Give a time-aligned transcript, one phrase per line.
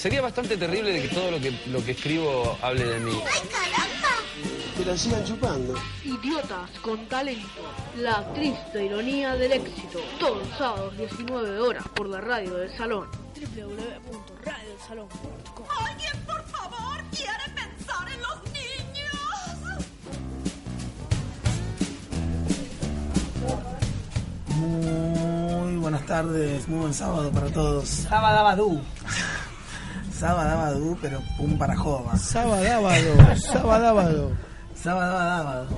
[0.00, 3.20] Sería bastante terrible de que todo lo que, lo que escribo hable de mí.
[4.74, 5.74] Que la sigan chupando.
[6.02, 7.60] Idiotas con talento.
[7.98, 9.98] La triste ironía del éxito.
[10.18, 13.08] Todos los sábados 19 horas por la radio del salón.
[13.34, 19.12] www.radiodelsalón.com ¡Alguien, por favor, quiere pensar en los niños!
[24.56, 27.86] Muy buenas tardes, muy buen sábado para todos.
[27.86, 28.80] Sabadabadú.
[30.20, 32.14] Sabadabadú, pero un para jova.
[32.18, 33.36] Sabadabado.
[33.36, 34.32] Sabadabado.
[34.74, 35.76] Sabadabadú.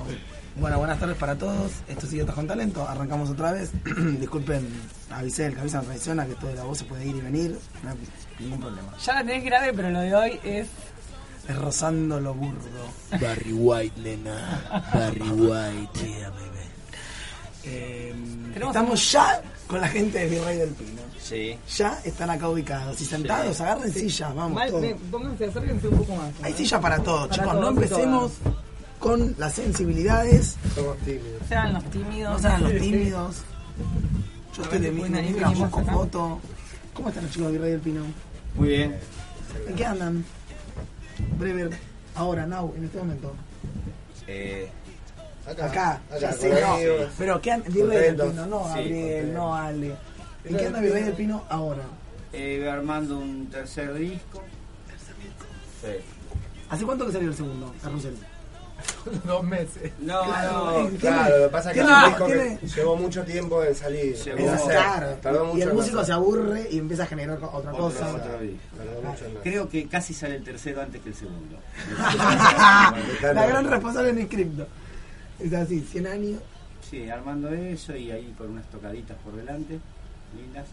[0.57, 1.71] Bueno, buenas tardes para todos.
[1.87, 2.85] Esto es Idiotas con Talento.
[2.85, 3.71] Arrancamos otra vez.
[4.19, 4.67] Disculpen,
[5.09, 7.57] avisé el cabeza me traiciona que toda la voz se puede ir y venir.
[7.83, 7.95] No hay
[8.37, 8.97] ningún problema.
[8.97, 10.67] Ya la tenés grave, pero lo de hoy es.
[11.47, 12.85] Es rozando lo burdo.
[13.11, 14.83] Barry White, nena.
[14.93, 16.05] Barry White.
[16.05, 16.53] Yeah, baby.
[17.63, 18.13] Eh,
[18.55, 21.12] estamos ya con la gente de Virrey del Pino.
[21.23, 21.57] Sí.
[21.77, 23.59] Ya están acá ubicados y sentados.
[23.61, 24.53] Agarren sillas, vamos.
[24.55, 26.31] Mal, pónganse, acérquense un poco más.
[26.39, 26.45] ¿no?
[26.45, 27.51] Hay silla para todos, Para chicos.
[27.51, 28.31] todos no empecemos
[28.99, 30.57] con las sensibilidades.
[30.75, 31.41] Somos tímidos.
[31.41, 32.33] No sean los tímidos.
[32.33, 33.35] No sean los tímidos.
[34.57, 35.93] Yo estoy de mi busco acá.
[35.93, 36.39] foto.
[36.93, 38.03] ¿Cómo están los chicos de Virrey del Pino?
[38.55, 38.97] Muy bien.
[39.67, 40.23] ¿En qué andan?
[41.39, 41.69] Breve,
[42.15, 43.33] ahora, now, en este momento.
[44.27, 44.69] Eh,
[45.45, 46.77] Acá, Acá, ya con sé, no.
[47.17, 47.73] Pero ¿qué andan?
[47.73, 48.15] Virrey del.
[48.29, 49.95] Pino, no Sí, Gabriel, no Ale.
[50.45, 51.83] ¿En qué anda Virrey del Pino ahora?
[52.33, 54.41] Eh, armando un tercer disco.
[55.81, 55.87] Sí.
[56.69, 58.15] ¿Hace cuánto que salió el segundo, Carrusel?
[59.25, 59.91] Dos meses.
[59.99, 60.73] No, no.
[60.87, 64.15] ¿Tiene- Claro, lo que pasa es que un disco que llevó mucho tiempo en salir.
[64.15, 64.71] Llevó- en hacer.
[64.71, 65.07] claro.
[65.21, 68.07] Tardó Y el músico se aburre y empieza a generar otra cosa.
[68.41, 68.57] disco.
[69.03, 69.39] Mucho.
[69.43, 71.57] Creo que casi sale el tercero antes que el segundo.
[73.33, 74.67] La gran responsable en el cripto.
[75.39, 76.41] Es así, 100 años.
[76.89, 79.79] Sí, armando eso y ahí con unas tocaditas por delante,
[80.35, 80.67] lindas.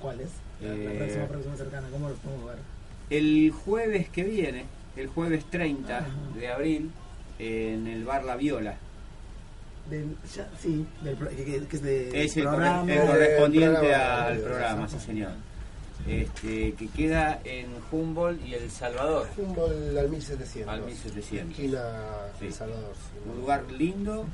[0.00, 0.28] ¿Cuál es?
[0.60, 2.58] La, la Eh, próxima, próxima cercana, ¿cómo lo podemos ver?
[3.10, 4.64] El jueves que viene,
[4.96, 6.06] el jueves 30 Ajá.
[6.34, 6.90] de abril,
[7.38, 8.76] en el bar La Viola.
[9.90, 12.82] Del, ya, sí, del, que, es de Es el, programa.
[12.82, 15.30] corre- el correspondiente programa, al programa, sí señor.
[16.08, 20.74] Este, que queda en Humboldt y El Salvador, Humboldt al 1700.
[20.74, 21.50] al 1700.
[21.58, 21.80] Esquina
[22.38, 22.46] Sí.
[22.46, 22.92] El Salvador.
[22.94, 23.30] sí.
[23.30, 24.24] Un lugar lindo,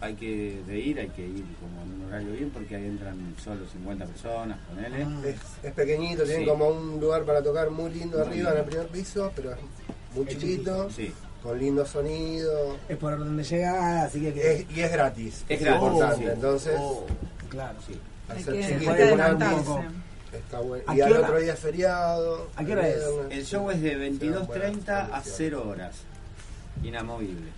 [0.00, 3.34] hay que de ir, hay que ir como en un horario bien porque ahí entran
[3.42, 5.02] solo 50 personas, ponele.
[5.04, 5.20] Ah.
[5.26, 6.46] Es, es pequeñito, tiene Sí.
[6.46, 8.50] como un lugar para tocar muy lindo Muy arriba lindo.
[8.52, 9.58] en el primer piso, pero es
[10.14, 12.76] muy Es chiquito, Sí, con lindo sonido.
[12.88, 14.32] Es por donde llega, así que.
[14.34, 15.44] que- Es- y es gratis.
[15.48, 16.24] Es gratis, importante.
[16.26, 16.30] sí.
[16.32, 17.06] Entonces, Oh,
[17.48, 17.78] claro.
[17.86, 17.98] sí.
[18.28, 19.70] al Hay ser que, chiquito, adelantarse.
[20.32, 20.84] está bueno.
[20.86, 21.20] ¿A Y al hora?
[21.22, 22.48] otro día es feriado.
[22.54, 22.98] ¿A qué hora es?
[23.30, 25.96] El show es de Serán 22.30 a buenas 0 horas.
[26.84, 27.50] Inamovible.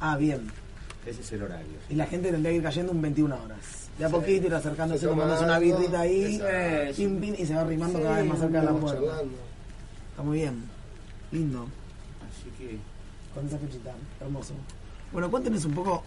[0.00, 0.50] Ah, bien.
[1.06, 1.66] Ese es el horario.
[1.90, 3.58] Y la gente tendría que ir cayendo un 21 horas.
[3.98, 4.14] De a Sí.
[4.14, 6.96] poquise ir acercándose, Se tomándose una birrita ahí, exacto.
[6.96, 9.00] pim, pim, y se va arrimando cada vez más Sí, cerca de la puerta.
[9.00, 9.34] charlando.
[10.10, 10.62] Está muy bien.
[11.32, 11.62] Lindo.
[12.28, 12.78] Así que
[13.34, 13.92] Con esa fechita.
[14.20, 14.52] Hermoso.
[15.12, 16.02] Bueno, cuéntenos un poco.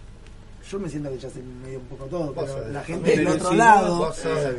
[0.69, 3.49] Yo me siento que ya sé medio un poco todo, pero la gente del otro
[3.51, 4.13] Sí, lado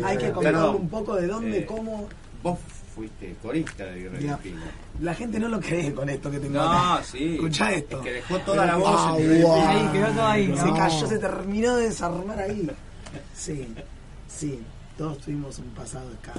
[0.04, 0.76] hay que Perdón.
[0.76, 2.08] un poco de dónde, Eh, cómo.
[2.42, 2.58] vos
[2.96, 4.60] fuiste corista de Virrey Pino.
[5.00, 7.34] La gente no lo cree con esto que tengo No, sí.
[7.34, 7.98] Escuchá esto.
[7.98, 9.60] Es que dejó toda la voz en Ah, Virrey del guau.
[9.60, 9.68] Pino.
[9.70, 10.74] Ahí, quedó todo ahí, Se ¿no?
[10.74, 12.70] cayó, se terminó de desarmar ahí.
[13.34, 13.68] Sí,
[14.26, 14.60] sí.
[14.98, 16.32] Todos tuvimos un pasado acá.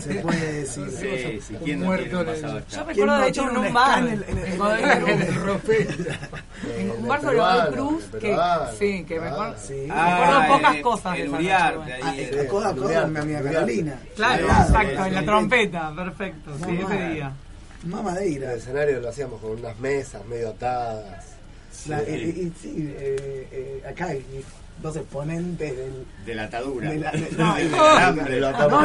[0.00, 0.90] Se puede decir.
[0.90, 3.42] Sí, sí, ¿quién no muerto un en el- pasado Yo recuerdo ¿Quién no de hecho
[3.50, 4.02] en un bar.
[6.78, 8.36] en un bar sobre Godoy Cruz, que
[8.78, 9.54] sí, que me Ah, acuerdo.
[9.66, 9.74] Sí.
[9.74, 12.00] Me acuerdo Ah, pocas cosas de el Uriarte, ahí.
[12.04, 13.52] Ah, Sí, está codo a codo Uriarte, con mi amiga.
[13.52, 14.00] Carolina.
[14.16, 16.94] Claro, exacto, en la trompeta, perfecto, sí, Mamá.
[16.94, 17.32] ese día.
[17.84, 18.52] En Mamadera.
[18.52, 21.24] el escenario lo hacíamos con unas mesas medio atadas.
[21.86, 22.52] La- sí,
[22.98, 24.08] eh, eh, acá
[24.82, 26.90] dos exponentes del, De la atadura.
[26.90, 28.40] de la- de- no, y Del alambre.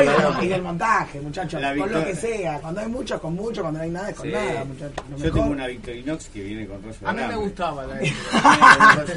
[0.06, 1.62] no, y, y montaje, muchachos.
[1.62, 2.60] La Con lo que sea.
[2.60, 3.62] Cuando hay muchos, con mucho.
[3.62, 4.32] Cuando no hay nada, es con Sí.
[4.32, 4.96] nada, muchachos.
[5.10, 7.94] Yo mejor- tengo una Victorinox que viene con rollo A mí me gustaba la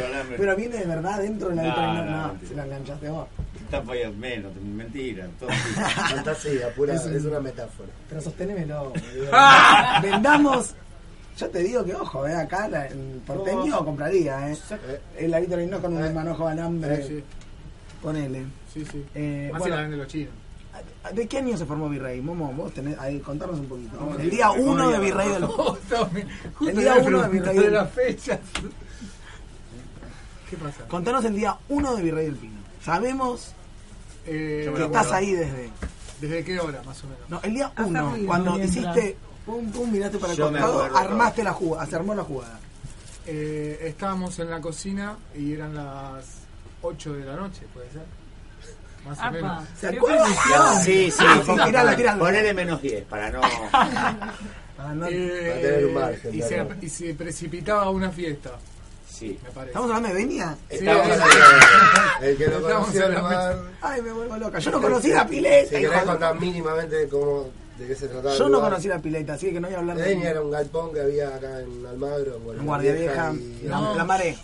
[0.06, 0.36] alambre.
[0.36, 2.02] Pero viene de verdad dentro de la No, vitrina.
[2.04, 3.28] no, No, se la enganchaste vos.
[3.70, 5.26] Tapa ya menos, mentira.
[5.40, 7.88] Todo Fantasía, pura, Es es, un- una metáfora.
[8.08, 8.84] Pero sostenémelo.
[8.90, 9.30] boludo.
[10.02, 10.74] Vendamos.
[11.38, 14.56] Yo te digo que, ojo, eh, acá la- el porteño compraría, ¿eh?
[14.70, 16.10] Eh, El Vitorino con un Eh.
[16.10, 16.96] manojo de alambre.
[17.02, 17.24] Sí, sí.
[18.00, 18.44] Ponele.
[18.72, 19.04] Sí, sí.
[19.14, 20.32] Eh, Más bueno, si la venden los chinos.
[21.12, 22.20] ¿De qué año se formó Virrey?
[22.20, 24.16] Momo, vos tenés, ahí, contarnos un poquito.
[24.18, 26.10] El día 1 de Virrey del Justo
[26.60, 28.40] El día 1 de Virrey de las fechas.
[30.50, 30.84] ¿Qué pasa?
[30.88, 32.54] Contanos el día 1 de Virrey del Pino.
[32.82, 33.52] Sabemos
[34.26, 35.70] Eh, que estás ahí desde.
[36.20, 37.28] ¿Desde qué hora, más o menos?
[37.28, 39.16] No, el día Hasta 1, ruido, cuando hiciste
[39.46, 42.24] pum pum, miraste para el Yo me costado, acuerdo armaste la jugada, se armó la
[42.24, 42.58] jugada.
[43.26, 46.24] Eh, estábamos en la cocina y eran las
[46.82, 48.02] 8 de la noche, puede ser.
[49.06, 49.30] Más o Apa.
[49.32, 49.64] menos.
[49.80, 50.32] ¿Se acuerdan?
[50.82, 51.24] Sí, sí.
[51.64, 52.18] Tirala, tirala.
[52.18, 53.40] Ponele menos 10 para no.
[54.76, 56.68] Para no- Eh, Para tener un margen, y, se, claro.
[56.82, 58.50] y se precipitaba una fiesta,
[59.08, 59.38] Sí.
[59.44, 59.70] me parece.
[59.70, 60.22] ¿Estamos hablando de?
[60.22, 61.24] Estamos Sí, hablando
[62.20, 63.56] de- el que lo Estamos conoció en el la lugar.
[63.82, 64.58] Ay, me vuelvo loca.
[64.58, 65.68] Yo no conocí la pileta.
[65.70, 68.36] Si hijo querés de- contar mínimamente cómo, de qué se trataba.
[68.36, 70.92] Yo no conocí la pileta, así que no voy a hablar de era un galpón
[70.92, 74.36] que había acá en Almagro, en en Guardia Vieja, y- la, la maré.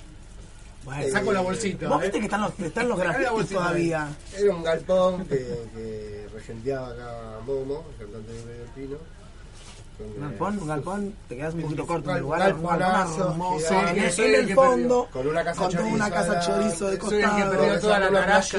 [0.85, 1.89] Bueno, Saco la bolsita.
[1.89, 2.05] Vos ¿eh?
[2.05, 4.09] viste que están los, están los la grafitis todavía.
[4.37, 5.37] Era un galpón que,
[5.75, 8.97] que regenteaba acá Momo, el cantante de Pino.
[10.21, 12.41] Galpón, un galpón, te quedas un poquito corto en el lugar.
[12.55, 13.75] Un galpón galponazo hermoso.
[13.81, 15.95] En el el que fondo, Con una casa con chorizo.
[15.95, 16.99] una casa chorizo de Soy el que
[17.33, 17.51] costado.
[17.51, 18.59] perdió toda la una naranja,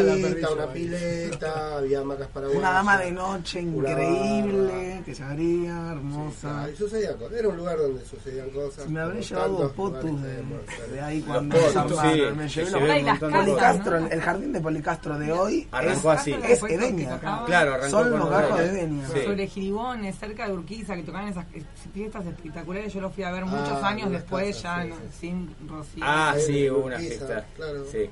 [0.54, 6.68] una pileta, había hamacas para Una dama de noche increíble, que se abría, hermosa.
[6.72, 7.34] Y sucedían cosas.
[7.38, 8.88] Era un lugar donde sucedían cosas.
[8.90, 12.12] Me habré llevado potus de, ahí cuando potus, se armaron.
[12.14, 16.36] sí, Me llevé los Policastro, el jardín de Policastro de hoy Arrancó es, así.
[16.44, 17.20] es Edenia.
[17.46, 19.08] Claro, arrancó Son los gajos de Edenia.
[19.08, 21.64] Sobre Giribones, cerca de Urquiza, que tocaban esas eh,
[21.94, 22.94] fiestas espectaculares.
[22.94, 25.18] Yo lo fui a ver muchos Ah, años unas después, casas, ya sí, no- sí.
[25.20, 26.04] sin Rocío.
[26.06, 27.46] Ah, sí, hubo una fiesta.
[27.56, 27.86] claro.
[27.92, 28.10] Sí.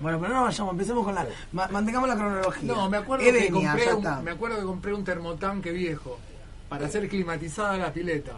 [0.00, 1.26] Bueno, pero no vayamos, empecemos con la.
[1.52, 2.72] ma- mantengamos la cronología.
[2.74, 6.18] No, me acuerdo, que compré un, me acuerdo que compré un termotanque viejo
[6.68, 8.32] para hacer climatizada la pileta.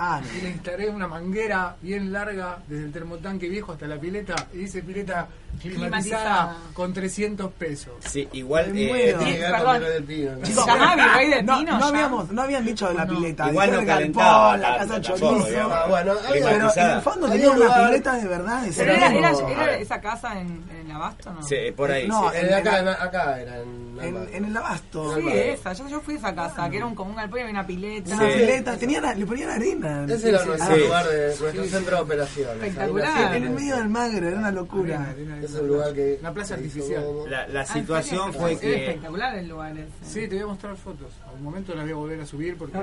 [0.00, 4.34] Ah, Y le instalé una manguera bien larga desde el termotanque viejo hasta la pileta
[4.54, 5.26] y hice pileta
[5.60, 6.56] climatizada, Climatizada.
[6.72, 7.94] con 300 pesos.
[8.06, 8.76] Sí, igual.
[8.78, 9.22] Eh, muero.
[9.22, 9.80] Y- Llegar perdón.
[9.82, 10.46] del Pino, ¿no?
[10.46, 13.48] ¿Se llamaba Virrey de no, no habíamos, no habían dicho de la pileta.
[13.50, 15.72] Igual no calentaba galpón, la casa chorizo.
[15.72, 18.66] Ah, bueno, había- Pero en el fondo tenía un una pileta de verdad.
[18.66, 21.42] ese Pero era era, era, esa casa en, en el Abasto, ¿no?
[21.42, 22.06] Sí, por ahí.
[22.06, 22.36] No, sí.
[22.40, 25.16] En- acá, en- acá era en en, en el abasto.
[25.16, 25.72] Sí, esa.
[25.72, 27.66] Yo, yo fui a esa casa, que era un, como un galpón y había una
[27.66, 28.14] pileta.
[28.14, 29.87] Una pileta, tenía le ponían arena.
[30.08, 30.80] Ese era Sí, nuestro Sí.
[30.82, 32.54] lugar, de, nuestro centro de operaciones.
[32.62, 33.36] Espectacular.
[33.36, 35.14] En el medio del magro, era una locura.
[35.42, 36.18] Es un lugar que.
[36.20, 37.04] Una plaza artificial.
[37.28, 38.86] La, la Ah, ¿en situación fue que.
[38.86, 39.88] espectacular el lugar ese.
[40.02, 41.12] Sí, te voy a mostrar fotos.
[41.26, 42.78] A un momento las voy a volver a subir porque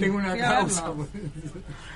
[0.00, 0.88] tengo una causa.
[0.88, 1.08] verlo.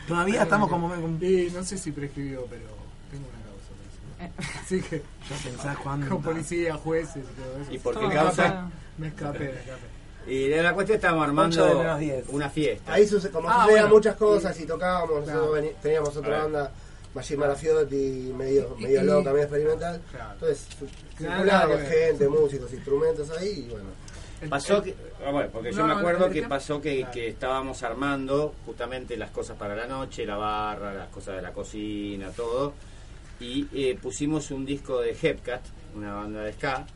[0.08, 0.88] Todavía estamos como.
[0.96, 2.66] no sé si prescribió, pero
[3.10, 4.36] tengo una causa.
[4.38, 4.58] parece.
[4.64, 6.08] Así que Ya pensás cuándo.
[6.08, 7.72] con policía, jueces y todo eso.
[7.72, 8.68] ¿Y por qué causa?
[8.98, 9.95] Me escapé, me escapé.
[10.26, 11.82] Y de la cuestión estábamos armando
[12.30, 12.92] una fiesta.
[12.94, 13.94] Ahí suce- como Ah, sucedían bueno.
[13.94, 15.52] muchas cosas y tocábamos, Claro.
[15.80, 16.72] teníamos otra banda,
[17.14, 20.00] Maggi Marafiotti, medio, Y- medio y- loca, medio experimental.
[20.10, 20.32] Claro.
[20.34, 20.66] Entonces,
[21.16, 21.86] Claro, circulaba ver.
[21.86, 23.88] gente, músicos, instrumentos ahí y bueno.
[24.50, 24.94] Pasó que,
[25.32, 27.12] bueno, porque yo No, me acuerdo que pasó que, Claro.
[27.12, 31.52] que estábamos armando justamente las cosas para la noche, la barra, las cosas de la
[31.52, 32.74] cocina, todo,
[33.40, 35.62] y eh, pusimos un disco de Hepcat,
[35.94, 36.86] una banda de ska,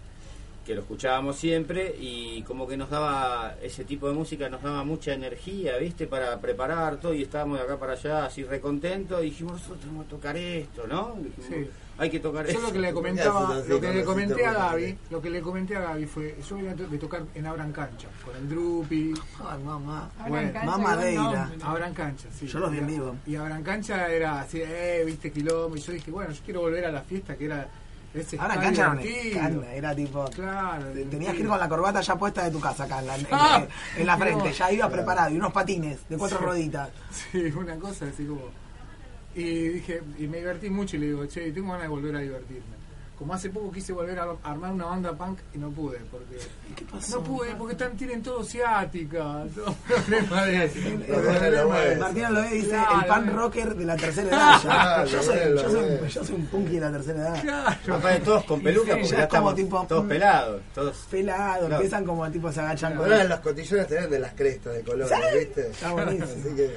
[0.65, 4.85] que lo escuchábamos siempre y como que nos daba ese tipo de música nos daba
[4.85, 6.07] mucha energía, ¿viste?
[6.07, 10.05] Para preparar todo y estábamos de acá para allá así recontentos y dijimos, nosotros tenemos
[10.05, 11.17] que tocar esto, ¿no?
[11.17, 11.71] Dijimos, Sí.
[11.99, 12.63] Hay que tocar Yo esto.
[12.67, 14.53] lo que le comentaba, lo que le comenté a.
[14.55, 18.09] Gaby, lo que le comenté a Gaby fue, yo venía de tocar en Abran Cancha,
[18.25, 19.13] con el Drupi,
[19.47, 20.11] Ay, mamá.
[20.19, 21.51] Abran Bueno, cancha, Mamá Deira.
[21.63, 22.47] Abran Cancha, sí.
[22.47, 23.17] Yo los vi en Y- vivo.
[23.27, 26.87] Y Abran Cancha era así, eh, viste, quilombo, y yo dije, bueno, yo quiero volver
[26.87, 27.69] a la fiesta que era
[28.15, 30.25] ese Ahora en cancha escándalo, era tipo.
[30.31, 30.87] Claro.
[31.11, 33.27] Tenías que ir con la corbata ya puesta de tu casa acá en la, en-
[33.31, 36.45] Ah, en la qué frente, ya ibas preparado y unos patines de cuatro Sí.
[36.45, 36.91] rueditas.
[37.11, 38.43] Sí, una cosa así como.
[39.35, 42.19] Y dije, y me divertí mucho y le digo, che, tengo ganas de volver a
[42.19, 42.80] divertirme.
[43.21, 46.39] Como hace poco quise volver a armar una banda punk y no pude, porque.
[46.75, 47.19] ¿Qué pasó?
[47.19, 50.69] No pude, porque están, tienen todo ciática, todo problema de.
[50.71, 55.05] De- Martina Loé dice Claro, el pan rocker de la tercera edad.
[55.05, 56.07] yo, soy, bueno, yo, soy, bueno.
[56.07, 57.43] yo soy un punky de la tercera edad.
[57.43, 57.95] Claro.
[57.97, 61.75] Aparte, todos con peluca porque ya estamos tipo, todos pelados, todos Pelado, Claro.
[61.75, 65.13] empiezan como tipo se agachan con Ahora los cotillones te venden las crestas de colores,
[65.15, 65.39] ¿Sí?
[65.39, 65.69] ¿viste?
[65.69, 66.25] Está buenísimo.
[66.25, 66.71] Así que.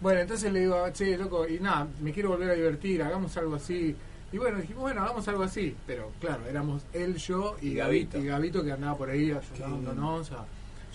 [0.00, 3.56] Bueno, entonces le digo, che, loco, y nada, me quiero volver a divertir, hagamos algo
[3.56, 3.94] así.
[4.32, 5.76] Y bueno, dijimos, bueno, hagamos algo así.
[5.86, 8.18] Pero claro, éramos él, yo y, Y Gavito.
[8.18, 10.32] Y Gavito que andaba por ahí ayudándonos.
[10.32, 10.44] a-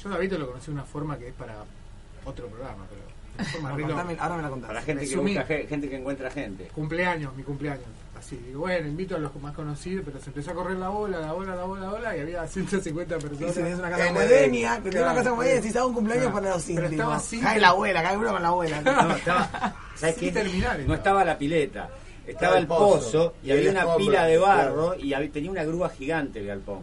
[0.01, 1.56] Yo a Gavito lo conocí de una forma que es para
[2.25, 3.01] otro programa, pero
[3.38, 3.70] de forma.
[3.88, 4.67] Contame, ahora me la contás.
[4.70, 6.65] para gente que busca ge- gente que encuentra gente.
[6.74, 7.86] Cumpleaños, mi cumpleaños.
[8.17, 11.20] Así, digo, bueno, invito a los más conocidos, pero se empezó a correr la bola,
[11.20, 13.53] la bola, la bola, la bola, y había 150 Y personas.
[13.53, 14.22] tenés una casa como.
[14.22, 15.72] Edenia, que tenés una casa como Edenia, sí.
[15.72, 16.41] si un cumpleaños Claro.
[16.41, 16.94] para los Pero íntimos.
[17.00, 18.82] estaba sin- Cae la abuela, cae uno con la abuela.
[18.82, 20.32] No, estaba, ¿sabes qué?
[20.88, 21.89] No estaba la pileta,
[22.27, 24.96] estaba el pozo y y había una escombro, pila de barro claro.
[25.03, 26.81] y había- tenía una grúa gigante el galpón.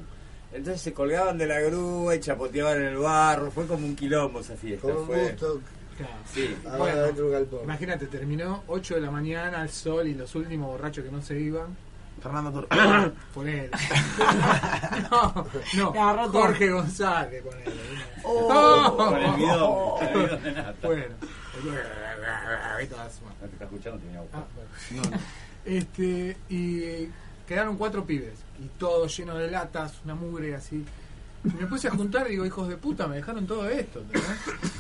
[0.53, 3.51] Entonces se colgaban de la grúa y chapoteaban en el barro.
[3.51, 4.87] Fue como un quilombo esa fiesta.
[4.89, 5.31] Como fue...
[5.31, 5.61] gusto.
[5.97, 6.13] Claro.
[6.33, 6.57] Sí.
[6.67, 7.63] Ahora Bueno.
[7.65, 11.39] Imagínate, terminó 8 de la mañana al sol y los últimos borrachos que no se
[11.41, 11.77] iban.
[12.23, 12.69] Fernando Tur.
[13.35, 13.71] Por él.
[15.11, 15.47] no,
[15.93, 16.29] no.
[16.33, 17.73] Jorge González con él.
[18.25, 18.95] Oh.
[18.97, 20.87] Con el bidón, con el bidón nata.
[20.87, 21.05] Bueno.
[22.83, 24.45] Y todas- No te está escuchando, tenía boca.
[24.93, 25.19] Ah, bueno.
[25.65, 27.09] Este, y
[27.47, 28.35] quedaron cuatro pibes.
[28.63, 30.85] Y todo lleno de latas, una mugre así.
[31.45, 34.01] Y me puse a juntar y digo, hijos de puta, me dejaron todo esto.
[34.01, 34.31] ¿entendés?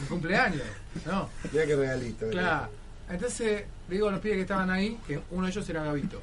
[0.00, 0.62] Mi cumpleaños.
[1.06, 2.28] No, Mira qué regalito.
[2.30, 2.68] claro.
[3.08, 6.23] Entonces, digo a los pibes que estaban ahí, que uno de ellos era Gavito.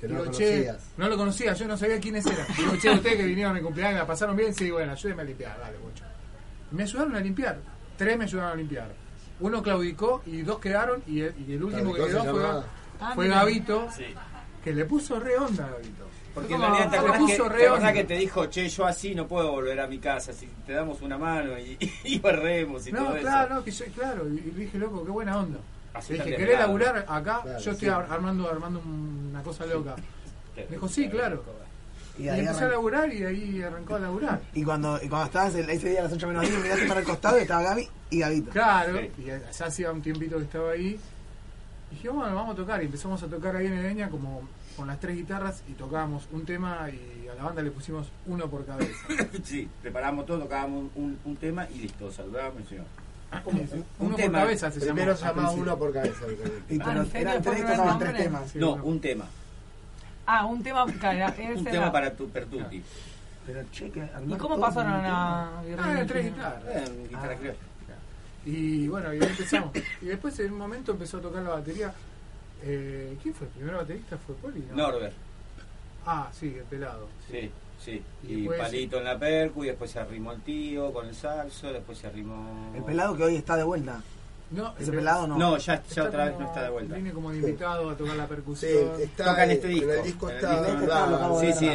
[0.00, 0.78] Que no Digo, lo che, conocías.
[0.96, 2.46] no lo conocía, yo no sabía quiénes eran.
[2.56, 5.24] Digo, che, ustedes que vinieron a mi cumpleaños, la pasaron bien, sí, bueno, ayúdenme a
[5.24, 6.04] limpiar, dale, mucho.
[6.70, 7.58] Me ayudaron a limpiar.
[7.96, 8.92] Tres me ayudaron a limpiar.
[9.40, 12.62] Uno claudicó y dos quedaron, y el, y el último que quedó fue,
[13.14, 13.28] fue
[13.96, 14.04] Sí.
[14.62, 16.04] que le puso re onda a Gavito.
[16.34, 18.68] Porque en realidad te Le acordás, que, puso re te acordás que te dijo, che,
[18.68, 22.18] yo así no puedo volver a mi casa, si te damos una mano y, y
[22.18, 23.54] barremos y No, todo claro, eso.
[23.54, 25.58] no, que yo, claro, y, y dije, loco, qué buena onda.
[25.92, 27.40] Así Le dije, ¿querés laburar acá?
[27.42, 27.94] Claro, yo estoy sí.
[27.94, 29.94] ar- armando, armando una cosa loca.
[30.56, 31.44] Me dijo, sí, claro.
[32.18, 34.40] Y, Y ahí empecé a arran- laburar y ahí arrancó a laburar.
[34.54, 37.00] y cuando, y cuando estabas el- ese día a las 8 menos 10, miraste para
[37.00, 38.50] el costado y estaba Gaby y Gabito.
[38.50, 39.10] Claro, Sí.
[39.18, 40.98] y ya hacía un tiempito que estaba ahí.
[41.94, 42.82] Y dije, bueno, vamos a tocar.
[42.82, 44.42] Y empezamos a tocar ahí en Edeña como
[44.76, 48.48] con las tres guitarras y tocábamos un tema y a la banda le pusimos uno
[48.48, 48.90] por cabeza.
[49.44, 52.86] Sí, preparamos todo, tocábamos un, un tema y listo, saludábamos y señor.
[53.44, 54.38] Como Un uno por tema.
[54.40, 56.20] cabeza se Primero se llamaba uno por cabeza.
[56.68, 57.28] Y Ah, pero ¿en serio?
[57.30, 58.50] eran ¿Fue tres, tocaban temas.
[58.50, 59.24] Sí, No, un tema.
[60.26, 60.86] Ah, un tema.
[60.86, 62.82] claro, Un tema para tu pertuti.
[63.46, 66.62] Pero che, que ¿Y cómo pasaron a Ah, tres guitarras.
[66.68, 67.38] Eh, guitarra Ah.
[67.38, 67.58] criolla.
[68.46, 69.70] Y bueno, y ahí empezamos.
[70.02, 71.92] Y después en un momento empezó a tocar la batería.
[72.62, 73.46] Eh, ¿Quién fue?
[73.46, 74.64] ¿El primer baterista fue Poli?
[74.70, 74.76] no?
[74.76, 75.12] Norbert,
[76.06, 77.08] Ah, sí, el pelado.
[77.30, 77.50] sí,
[77.82, 78.02] sí.
[78.26, 81.14] Y Y, después- palito en la percu y después se arrimó el tío con el
[81.14, 82.72] salso, después se arrimó...
[82.74, 84.00] El pelado que hoy está de vuelta.
[84.50, 85.38] No, Ese el- pelado no.
[85.38, 86.94] No, ya, ya otra vez no está de vuelta.
[86.94, 89.00] Viene como de invitado a tocar la Sí, percusión.
[89.00, 89.90] está Toca en este disco.
[89.90, 90.66] En el disco En el está.
[90.76, 91.66] disco Sí, sí,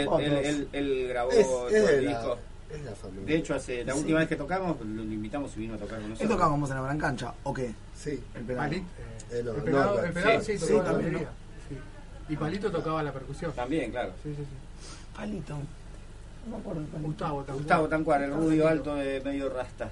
[0.72, 2.38] él, grabó Es, todo es el disco.
[2.70, 3.26] Es la familia.
[3.26, 4.00] De hecho, hace la Sí.
[4.00, 6.32] última vez que tocamos, lo invitamos y vino a tocar con ¿Él nosotros.
[6.32, 7.74] tocábamos en la gran cancha o qué?
[7.96, 8.22] Sí.
[8.36, 8.70] El pelado.
[8.70, 8.84] Palit- Eh,
[9.32, 10.08] eh, no, el pelado, Norbert.
[10.08, 11.30] el pelado Sí, sí, sí, tocaba la también, batería.
[11.70, 12.34] Sí.
[12.34, 13.52] Y Palito tocaba la percusión.
[13.54, 14.12] También, claro.
[14.24, 14.88] Sí, sí, sí.
[15.16, 15.54] Palito.
[15.56, 16.82] No me acuerdo.
[16.84, 17.08] Palito.
[17.08, 17.58] Gustavo también.
[17.64, 19.90] Gustavo Tancuar, el rubio alto de medio rasta.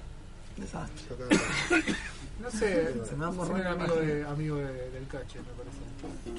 [0.56, 1.16] Desastre.
[2.40, 5.52] No sé, Se me va a borrar era amigo, de, amigo de- del cache, me
[5.58, 5.78] parece.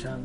[0.01, 0.19] Chan.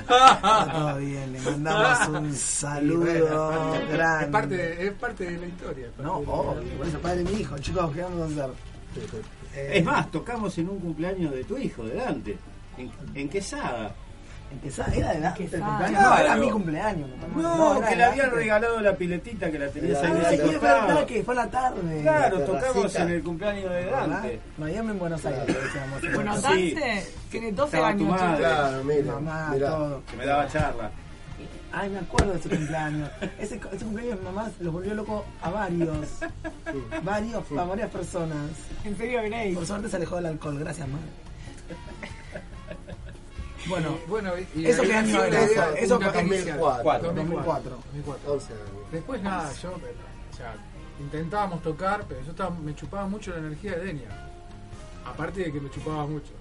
[0.00, 3.50] Está todo bien, le mandamos un saludo
[3.90, 4.24] grande.
[4.26, 5.86] Es parte, de, es parte de la historia.
[5.86, 8.20] es parte No, de la- obvio, por eso padre de mi hijo, chicos, ¿qué vamos
[8.22, 8.50] a hacer?
[9.54, 12.36] Eh, Es más, tocamos en un cumpleaños de tu hijo, de Dante,
[12.76, 13.94] en, en Quesada.
[14.50, 15.66] Empezá, era de la, el Quesada.
[15.66, 16.02] cumpleaños.
[16.02, 17.10] No, era mi cumpleaños.
[17.36, 18.38] No, era que le habían antes.
[18.40, 21.06] regalado la piletita que la tenías ahí en Ay, ese sí, es verdad costado.
[21.06, 22.02] que fue a la tarde.
[22.02, 24.06] Claro, La tocamos en el cumpleaños de ¿Verdad?
[24.08, 24.40] Dante.
[24.58, 26.00] Miami en Buenos Aires, decíamos.
[26.14, 26.42] Bueno, Sí.
[26.74, 28.38] Dante tiene 12 Estaba tu años.
[28.38, 29.12] Claro, Mi mira.
[29.14, 30.02] mamá, todo.
[30.10, 30.90] Que me daba charla.
[31.72, 33.10] Ay, me acuerdo de ese cumpleaños.
[33.38, 36.06] Ese, ese cumpleaños mi mamá los volvió loco a varios.
[37.02, 38.38] varios, a varias personas.
[38.84, 39.52] En serio, Grace.
[39.54, 41.04] Por suerte se alejó del alcohol, gracias, madre.
[43.68, 45.40] Bueno, Bueno, y, ¿Eso qué año era?
[45.74, 46.58] Eso- fue inicial.
[46.58, 47.12] 2004.
[47.12, 47.12] 2004.
[47.12, 47.70] 2004.
[47.70, 48.32] 2004.
[48.32, 48.64] 11 años.
[48.92, 50.54] Después nada, yo o sea,
[51.00, 54.08] intentábamos tocar, pero yo estaba, me chupaba mucho la energía de Denia.
[55.04, 56.32] Aparte de que me chupaba mucho.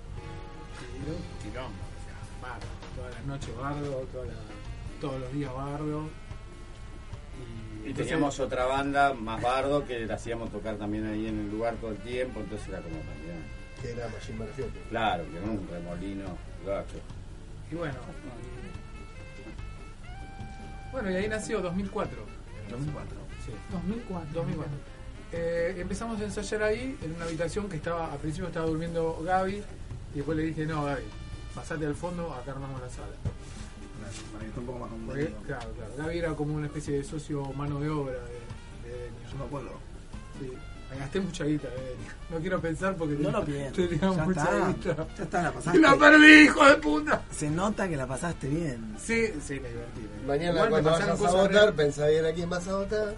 [0.94, 2.65] Y era un quilombo, o sea, bardo.
[2.96, 4.34] Todas las noches bardo, toda la-
[5.01, 6.01] todos los días bardo.
[7.38, 11.39] Y, Y entonces- teníamos otra banda más bardo que la hacíamos tocar también ahí en
[11.39, 13.44] el lugar todo el tiempo, entonces era como también.
[13.82, 14.46] Que era Machine.
[14.89, 16.25] Claro, que era un remolino
[16.65, 16.98] gacho.
[17.72, 17.93] Y bueno.
[20.89, 22.17] y- bueno, y ahí nació 2004.
[22.69, 23.17] 2004.
[23.45, 23.51] Sí.
[23.72, 24.29] 2004.
[24.34, 24.74] 2004.
[25.34, 29.55] Eh, empezamos a ensayar ahí, en una habitación que estaba, al principio estaba durmiendo Gaby,
[30.13, 31.03] y después le dije, no, Gaby,
[31.53, 33.07] pasate al fondo, acá armamos la sala.
[34.57, 37.89] Un poco más Porque, claro, claro, Gaby era como una especie de socio mano de
[37.89, 39.31] obra de, de Denis.
[39.31, 39.72] Yo me acuerdo.
[40.39, 40.53] Sí.
[40.92, 42.12] Me gasté mucha guita Denis.
[42.30, 43.89] No quiero pensar porque No lo tenía pienses.
[44.00, 44.68] tenía Ya mucha está.
[44.68, 45.08] guita.
[45.18, 45.80] Ya está, la pasaste.
[45.80, 47.22] la perdí, hijo de puta.
[47.32, 48.96] Se nota que la pasaste bien.
[48.98, 50.01] Sí, sí, me divertí.
[50.22, 50.27] me.
[50.27, 53.15] Mañana Igual cuando vayas a votar, re- pensá bien a quién vas a votar.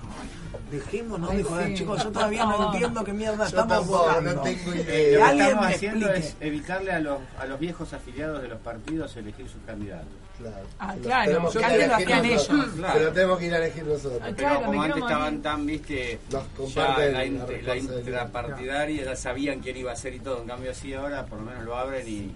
[0.71, 1.73] Dejémonos de joder, sí.
[1.75, 2.03] chicos.
[2.03, 2.73] Yo todavía no favor.
[2.73, 4.33] entiendo qué mierda Yo estamos tampoco, votando.
[4.33, 5.11] no tengo Eh, idea.
[5.11, 6.27] Lo que alguien estamos haciendo explique.
[6.27, 10.07] es evitarle a los, a los viejos afiliados de los partidos elegir sus candidatos.
[10.37, 10.65] Claro.
[10.79, 12.59] Ah, claro, tenemos que que antes lo elegir hacían nosotros.
[12.65, 12.75] ellos.
[12.77, 12.93] Claro.
[12.99, 14.21] Pero tenemos que ir a elegir nosotros.
[14.23, 19.15] Ah, Pero como antes estaban tan, viste, ya comparten la, la int- la intrapartidaria, ya
[19.15, 20.41] sabían quién iba a ser y todo.
[20.41, 22.31] En cambio, así ahora por lo menos lo abren y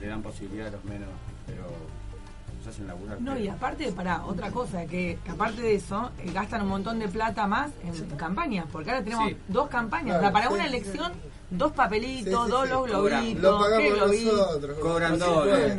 [0.00, 1.08] le dan posibilidad a los menos.
[1.46, 1.62] Pero
[2.58, 3.20] nos hacen laburar.
[3.20, 6.98] No, y aparte, para otra cosa, que, que aparte de eso, eh, gastan un montón
[6.98, 9.36] de plata más en campañas, porque ahora tenemos Sí.
[9.48, 10.18] dos campañas.
[10.18, 11.12] Claro, o sea, para sí, una elección,
[11.50, 13.20] dos papelitos, Sí, sí, dos los Cobran.
[13.20, 14.78] globitos, Lo pagamos nosotros.
[14.78, 15.76] Cobran dólares.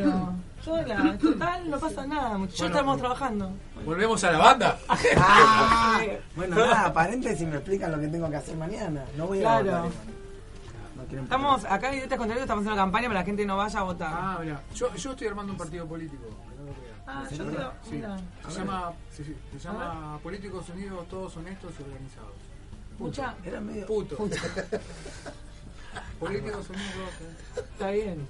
[0.66, 2.60] Sola, total, no pasa nada, muchachos.
[2.60, 3.52] Bueno, estamos trabajando.
[3.86, 4.80] Volvemos a la banda.
[5.18, 6.02] Ah,
[6.36, 9.06] bueno, nada, paréntesis me explican lo que tengo que hacer mañana.
[9.16, 9.84] No voy a votar.
[10.96, 13.80] No Estamos, acá en Idiotas Contrarios estamos haciendo campaña para que la gente no vaya
[13.80, 14.12] a votar.
[14.12, 16.24] Ah, mira, yo, yo estoy armando un partido político.
[17.06, 17.72] Ah, yo te lo.
[17.84, 17.92] Sí.
[17.92, 18.18] mira.
[18.50, 22.34] Se llama, sí, sí, se llama Políticos Unidos Todos Honestos y Organizados.
[22.98, 23.86] Pucha, Era medio.
[23.86, 24.18] Puto.
[26.20, 27.10] Políticos Unidos.
[27.56, 28.28] está bien.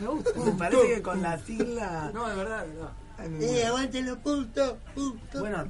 [0.00, 0.30] Me gusta.
[0.44, 2.10] Me parece que con la sigla.
[2.12, 2.66] No, de verdad.
[3.16, 4.74] Ay, me ¡Eh, los puntos!
[4.92, 5.40] ¡Puntos!
[5.40, 5.64] Bueno,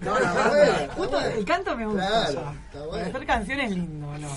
[0.97, 1.19] Puto, bueno.
[1.27, 2.07] el canto me gusta.
[2.09, 2.53] Claro, ya.
[2.53, 3.07] está bueno.
[3.07, 4.29] hacer canciones lindo, ¿no?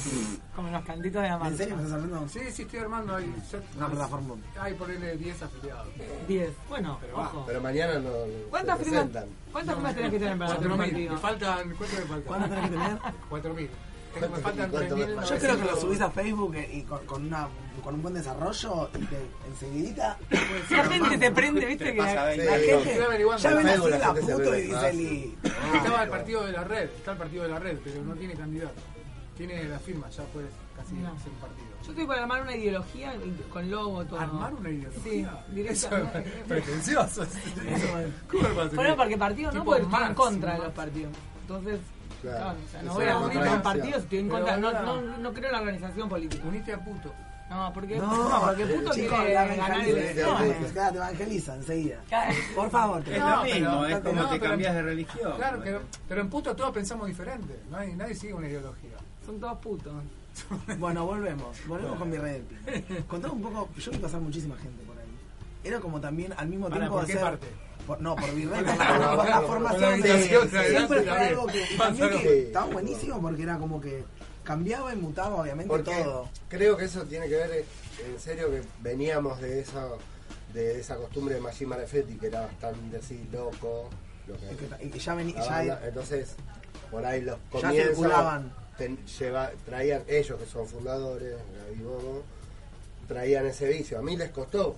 [0.53, 1.57] Como los cantitos de la ¿En marcha.
[1.57, 2.27] serio me estás hablando?
[2.27, 3.33] Sí, sí, estoy armando ahí.
[3.77, 4.35] Una plataforma.
[4.59, 5.87] Hay ponerle 10 afiliados.
[6.27, 6.49] 10.
[6.67, 7.43] Bueno, Pero ojo.
[7.47, 8.09] Pero mañana no.
[8.49, 9.25] ¿Cuántas presentan.
[9.53, 10.77] ¿cuántas firmas tenés que tener para hacer un 4.000.
[10.77, 11.13] partido?
[11.13, 11.75] Me faltan.
[11.77, 12.21] ¿Cuánto me faltan?
[12.23, 12.97] ¿Cuánto tenés que tener?
[13.29, 13.69] 4.000.
[14.13, 15.15] Tengo- Me ¿Cuánto- faltan cuánto 3.000.
[15.15, 17.47] me- Yo creo que lo subís a Facebook eh, y con, con una,
[17.83, 20.17] con un buen desarrollo y te enseguidita
[20.69, 21.97] La gente te prende, viste Te que.
[22.01, 24.95] la- Sí, gente ya ve la Facebook la puto y dice más.
[24.95, 25.37] li.
[25.75, 28.33] Estaba el partido de la red, está el partido de la red, pero no tiene
[28.33, 28.81] candidato.
[29.37, 31.13] Tiene la firma, ya puedes casi No.
[31.13, 31.67] hacer un partido.
[31.83, 33.13] Yo estoy para armar una ideología
[33.51, 34.19] con logo, todo.
[34.19, 35.45] ¿Armar una Sí, ideología?
[35.69, 36.43] Eso directamente.
[36.47, 37.25] pretencioso.
[38.31, 38.75] ¿Cómo va a ser?
[38.75, 41.13] Bueno, porque partido no, porque estoy en contra de los partidos.
[41.41, 41.79] Entonces,
[42.21, 42.37] Claro.
[42.37, 43.61] claro, o sea, no voy a unirme a un contradicción.
[43.63, 44.57] partido si estoy en Pero contra.
[44.81, 46.43] No, no, no creo en la organización política.
[46.47, 47.13] Uniste a puto.
[47.49, 50.71] No, porque, No, no, porque puto chicos, quiere la ganar evangeliza, elecciones.
[50.73, 51.97] claro, te evangeliza enseguida.
[52.55, 54.81] Por favor, te Es No, lo mismo, pero- es como no, te pero- cambias de
[54.81, 55.33] religión.
[55.37, 57.57] Claro, pero, pero en puto todos pensamos diferente.
[57.71, 58.97] Nadie, nadie sigue una ideología.
[59.25, 59.93] Son todos putos.
[60.77, 61.57] Bueno, volvemos.
[61.67, 62.41] Volvemos con mi red.
[63.07, 65.05] Contame un poco, yo vi pasar muchísima gente por ahí.
[65.63, 67.47] Era como también al mismo tiempo ¿por qué hacer- parte?
[67.87, 71.77] Por- no, por Virrey, por la, por la formación de, siempre fue algo que, y
[71.77, 72.09] también.
[72.21, 74.03] que estaba buenísimo porque era como que
[74.43, 76.29] cambiaba y mutaba obviamente Porque todo.
[76.49, 77.65] creo que eso tiene que ver, eh,
[78.13, 79.87] en serio, que veníamos de esa
[80.53, 83.89] de esa costumbre de Majin Marefetti, que era bastante así loco.
[84.27, 86.35] Lo que, Y que, y que ya venía, ya, entonces,
[86.91, 88.53] por ahí los Ya comienzos circulaban.
[88.77, 91.33] ten- lleva- traían, ellos que son fundadores,
[91.67, 92.23] Gaby Bobo,
[93.07, 93.97] traían ese vicio.
[93.99, 94.75] A mí les costó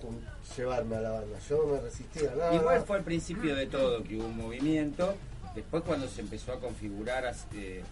[0.58, 2.34] llevarme a la banda, yo me resistía.
[2.36, 2.86] No, Igual no.
[2.86, 5.16] fue al principio de todo que hubo un movimiento.
[5.56, 7.84] Después cuando se empezó a configurar, eh,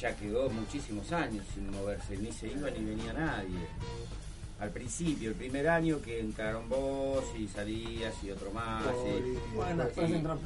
[0.00, 3.66] ya quedó muchísimos años sin moverse, ni se iba ni venía nadie.
[4.60, 8.84] Al principio, el primer año que entraron vos y salías y otro más.
[8.84, 10.38] y- bueno, después y- entró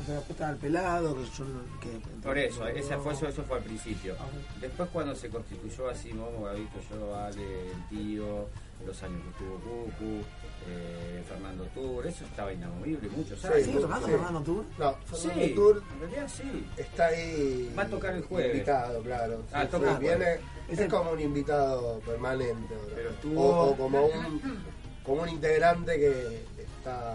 [0.50, 1.44] el pelado, que yo
[1.80, 1.88] que
[2.22, 4.14] por eso, esa fue, eso, eso fue al principio.
[4.58, 8.48] Después cuando se constituyó así, Momo, Gabito, yo, Ale, el tío,
[8.84, 10.22] los años que estuvo Cucu,
[10.68, 13.62] eh, Fernando Tour, eso estaba inamovible muchos Sí, años.
[13.64, 14.12] ¿Sigue tocando sí.
[14.12, 14.64] Fernando Tour?
[14.78, 16.66] No, Sí, Fernando Tour en realidad sí.
[16.76, 17.74] está ahí.
[17.78, 18.52] Va a tocar el jueves.
[18.52, 19.42] Invitado, claro.
[19.52, 20.26] Ah, Sí, toca sí, viene,
[20.68, 22.74] es, como un invitado permanente.
[22.74, 22.92] ahora.
[22.94, 27.14] Pero estuvo- o, o como un como un integrante que está,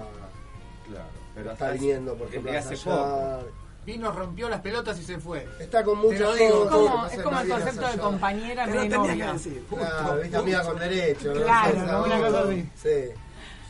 [0.87, 3.43] Claro, pero está hasta viniendo, por ejemplo, a hace poco.
[3.85, 5.47] Vino, rompió las pelotas y se fue.
[5.59, 8.97] Está con lo digo, Es como, entonces es como el concepto de compañera Que no
[9.07, 9.33] novia.
[9.33, 9.65] decir.
[9.69, 11.33] Claro, viste amiga con derecho.
[11.33, 11.41] ¿no?
[11.41, 12.69] Claro, una cosa así.
[12.75, 12.89] Sí.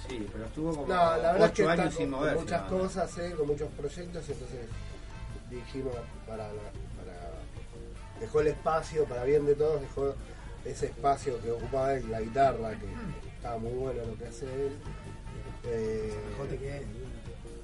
[0.10, 2.10] Sí, pero estuvo como No, la verdad es que ocho está años con,
[2.42, 3.34] muchas cosas, ¿eh?
[3.38, 4.60] con muchos proyectos, y entonces
[5.50, 5.94] dijimos
[6.28, 7.32] para, la- para
[8.20, 10.14] dejó el espacio para bien de todos, dejó
[10.66, 12.86] ese espacio que ocupaba él, la guitarra, que
[13.38, 14.78] estaba muy bueno lo que hace él.
[15.64, 16.84] Eh, Jote que es.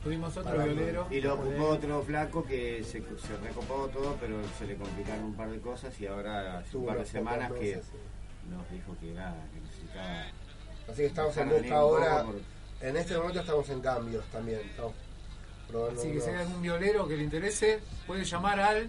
[0.04, 1.08] Tuvimos otro violero.
[1.12, 5.34] Y lo ocupó otro flaco que se, se recopó todo, pero se le complicaron un
[5.36, 7.82] par de cosas y ahora hace un par de semanas que
[8.50, 10.24] nos dijo que nada, que necesitaba...
[10.88, 12.24] Así que estamos en busca ahora.
[12.24, 12.40] por-
[12.88, 14.60] En este momento estamos en cambios también.
[14.62, 14.94] Estamos
[15.68, 18.88] probando Así que si hay algún violero que le interese, puede llamar al.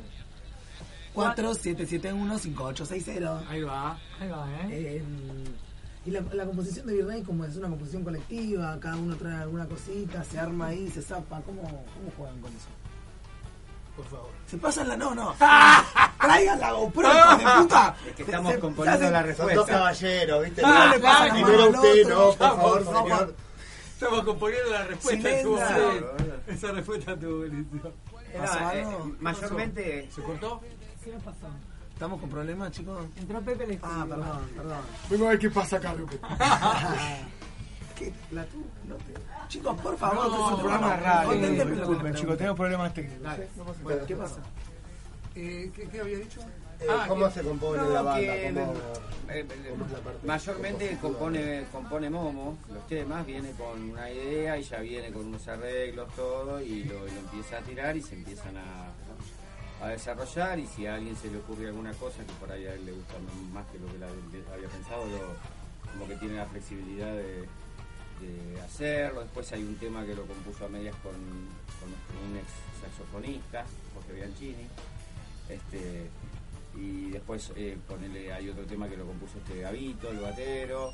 [1.14, 3.48] 4771-5860.
[3.48, 3.98] Ahí va.
[4.20, 4.68] Ahí va, ¿eh?
[4.70, 5.02] Eh,
[6.06, 9.66] y la, la composición de Virrey como es una composición colectiva, cada uno trae alguna
[9.66, 12.68] cosita, se arma ahí, se zapa, ¿cómo, cómo juegan con eso?
[13.96, 14.30] Por favor.
[14.46, 15.34] Se pasan la no, no.
[16.20, 17.96] Traigan la GoPro, de puta.
[18.06, 19.72] Es que estamos Se- componiendo se la hacen- Son dos respuesta.
[19.72, 20.62] caballeros, ¿viste?
[20.64, 23.08] Ah, No, le pasan mano al usted, no, por favor, vamos.
[23.08, 23.34] señor.
[23.94, 25.28] Estamos componiendo la respuesta.
[26.46, 27.82] Esa respuesta estuvo buenísima.
[27.82, 28.90] ¿Pasó Era, algo?
[29.08, 30.08] eh, mayormente...
[30.14, 30.60] ¿Se cortó?
[31.02, 31.46] ¿Qué le pasó?
[31.98, 33.06] ¿Estamos con problemas, chicos?
[33.16, 34.78] Entró Pepe le Ah, perdón, perdón.
[35.10, 36.16] Vengo a ver qué pasa acá, Lupe.
[37.98, 38.12] ¿Qué?
[38.30, 38.58] ¿La tu?
[38.86, 41.32] No te- Chicos, por favor, No, es un programa raro.
[41.32, 43.22] disculpen, chicos, tenemos problemas técnicos.
[43.24, 43.48] Dale.
[43.82, 44.36] Bueno, ¿Qué pasa?
[45.34, 46.40] Eh, ¿qué, qué había dicho?
[46.80, 48.20] Eh, Ah, ¿Cómo que- se compone no, la banda?
[48.20, 48.72] que- ¿Cómo-
[49.30, 54.56] eh, ¿Cómo es la parte mayormente compone, compone Momo los temas, viene con una idea
[54.56, 58.14] y ya viene con unos arreglos, todo, y lo, lo empieza a tirar y se
[58.14, 58.86] empiezan a,
[59.80, 60.58] a desarrollar.
[60.58, 62.92] Y si a alguien se le ocurre alguna cosa que por ahí a él le
[62.92, 63.14] gusta
[63.52, 65.04] más que lo que había pensado,
[65.92, 67.46] como que tiene la flexibilidad de,
[68.64, 69.22] hacerlo.
[69.22, 72.48] Después hay un tema que lo compuso a medias con, un ex
[72.82, 73.64] saxofonista,
[73.94, 74.66] Jorge Bianchini.
[75.48, 76.10] Este,
[76.80, 80.92] y después eh, ponele, hay otro tema que lo compuso este Gabito, el batero.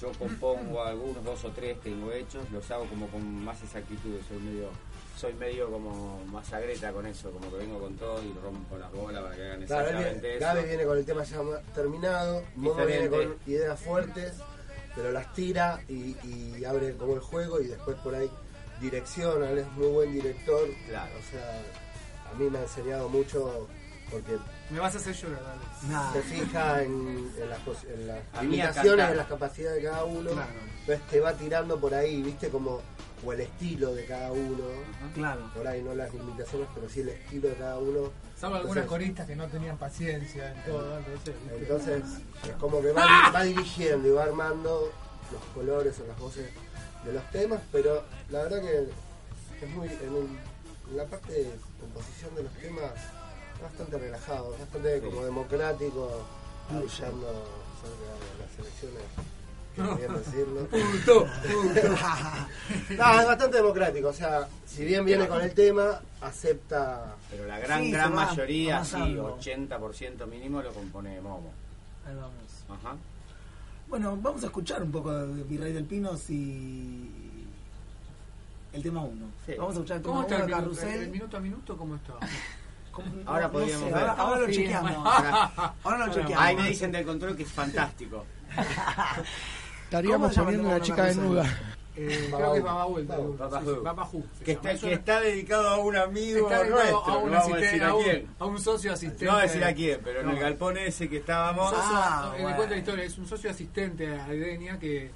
[0.00, 4.38] Yo compongo algunos, dos o tres tengo hechos, los hago como con más exactitud, soy
[4.38, 4.70] medio,
[5.16, 8.92] soy medio como más agreta con eso, como que vengo con todo y rompo las
[8.92, 10.46] bolas para que hagan Claro, exactamente viene- eso.
[10.46, 11.38] Gaby viene con el tema ya
[11.74, 14.32] terminado, Momo viene con ideas fuertes,
[14.94, 18.30] pero las tira y, y abre como el juego y después por ahí
[18.80, 20.68] direcciona, él es muy buen director.
[20.88, 21.12] Claro.
[21.18, 21.60] O sea,
[22.30, 23.68] a mí me ha enseñado mucho
[24.10, 24.36] porque
[24.70, 25.92] Me vas a hacer llorar, dale.
[25.92, 26.12] Nah.
[26.12, 30.30] se fija en, en las, en las limitaciones, en las capacidades de cada uno.
[30.32, 30.50] Claro.
[30.80, 32.80] Entonces te va tirando por ahí, viste, como
[33.24, 34.64] o el estilo de cada uno.
[35.14, 35.50] Claro.
[35.54, 38.10] Por ahí no las limitaciones, pero sí el estilo de cada uno.
[38.36, 41.34] Salvo algunas coristas que no tenían paciencia en todo, entonces.
[41.42, 41.58] ¿viste?
[41.58, 42.02] Entonces
[42.44, 44.92] es como que va, va dirigiendo y va armando
[45.32, 46.50] los colores o las voces
[47.04, 48.88] de los temas, pero la verdad que
[49.64, 50.38] es muy en,
[50.96, 52.92] la parte de composición de los temas
[53.62, 55.06] bastante relajado, bastante Sí.
[55.06, 56.10] como democrático,
[56.70, 59.02] avisando acerca de las elecciones,
[59.76, 60.68] bien decirlo.
[62.96, 67.58] No, es bastante democrático, o sea, si bien viene con el tema, acepta Pero la
[67.58, 69.38] gran, Sí, gran va mayoría, sí, avanzando.
[69.38, 71.52] 80% mínimo lo compone Momo.
[72.06, 72.32] Ahí vamos.
[72.68, 72.96] Ajá.
[73.88, 77.10] Bueno, vamos a escuchar un poco de Virrey del Pino si.
[78.72, 79.26] El tema 1.
[79.46, 79.52] Sí.
[79.58, 81.10] Vamos a escuchar el ¿Cómo tema está 1 el el Carrusel.
[81.10, 81.76] minuto a minuto?
[81.76, 82.12] ¿Cómo está?
[82.92, 83.06] ¿Cómo?
[83.26, 84.02] Ahora No podríamos sé, ver.
[84.02, 84.92] Ahora, ahora lo chequeamos.
[85.06, 86.38] Ahora- Ahora lo chequeamos.
[86.46, 88.24] Ahí me dicen del control que es fantástico.
[89.84, 91.44] Estaríamos poniendo una chica desnuda.
[91.96, 93.06] Eh, creo que es Babaú
[93.84, 94.24] Babajú.
[94.44, 97.04] Que está, que no- está dedicado a un amigo está nuestro.
[97.04, 98.26] a un, no vamos a asistente, decir a a, un, quién.
[98.40, 99.24] a un socio asistente.
[99.26, 100.40] No vamos a decir a quién, pero en el No.
[100.40, 101.70] galpón ese que estábamos.
[101.70, 102.56] socio, Ah, le bueno.
[102.56, 105.12] cuento la historia, es un socio asistente a Edenia que,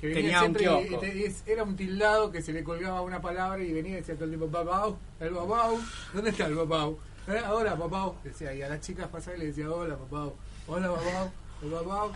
[0.00, 0.56] que venía Tenía un
[0.88, 1.08] siempre
[1.46, 4.24] y era un tildado que se le colgaba una palabra y venía y decía todo
[4.24, 5.78] el tiempo babau, el babau,
[6.12, 6.98] ¿dónde está el babau?
[7.28, 7.38] ¿Eh?
[7.46, 10.34] Ahora babau, decía, y a las chicas pasaba y le decía hola babau,
[10.66, 11.30] hola babau,
[11.62, 12.10] el babau.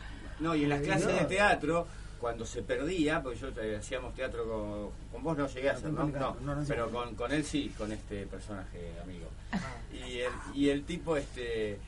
[0.44, 1.14] No, y en las clases no.
[1.14, 1.86] de teatro,
[2.20, 5.90] cuando se perdía, porque yo eh, hacíamos teatro con, con vos, no llegué a hacer,
[5.90, 6.06] ¿no?
[6.06, 9.26] No, No, pero con, con él sí, con este personaje amigo.
[9.52, 9.58] Ah.
[9.92, 11.78] Y el, y el tipo, este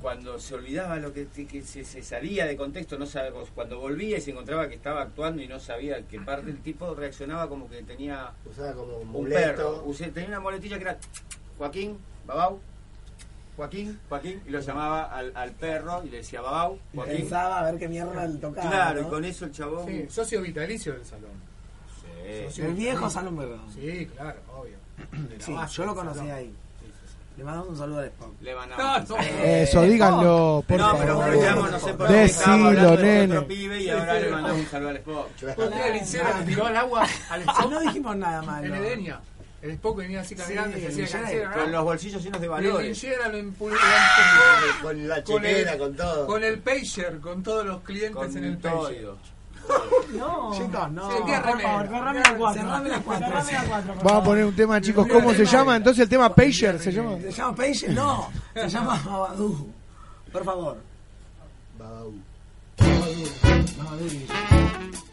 [0.00, 4.18] cuando se olvidaba lo que, que se, se salía de contexto, no sabemos, cuando volvía
[4.18, 7.68] y se encontraba que estaba actuando y no sabía qué parte, el tipo reaccionaba como
[7.68, 9.84] que tenía usaba como un muleto.
[9.84, 10.98] perro, tenía una muletilla que era
[11.58, 12.60] Joaquín, Babau,
[13.56, 17.16] Joaquín, Joaquín, y lo llamaba al, al perro y le decía Babau, Joaquín.
[17.18, 18.68] Pensaba a ver qué mierda le tocaba.
[18.70, 19.06] Claro, ¿no?
[19.06, 19.86] y con eso el chabón.
[19.86, 21.30] Sí, socio vitalicio del salón.
[22.00, 22.44] Sí.
[22.46, 23.08] Socio El viejo.
[23.10, 23.56] Salón Verde.
[23.74, 24.76] Sí, claro, obvio.
[25.38, 26.32] Sí, base yo lo conocí salón.
[26.34, 26.54] ahí.
[27.36, 28.32] Le mandamos un saludo al Spock.
[28.42, 29.08] Le mandamos.
[29.08, 29.22] No, no.
[29.22, 31.24] Eso, díganlo, por No, pero favor.
[31.24, 33.40] aprovechamos, no sé por qué Decilo, estábamos hablando de nene.
[33.42, 35.28] pibe y ahora le mandamos un saludo al Spock.
[35.40, 35.86] Día
[36.38, 38.66] el tiró al agua al Ah, Spock no dijimos nada malo.
[38.66, 39.20] en Edenia.
[39.64, 41.52] El Spock venía así caminando y se el hacía cancera.
[41.52, 42.88] Con los bolsillos llenos de Y el valores.
[42.90, 46.26] Licera lo lo Con la Con chequera, el- con todo.
[46.26, 48.82] con el pager, con todos los clientes Con en el todo.
[48.82, 49.08] pager.
[50.12, 50.52] No.
[50.54, 51.10] Chicos, no.
[51.10, 52.62] Sí, ¿qué Por favor, cerrame la 4.
[52.62, 53.26] Cerrame la cuatro.
[53.26, 53.94] Cerrame la 4.
[54.04, 55.06] Vamos a poner un tema, chicos.
[55.08, 55.76] ¿Cómo se llama?
[55.76, 57.16] Entonces el tema Pager se llama.
[57.18, 57.88] ¿Se llama Paige?
[57.88, 59.72] No, se llama Babadú.
[60.30, 60.76] Por favor.
[61.78, 62.12] Babau.
[62.78, 63.28] Babadú.
[63.78, 65.03] Babadú.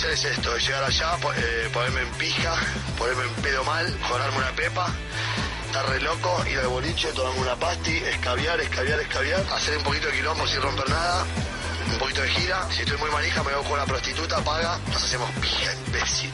[0.00, 2.54] Hacer es esto, es llegar allá, eh, ponerme en pija,
[2.96, 4.94] ponerme en pedo mal, jorarme una pepa,
[5.66, 10.06] estar re loco, ir al boliche, tomarme una pasti, escabiar, escabiar, escabiar, hacer un poquito
[10.06, 11.26] de quilombo sin romper nada,
[11.92, 15.04] un poquito de gira, si estoy muy manija me voy con una prostituta, paga, nos
[15.04, 16.30] hacemos pija, imbécil.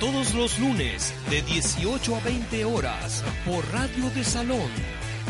[0.00, 4.70] Todos los lunes de 18 a 20 horas por Radio de Salón.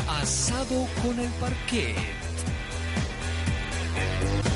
[0.09, 1.97] Asado con el parquet.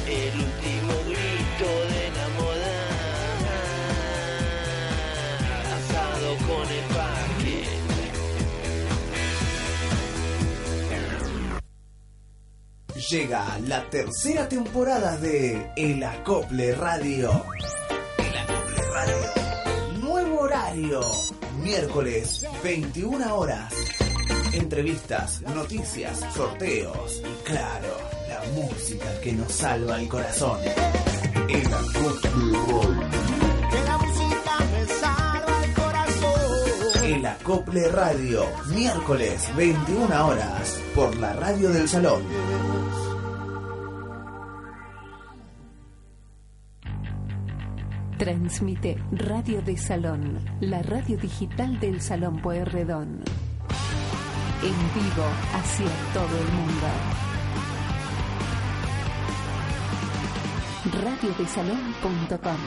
[0.06, 0.83] El último
[13.10, 17.44] Llega la tercera temporada de El Acople Radio.
[18.16, 20.00] El Acople Radio.
[20.00, 21.00] Nuevo horario.
[21.58, 23.74] Miércoles, 21 horas.
[24.54, 27.94] Entrevistas, noticias, sorteos y claro,
[28.26, 30.58] la música que nos salva el corazón.
[30.62, 32.90] El Acople Radio.
[33.70, 37.04] Que la música me salva el corazón.
[37.04, 38.46] El Acople Radio.
[38.68, 40.80] Miércoles, 21 horas.
[40.94, 42.63] Por la radio del salón.
[48.44, 53.24] Transmite Radio de Salón, la radio digital del Salón Pueyrredón.
[54.62, 56.86] En vivo hacia todo el mundo.
[61.02, 62.58] radiodesalón.com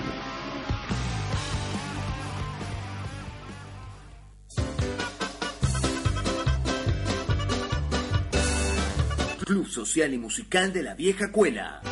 [9.46, 11.84] Club Social y Musical de la Vieja Cuela.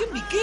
[0.00, 0.38] ¿La dimensión mi qué?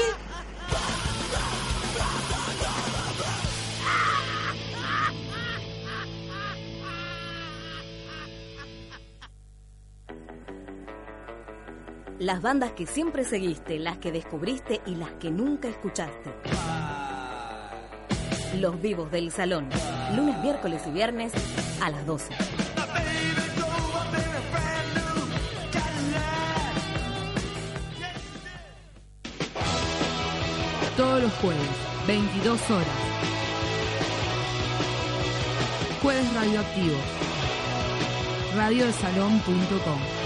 [12.19, 16.33] Las bandas que siempre seguiste, las que descubriste y las que nunca escuchaste.
[18.59, 19.69] Los vivos del salón.
[20.15, 21.31] Lunes, miércoles y viernes
[21.81, 22.56] a las 12.
[31.41, 31.69] Jueves,
[32.07, 32.87] 22 horas.
[36.01, 36.97] Jueves radioactivo.
[38.55, 40.16] Radiodesalón.com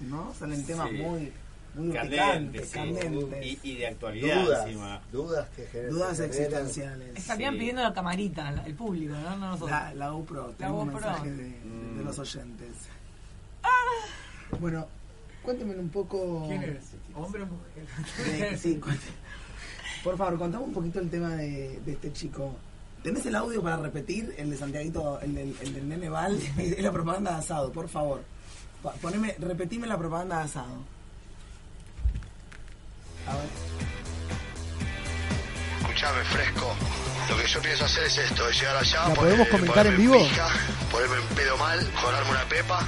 [0.00, 0.32] ¿no?
[0.34, 0.96] Salen temas Sí.
[0.96, 1.32] muy,
[1.74, 2.74] muy Candentes, picantes, sí.
[2.74, 3.46] candentes.
[3.46, 5.00] Y, y de actualidad Dudas, encima.
[5.12, 5.90] dudas que generan.
[5.94, 7.16] Dudas existenciales.
[7.16, 7.58] Estarían Sí.
[7.60, 9.30] pidiendo la camarita, la- el público, ¿no?
[9.36, 9.70] no nosotros.
[9.70, 12.04] La, la GoPro, tengo un mensaje de, de Mm.
[12.04, 12.68] los oyentes.
[14.60, 14.86] Bueno,
[15.42, 16.44] cuéntenme un poco.
[16.48, 16.84] ¿Quién eres?
[17.14, 18.50] ¿Hombre o mujer?
[18.50, 18.80] de- sí,
[20.04, 22.54] Por favor, contame un poquito el tema de, de este chico.
[23.02, 24.34] ¿Tenés el audio para repetir?
[24.36, 27.88] El de Santiaguito, el del, el del nene Val, es la propaganda de asado, por
[27.88, 28.22] favor.
[29.00, 30.74] Poneme, repetime la propaganda de asado.
[33.28, 33.48] A ver.
[35.80, 36.74] Escuchame, fresco.
[37.28, 39.92] Lo que yo pienso hacer es esto, es llegar allá, ¿La po- podemos comentar en
[39.94, 40.28] ponerme vivo?
[40.28, 40.48] pija,
[40.90, 42.84] ponerme en pedo mal, jorarme una pepa,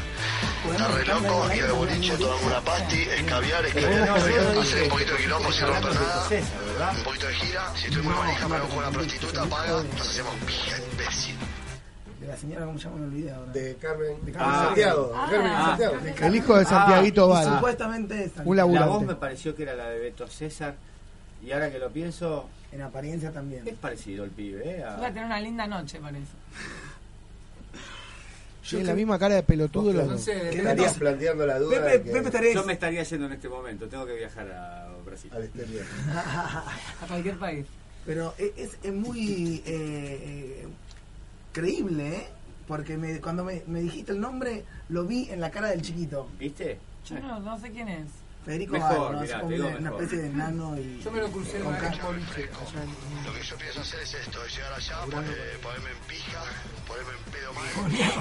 [0.73, 5.13] estar re loco, ir al boliche, tomarme una pasti, escabiar, escabiar, escabiar, hacer un poquito
[5.13, 5.99] de quilombo sin romper de
[6.79, 9.83] nada, un poquito de gira, si estoy muy manija me voy con una prostituta, paga,
[9.97, 10.77] nos hacemos pija.
[10.77, 10.84] De
[12.45, 12.97] señora, ¿cómo se llama?
[12.99, 13.53] Me olvidé ahora.
[13.53, 14.35] De Carmen, de Ah.
[14.39, 15.13] Carmen Santiago.
[15.15, 15.29] Ah.
[15.31, 15.65] Carmen Ah.
[15.79, 16.27] Santiago.
[16.27, 17.55] El hijo de Santiaguito Y Val.
[17.57, 18.43] Supuestamente esa.
[18.45, 20.75] Un La voz me pareció que era la de Beto César
[21.43, 23.69] Y ahora que lo pienso, En apariencia también.
[23.69, 24.83] es parecido el pibe, ¿eh?
[24.83, 26.25] A- Va a tener una linda noche, parece.
[28.69, 30.27] Tiene la misma cara de pelotudo los dos.
[30.29, 31.77] Estarías planteando la duda.
[31.85, 34.51] Pepe- de que- Pepe estaría- Yo me estaría yendo en este momento, tengo que viajar
[34.53, 35.31] a Brasil.
[35.35, 35.85] Al exterior.
[37.03, 37.67] A cualquier país.
[38.07, 40.67] Pero es, es- es muy eh, eh,
[41.53, 42.27] creíble, ¿eh?
[42.67, 46.29] Porque me- cuando me, me dijiste el nombre, lo vi en la cara del chiquito.
[46.39, 46.79] ¿Viste?
[47.07, 48.07] Yo no, no sé quién es.
[48.45, 49.23] Federico Mejor, Val, ¿no?
[49.23, 51.01] Es mirá, como una, una especie de nano y...
[51.03, 54.55] Yo me lo crucé con una en- Lo que yo pienso hacer es esto, es
[54.57, 56.43] llegar allá, eh, ponerme en pija,
[56.87, 57.65] ponerme en pedo mal,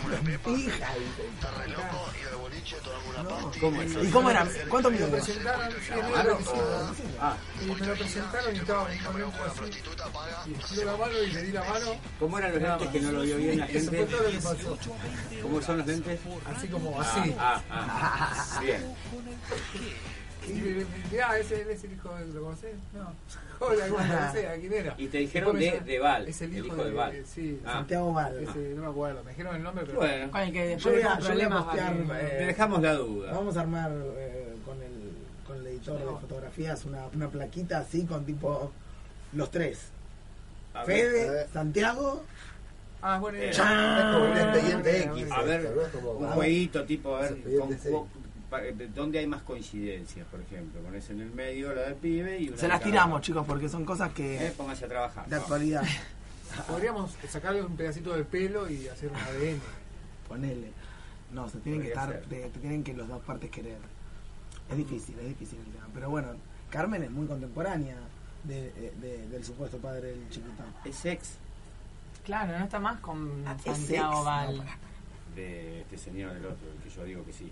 [0.05, 3.59] una pepa, estar re loco, ir al boliche, tomarme una pasti.
[3.59, 4.47] ¿Cómo es ¿Y cómo era?
[4.69, 5.61] ¿Cuánto Me lo presentaron,
[7.19, 9.81] Ah, me lo presentaron y estaba un momento así.
[10.47, 11.95] Y estiró la mano y le di la mano.
[12.19, 14.07] ¿Cómo eran los lentes que no lo vio bien la gente?
[15.41, 16.19] ¿Cómo son los lentes?
[16.45, 17.35] Así como Ah, así.
[17.37, 18.59] ah, ah.
[18.61, 18.85] Bien.
[20.47, 22.25] Y ah, ese ese es el hijo de.
[22.33, 22.75] ¿Lo conocés?
[22.93, 23.13] No.
[23.65, 23.99] Hola, ¿cómo?
[23.99, 24.95] ¿A quién era?
[24.97, 27.23] Y te dijeron de- de Val, Es el el hijo, hijo de Val.
[27.25, 27.61] Sí.
[27.65, 27.73] Ah.
[27.73, 28.39] Santiago Val.
[28.43, 29.23] Ese, no me acuerdo.
[29.23, 29.99] Me dijeron el nombre, pero.
[29.99, 31.63] Bueno, Con el que Yo después voy a, yo voy a problemas.
[31.63, 31.93] postear...
[31.93, 32.01] aquí.
[32.11, 33.31] eh, te dejamos la duda.
[33.33, 35.11] Vamos a armar eh, con, el,
[35.47, 38.71] con el editor de fotografías una, una plaquita así con tipo
[39.33, 39.79] los tres.
[40.73, 42.23] A ver, Fede, Santiago,
[43.05, 45.31] Ah, bueno, Eh, eh, Es como un expediente X.
[45.31, 45.71] A ver,
[46.05, 48.03] un jueguito tipo, a ver, con- eh,
[48.93, 50.81] ¿dónde hay más coincidencias, por ejemplo?
[50.81, 53.69] Pones en el medio la del pibe y una se de las tiramos, chicos, porque
[53.69, 55.25] son cosas que Eh, Póngase a trabajar.
[55.27, 55.41] de No.
[55.41, 55.83] actualidad.
[56.67, 59.59] Podríamos sacarle un pedacito de pelo y hacer un ADN.
[60.27, 60.71] Ponele.
[61.31, 63.77] No, se tienen que estar, te, te tienen que los dos partes querer.
[64.69, 65.87] Es difícil, es difícil el tema.
[65.93, 66.29] Pero bueno,
[66.69, 67.95] Carmen es muy contemporánea
[68.43, 70.63] de- eh, de- del supuesto padre del chiquito.
[70.85, 71.37] Es ex
[72.23, 74.25] Claro, no está más con Ah, ¿es Santiago ex?
[74.25, 74.57] Val.
[74.57, 74.63] No,
[75.35, 77.51] de este señor, el otro, el que yo digo que sí.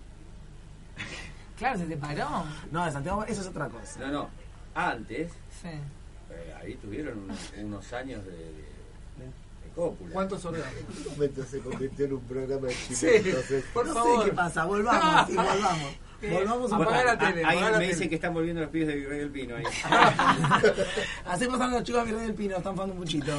[1.57, 2.43] Claro, se separó.
[2.71, 3.99] No, de Santiago, eso es otra cosa.
[3.99, 4.29] No, no.
[4.73, 5.31] Antes,
[5.61, 5.67] Sí.
[5.67, 10.09] eh, ahí tuvieron unos, unos años de, de, de cópula.
[10.11, 10.67] ¿Cuántos órganos?
[10.73, 13.15] En un momento se convirtió en un programa de Sí, chisme.
[13.17, 14.23] Entonces, por no favor.
[14.23, 15.95] sé qué pasa, volvamos, sí, volvamos.
[16.31, 18.95] Volvamos un Apagar la tele, Ah, Ahí me dicen que están volviendo los pibes de
[18.95, 19.63] Virrey del Pino ahí.
[21.27, 23.33] Hacemos a los chicos Virrey del Pino, están fumando un puchito.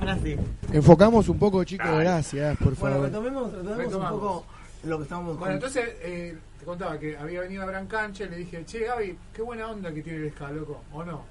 [0.00, 0.36] Ahora sí.
[0.72, 3.06] Enfocamos un poco, chicos, gracias, por Bueno, favor.
[3.08, 4.46] retomemos, retomemos un poco
[4.84, 8.64] lo que estábamos Bueno, entonces eh, te contaba que había venido Abraham Canche, le dije,
[8.64, 11.24] che, Gaby, qué buena onda que tiene el ska, loco, ¿o no?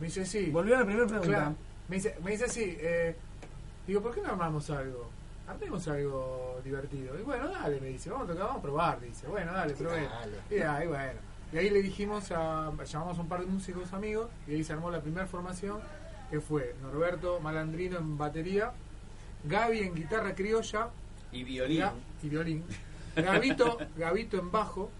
[0.00, 0.50] Me dice, sí.
[0.50, 1.28] Volvió a la primera pregunta.
[1.28, 1.54] Claro.
[1.88, 2.76] Me dice, me dice sí.
[2.80, 3.14] Eh,
[3.86, 5.10] digo, ¿por qué no armamos algo?
[5.46, 7.18] Armemos algo divertido.
[7.18, 9.26] Y bueno, dale, me dice, vamos a tocar, vamos a probar, dice.
[9.26, 10.04] Bueno, dale, probé.
[10.04, 10.36] Dale.
[10.50, 11.20] Y ahí, bueno.
[11.52, 14.72] Y ahí le dijimos, a, llamamos a un par de músicos amigos, y ahí se
[14.72, 15.80] armó la primera formación,
[16.30, 18.72] que fue Norberto Malandrino en batería,
[19.44, 20.88] Gaby en guitarra criolla,
[21.32, 21.84] Y violín.
[22.22, 22.64] Y violín.
[23.16, 24.90] Gabito, Gabito en bajo.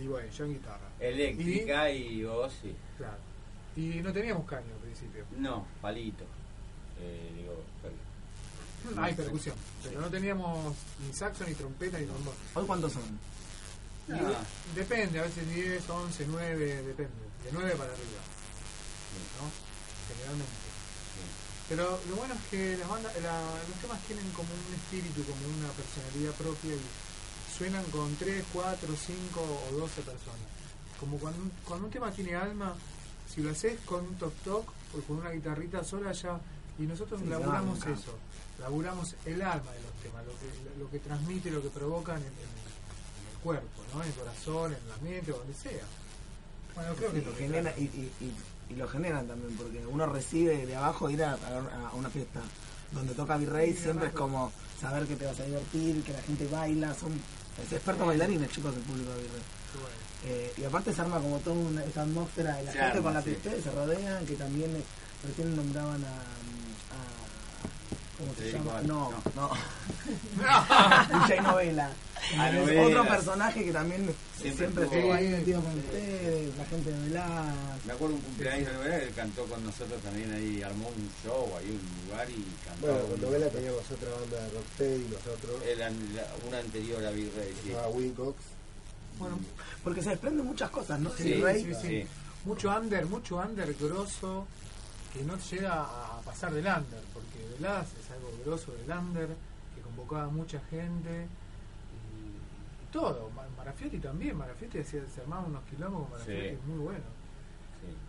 [0.00, 0.88] Y bueno, yo en guitarra.
[0.98, 2.74] Eléctrica y vos, sí.
[2.96, 3.16] Claro.
[3.76, 5.24] Y no teníamos caño al principio.
[5.38, 6.24] No, palito.
[7.00, 9.54] Eh, digo, per- Hay percusión.
[9.84, 10.74] Pero no teníamos
[11.06, 12.34] ni saxo, ni trompeta, ni trombón.
[12.54, 13.02] ¿Hoy cuántos son?
[14.08, 14.16] Y Ah.
[14.74, 17.12] de- depende, a veces 10, 11, 9, depende.
[17.44, 18.20] De 9 para arriba.
[19.40, 19.50] ¿No?
[20.14, 20.69] Generalmente.
[21.70, 25.40] Pero lo bueno es que las bandas, la- los temas tienen como un espíritu, como
[25.56, 26.82] una personalidad propia y
[27.56, 30.50] suenan con 3, 4, 5 o 12 personas.
[30.98, 32.74] Como cuando, un- cuando un tema tiene alma,
[33.32, 36.40] si lo haces con un toc toc o con una guitarrita sola ya,
[36.78, 38.18] y nosotros Sí, laburamos eso,
[38.58, 42.24] laburamos el alma de los temas, lo que, lo que transmite, lo que provocan en,
[42.26, 44.02] en- en el cuerpo, ¿no?
[44.02, 45.86] en el corazón, en la mente, donde sea.
[46.74, 47.80] Bueno, creo que Y que genera, trata.
[47.80, 47.84] y,
[48.20, 48.34] y,
[48.70, 52.40] y, lo generan también, porque uno recibe de abajo ir a, a- a una fiesta
[52.92, 54.50] donde toca Virrey, siempre es como
[54.80, 57.12] saber que te vas a divertir, que la gente baila, son
[57.64, 59.42] es expertos bailarines, chicos, el público de Virrey.
[60.26, 63.02] Eh, y aparte se arma como toda una, esta atmósfera de la Se gente arma,
[63.04, 63.30] con la sí.
[63.30, 64.82] tristeza, se rodean, que también eh,
[65.26, 66.14] recién nombraban a
[68.20, 68.80] ¿cómo se llama?
[68.82, 69.50] No, No.
[69.50, 69.50] no.
[71.26, 71.90] DJ Novela.
[72.36, 72.50] Ah.
[72.86, 75.12] Otro personaje que también Siempre siempre, estuvo.
[75.12, 77.54] ahí metido con ustedes, la gente de Velá.
[77.86, 81.50] Me acuerdo un cumpleaños de novela, él cantó con nosotros también ahí, armó un show
[81.58, 82.86] ahí, un lugar y cantó.
[82.86, 87.54] Bueno, con novela teníamos otra banda de rocksteady, nosotros, Era la- una anterior a Virrey,
[87.64, 87.74] se sí.
[87.94, 88.36] Wincox.
[89.18, 89.38] Bueno,
[89.82, 91.10] porque se desprenden muchas cosas, ¿no?
[91.16, 91.64] Sí, Virrey.
[91.64, 91.88] sí, sí.
[91.88, 92.06] Sí.
[92.44, 94.46] Mucho under, mucho under grosso
[95.12, 98.09] que no llega a pasar del under, porque Velaz es
[98.40, 99.28] grosso del under,
[99.74, 101.26] que convocaba a mucha gente
[101.92, 103.30] y, y todo.
[103.36, 106.58] Ma- Marafiotti también, Marafiotti hacía, se armaba unos quilombos con Marafiotti, Sí.
[106.66, 107.04] muy bueno.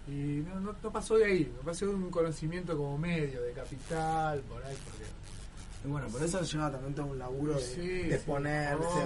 [0.05, 0.11] sí.
[0.11, 3.53] Y no, no, no pasó de ahí, no pasó de un conocimiento como medio, de
[3.53, 5.05] capital, por ahí, porque
[5.83, 8.23] Y bueno, por eso lleva también todo un laburo de, Sí, de sí,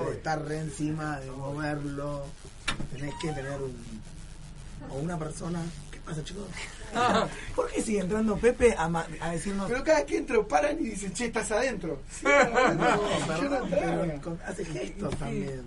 [0.01, 0.09] obvio.
[0.09, 2.25] de estar re encima, de moverlo.
[2.91, 3.73] Tenés que tener un,
[4.89, 5.61] o una persona.
[5.91, 6.43] ¿Qué pasa, chicos?
[7.55, 9.67] ¿Por qué sigue entrando Pepe a, ma- a decirnos.?
[9.69, 12.01] Pero cada que entro paran y dicen, che, estás adentro.
[12.23, 14.01] No, Yo no perdón, entraba.
[14.03, 15.63] pero con- hace gestos también.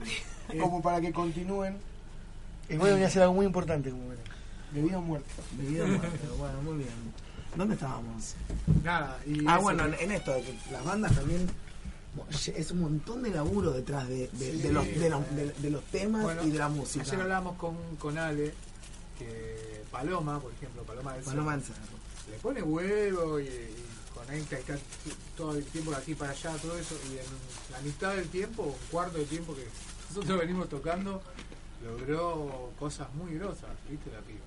[0.61, 1.77] Como para que continúen.
[2.69, 4.25] Y voy a hacer algo muy importante, como verán.
[4.73, 5.29] De vida o muerte.
[5.57, 6.89] De vida o muerte, bueno, muy bien.
[7.57, 8.35] ¿Dónde estábamos?
[8.85, 9.19] Nada.
[9.27, 11.47] Y Ah, eso bueno, en, en esto, de que las bandas también.
[12.15, 15.71] bueno, Es un montón de laburo detrás de, de, de los, de, los, de- de
[15.71, 17.05] los temas Bueno, y de la música.
[17.07, 18.53] Ayer hablábamos con, con Ale
[19.19, 21.99] que Paloma, por ejemplo, Paloma del Paloma del Cerro,
[22.31, 23.85] le pone huevo y, y
[24.15, 24.79] conecta y está
[25.37, 28.63] todo el tiempo de aquí para allá, todo eso, y en la mitad del tiempo,
[28.65, 29.67] un cuarto del tiempo que
[30.09, 31.23] nosotros venimos tocando,
[31.85, 34.41] logró cosas muy grosas, ¿viste la piba?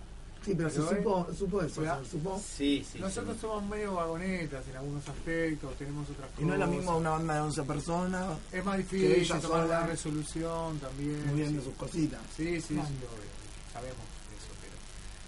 [0.43, 2.41] Sí, pero se Pero, supo, supo eso, se supo.
[2.43, 2.97] Sí, sí.
[2.97, 3.41] Nosotros sí.
[3.41, 6.41] somos medio vagonetas en algunos aspectos, tenemos otras cosas.
[6.41, 8.37] Y no es lo mismo una banda de 11 personas.
[8.51, 11.27] Es más difícil ella tomar la resolución también.
[11.27, 11.65] Muy bien de sí.
[11.65, 12.19] sus cositas.
[12.35, 13.31] Sí, sí, sí, obvio.
[13.71, 14.10] Sabemos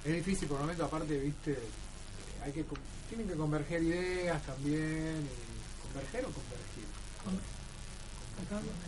[0.06, 1.58] es difícil por el momento, aparte, viste,
[2.44, 2.66] hay que
[3.10, 6.84] tienen que converger ideas también, y converger o convergir.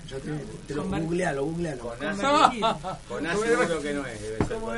[0.10, 0.32] Yo te,
[0.68, 1.82] te lo googlealo, googlealo.
[1.84, 2.04] Con.
[2.04, 4.76] A, con A seguro que no es, debe ser ¿Cómo con.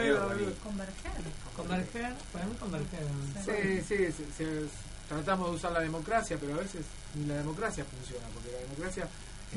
[0.63, 1.11] Converger.
[1.55, 2.13] Converger,
[2.45, 2.99] mí converger.
[3.45, 4.67] Sí, sí, se- se-
[5.09, 6.85] tratamos de usar la democracia, pero a veces
[7.15, 9.07] ni la democracia funciona, porque la democracia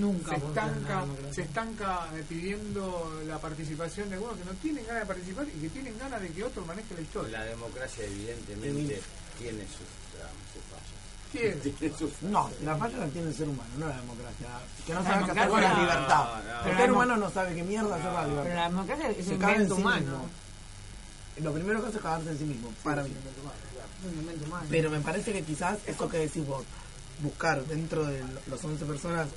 [0.01, 5.07] Nunca se estanca, se estanca pidiendo la participación de algunos que no tienen ganas de
[5.07, 7.39] participar y que tienen ganas de que otro maneje la historia.
[7.39, 9.01] La democracia evidentemente
[9.39, 9.87] tiene sus
[10.71, 12.21] fallas.
[12.23, 14.47] No, la falla la tiene el ser humano, no la democracia.
[14.87, 16.25] Que no La sabe qué hacer con la libertad.
[16.25, 16.71] No, no.
[16.71, 18.43] el ser humano no sabe qué mierda hacer la libertad.
[18.45, 20.01] Pero la democracia es Se un invento sí humano.
[20.01, 20.29] mismo.
[21.43, 23.11] Lo primero que hace es cagarse en sí mismo, para mí.
[23.11, 24.67] Es un invento humano.
[24.71, 26.65] Pero me parece que quizás eso que decís vos,
[27.23, 29.29] buscar dentro de los 11 personas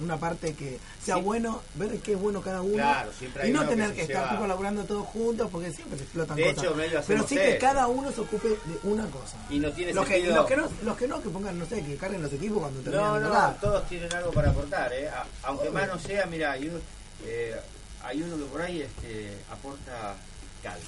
[0.00, 1.22] una parte que sea Sí.
[1.22, 2.74] bueno, ver qué es bueno cada uno.
[2.74, 3.10] Claro,
[3.44, 6.36] y no que tener que, estar lleva- tipo laburando todos juntos porque siempre se explotan
[6.36, 6.64] De cosas.
[6.64, 7.60] hecho, medio Pero sí que eso.
[7.60, 9.36] cada uno se ocupe de una cosa.
[9.50, 10.36] Y no tiene Los que, sentido.
[10.36, 12.80] los, que no, los que no, que pongan, no sé, que carguen los equipos cuando
[12.80, 13.60] terminan No, no, tocar.
[13.60, 15.08] todos tienen algo para aportar, ¿eh?
[15.08, 16.82] A- aunque más no sea, mira, hay, un-
[17.24, 17.56] eh,
[18.02, 20.14] hay uno que por ahí este, aporta
[20.62, 20.78] calma.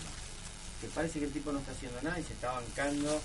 [0.81, 3.21] Que parece que el tipo no está haciendo nada y se está bancando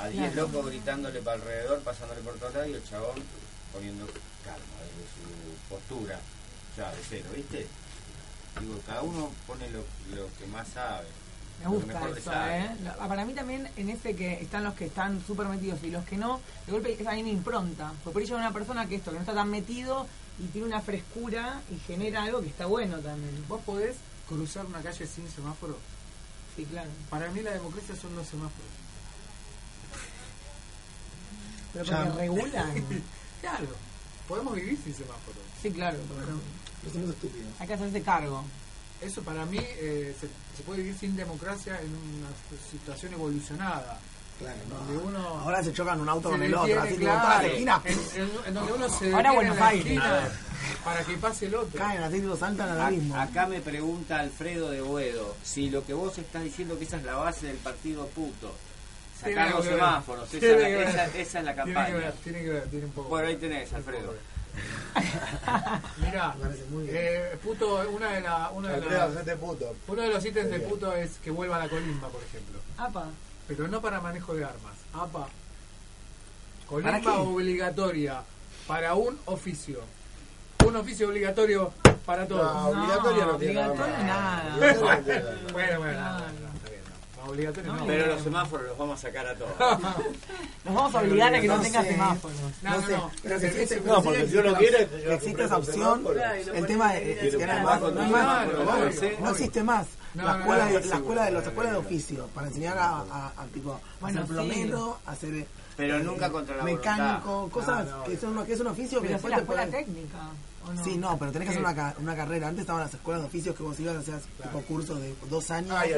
[0.00, 0.48] a 10 Claro.
[0.48, 3.14] locos gritándole para alrededor, pasándole por todos lados y el chabón
[3.72, 4.06] poniendo
[4.44, 4.64] calma
[5.74, 6.18] postura,
[6.76, 7.66] ya de cero, ¿viste?
[8.60, 9.80] Digo, cada uno pone lo,
[10.14, 11.06] lo que más sabe.
[11.60, 12.32] Me gusta eso.
[12.32, 12.70] ¿eh?
[12.82, 16.04] La- Para mí también en ese que están los que están súper metidos y los
[16.04, 17.92] que no, de golpe es ahí una impronta.
[18.02, 20.06] Porque por ello hay una persona que esto, que no está tan metido
[20.38, 23.44] y tiene una frescura y genera algo que está bueno también.
[23.48, 23.96] Vos podés
[24.28, 25.78] cruzar una calle sin semáforo.
[26.56, 26.90] Sí, claro.
[27.10, 28.70] Para mí la democracia son los semáforos.
[31.72, 32.04] Pero Ya.
[32.04, 32.84] porque regulan.
[33.40, 33.66] Claro,
[34.26, 35.43] podemos vivir sin semáforos.
[35.64, 35.96] Sí, claro.
[36.14, 36.36] pero no.
[36.84, 37.46] No somos estúpidos.
[37.58, 38.44] Hay que hacerse cargo.
[39.00, 42.28] Eso para mí eh, se, se puede vivir sin democracia en una
[42.70, 43.98] situación evolucionada.
[44.38, 47.46] Claro, Donde uno Ahora se chocan un auto con el otro, así claro.
[47.46, 50.00] En, en- en donde uno se Ahora Buenos Aires.
[50.84, 51.78] para que pase el otro.
[51.78, 53.16] Caen así, tipo, saltan al abismo.
[53.16, 57.04] Acá me pregunta Alfredo de Boedo si lo que vos estás diciendo que esa es
[57.04, 58.52] la base del partido puto.
[59.20, 61.96] Sacar los semáforos, esa, es esa- esa es la Tiene que campaña.
[61.96, 63.08] ver, tiene que ver, tiene un poco.
[63.10, 64.14] Bueno, ahí tenés, Alfredo.
[65.98, 66.34] Mira,
[66.88, 69.36] eh, puto, una de la, una de
[69.88, 72.58] uno de los ítems de puto es que vuelva la colimba, por ejemplo.
[72.78, 73.06] Apa.
[73.46, 74.74] Pero no para manejo de armas.
[74.94, 75.26] APA.
[76.68, 78.22] Colimba obligatoria
[78.66, 79.80] para un oficio.
[80.64, 81.72] Un oficio obligatorio
[82.06, 82.54] para todos.
[82.54, 84.44] No, obligatorio no tiene nada obligatorio nada.
[84.44, 85.38] No nada.
[85.52, 86.43] Bueno, bueno, no,
[87.24, 87.86] obligatorio no.
[87.86, 89.52] Pero los semáforos los vamos a sacar a todos.
[90.64, 91.90] Nos vamos a obligar a que no, No tenga sé.
[91.90, 92.36] semáforos.
[92.62, 93.10] No, No no, sé, no.
[93.22, 96.04] pero que existe, No, porque si uno quiere, te lleva que a existe esa opción,
[96.54, 97.90] el tema es, que no, hay más,
[99.20, 99.86] no existe más.
[100.14, 102.46] No, la no, escuela, no, de, la escuela de los no, escuelas de oficio para
[102.46, 105.46] enseñar a, a, a, tipo hacer plomero, hacer
[105.76, 109.02] Pero eh, nunca contra la mecánico, cosas No, no, que son que es un oficio
[109.02, 110.18] que después la te escuela técnica.
[110.82, 111.60] Sí, no, pero tenés que ¿Qué?
[111.66, 112.48] hacer una, una carrera.
[112.48, 115.50] Antes estaban las escuelas de oficios que vos ibas a hacer tipo cursos de dos
[115.50, 115.90] años Ay,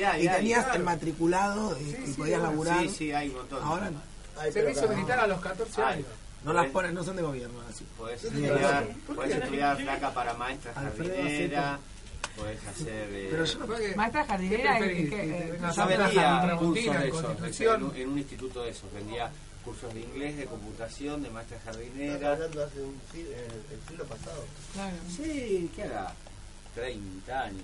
[0.00, 0.78] y ay, tenías claro.
[0.78, 2.80] el matriculado y, Sí, y sí, podías laburar.
[2.82, 3.62] Sí, sí, hay un montón.
[3.62, 4.00] Ahora no.
[4.38, 5.94] Ay, pero Servicio militar a los 14 Ay.
[5.94, 6.06] años.
[6.44, 7.84] No las ponen, no son de gobierno así.
[7.98, 11.78] Podés ¿Por estudiar, podés estudiar placa para maestra Alfredo jardinera,
[12.34, 13.08] podés hacer...
[13.12, 15.10] eh, Pero yo no Maestra jardinera ¿Qué es preferís?
[15.10, 17.08] que, eh, Yo vendía cursos de
[17.50, 19.30] esos, en un instituto de esos, vendía
[19.64, 22.32] cursos de inglés, de computación, de maestra Estás jardinera.
[22.32, 24.44] hablando hace un siglo, el, el siglo pasado.
[24.72, 24.96] Claro.
[25.16, 26.14] Sí, ¿qué hará?
[26.74, 27.62] 30 años.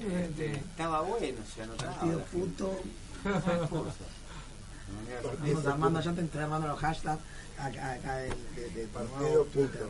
[0.00, 1.92] Este, estaba bueno, se anotaba.
[1.94, 2.80] Partido puto.
[3.68, 3.96] Cursos.
[5.66, 7.20] Armando, ya te armando los hashtags
[7.58, 9.46] acá, acá del de, de, Partido.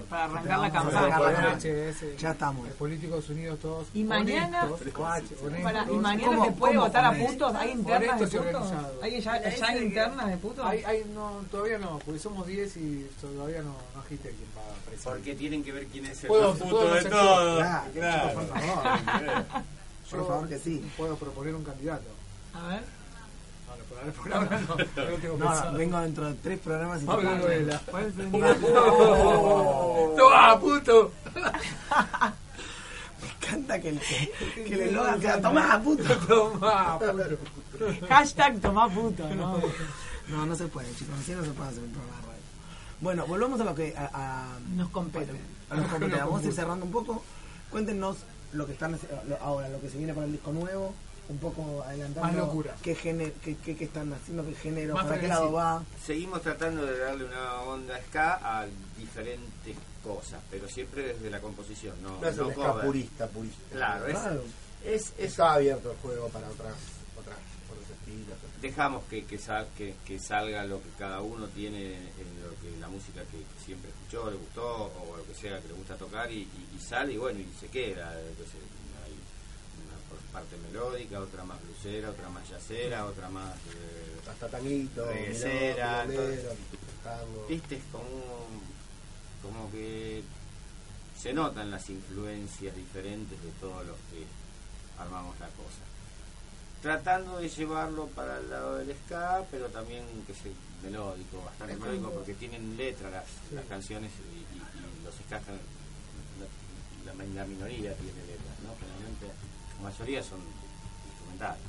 [0.08, 1.58] Para arrancar la campaña.
[2.18, 2.68] Ya estamos.
[2.70, 3.88] Políticos unidos todos.
[3.94, 4.80] Y mañana, honestos,
[5.42, 7.54] honestos, para, y mañana ¿Cómo- se puede votar a putos.
[7.54, 8.72] ¿Hay internas de putos?
[9.02, 10.64] ¿Hay ya, ya hay internas de putos?
[10.64, 14.62] Hay, hay, no, todavía no, porque somos 10 y todavía no, no agite quién va
[14.62, 15.04] a presidir.
[15.14, 17.58] Porque tienen que ver quién es el Puedo- más puedo puto de todos.
[17.58, 18.40] Claro, Claro.
[18.40, 19.44] favor.
[20.10, 20.88] Por favor que sí.
[20.96, 22.04] Puedo proponer un candidato.
[22.54, 22.82] A ver.
[23.96, 25.72] Bueno, por ahora, por ahora no, no lo tengo No, pensado.
[25.72, 27.80] no, vengo dentro de tres programas y Pablo te- Novela.
[27.90, 30.14] ¿Cuál es el ¡Oh!
[30.16, 31.12] ¡Toma, puto!
[33.22, 34.32] Me encanta que el, que,
[34.64, 36.02] que el eslogan sea tomá puto.
[36.26, 37.38] Toma, puto.
[38.08, 39.60] Hashtag tomá puto, ¿no?
[40.28, 41.14] No, no se puede, chicos.
[41.20, 42.40] Así no se puede hacer un programa de radio.
[43.00, 45.30] Bueno, volvamos a lo que a, a- Nos compete.
[45.70, 46.08] a que compete.
[46.10, 47.22] Nos Vamos a ir cerrando un poco.
[47.70, 48.16] Cuéntenos
[48.52, 50.94] lo que están lo- ahora, lo que se viene para el disco nuevo.
[51.28, 52.28] Un poco adelantando.
[52.28, 52.76] Más locura.
[52.82, 54.46] ¿Qué, género, qué, qué, qué están haciendo?
[54.46, 54.94] ¿Qué género?
[54.94, 55.82] Más ¿Para qué lado va?
[56.04, 58.66] Seguimos tratando de darle una onda ska a
[58.96, 63.58] diferentes cosas, pero siempre desde la composición, no, No es no ska purista, purista.
[63.72, 64.42] Claro, es, Claro.
[64.84, 66.74] es, es- Está abierto el juego para otras,
[67.18, 67.36] otras,
[67.90, 68.38] estilos.
[68.62, 72.78] dejamos que, que, sal- que, que salga lo que cada uno tiene, en lo que
[72.80, 74.64] la música que siempre escuchó, le gustó,
[74.94, 77.48] o lo que sea que le gusta tocar, y, y- y sale y bueno, y
[77.58, 78.14] se queda.
[78.20, 78.60] Entonces,
[80.36, 83.54] parte melódica, otra más blusera, otra más yacera, otra más...
[83.74, 85.06] eh, Hasta tanguito,
[87.02, 87.46] tango.
[87.48, 88.46] Viste, es como,
[89.42, 90.22] como que
[91.18, 94.26] se notan las influencias diferentes de todos los que
[95.00, 95.82] armamos la cosa.
[96.82, 100.38] Tratando de llevarlo para el lado del ska, pero también que es
[100.84, 103.54] melódico, bastante Es melódico, porque tienen letra las, Sí.
[103.54, 108.12] las canciones y, y- y los ska, la, la- la minoría tiene.
[108.12, 108.45] Generalmente
[109.78, 110.38] la mayoría son
[111.10, 111.62] instrumentales.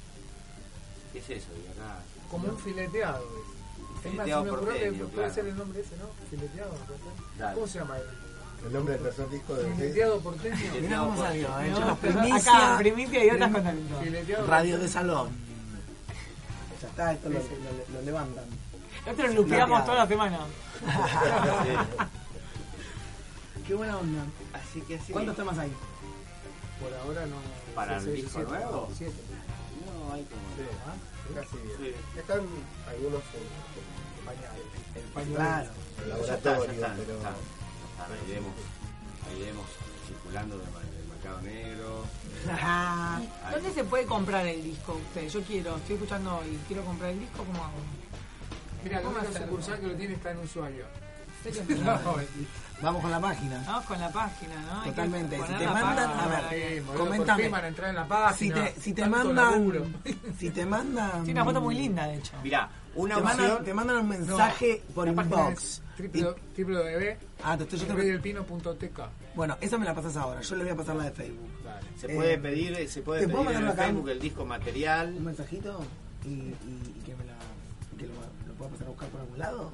[1.14, 1.48] ¿Qué es eso?
[1.56, 2.00] Y acá,
[2.30, 3.24] Como un fileteado.
[3.24, 3.58] es.
[4.06, 5.34] Es más, se Fileteado me que puede claro.
[5.34, 6.06] ser el nombre ese, ¿no?
[6.30, 6.74] Fileteado.
[7.56, 7.96] ¿Cómo se llama?
[8.66, 10.56] El nombre del tercer disco de Fileteado porteño.
[10.82, 11.70] Mirá cómo salió, ¿eh?
[11.72, 12.36] No, primicia.
[12.52, 13.74] acá, primicia y otras cosas.
[14.04, 15.30] Fileteado Radio de salón.
[16.82, 18.46] Ya está, esto lo, lo- lo levantan.
[19.06, 20.40] Nosotros lupeamos toda la semana.
[23.66, 24.24] Qué buena onda.
[24.54, 25.12] Así que así.
[25.14, 25.72] ¿Cuántos temas hay?
[26.82, 27.36] Por ahora no.
[27.78, 28.90] ¿Para el disco nuevo?
[28.98, 29.14] siete.
[29.86, 31.40] No, hay como...
[31.40, 31.78] Casi bien.
[31.78, 32.20] Sí.
[32.20, 32.40] Están
[32.90, 34.66] algunos en, Pañales.
[34.96, 35.36] en pañuelo.
[35.36, 35.70] Claro.
[36.02, 38.04] en Ya está, ya está, pero ya está.
[38.04, 38.54] Ahí iremos,
[39.28, 39.66] ahí iremos
[40.08, 42.06] circulando del del mercado negro.
[43.54, 45.30] ¿Dónde se puede comprar el disco usted?
[45.30, 47.78] Yo quiero, estoy escuchando y quiero comprar el disco, ¿cómo hago?
[48.84, 50.86] Mira, la ¿Cómo única sucursal que lo tiene está en usuario.
[51.84, 52.00] No,
[52.82, 53.64] Vamos con la página.
[53.66, 54.84] Vamos con la página, ¿no?
[54.84, 55.36] Totalmente.
[55.38, 56.84] Si te mandan, página a para ver,
[57.42, 58.34] fin van a entrar en la página.
[58.38, 59.36] Si te, si te mandan.
[59.36, 59.86] laburo.
[60.38, 61.24] Si te mandan.
[61.24, 62.34] Tiene una foto muy linda, de hecho.
[62.44, 65.82] Mirá, una Te mandan, te mandan un mensaje No, por inbox.
[65.98, 67.18] www.
[67.44, 67.80] Ah, te estoy.
[69.36, 70.42] Bueno, esa me la pasas ahora.
[70.42, 71.50] Yo le voy a pasar la de Facebook.
[72.00, 75.16] Se Eh, puede pedir, se puede ¿te puedo pedir en Facebook el disco material.
[75.18, 75.80] Un mensajito
[76.24, 77.34] y, y- y que me la.
[77.98, 78.14] que lo,
[78.48, 79.72] lo pueda pasar a buscar por algún lado.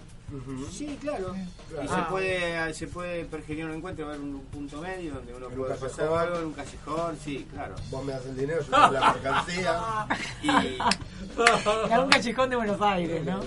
[0.71, 1.35] Sí, claro.
[1.35, 2.07] Y se Ah.
[2.09, 6.07] puede, se puede pergeñar un encuentro, ver un, un punto medio donde uno puede pasar
[6.07, 7.75] algo en un callejón, sí, claro.
[7.91, 9.81] vos me das el dinero, yo doy la mercancía.
[10.43, 10.47] Y
[11.87, 13.41] En algún callejón de Buenos Aires, ¿no?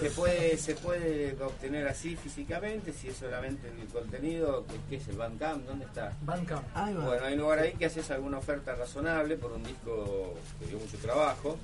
[0.00, 5.08] se puede, se puede obtener así físicamente, si es solamente el contenido, que, que es
[5.08, 6.12] el Bandcamp, ¿dónde está?
[6.22, 6.64] Bandcamp.
[6.76, 6.90] Va.
[6.90, 10.78] Bueno, hay un lugar ahí que haces alguna oferta razonable por un disco que dio
[10.78, 11.58] mucho trabajo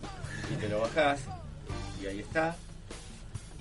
[0.53, 1.21] y te lo bajás
[2.03, 2.55] y ahí está.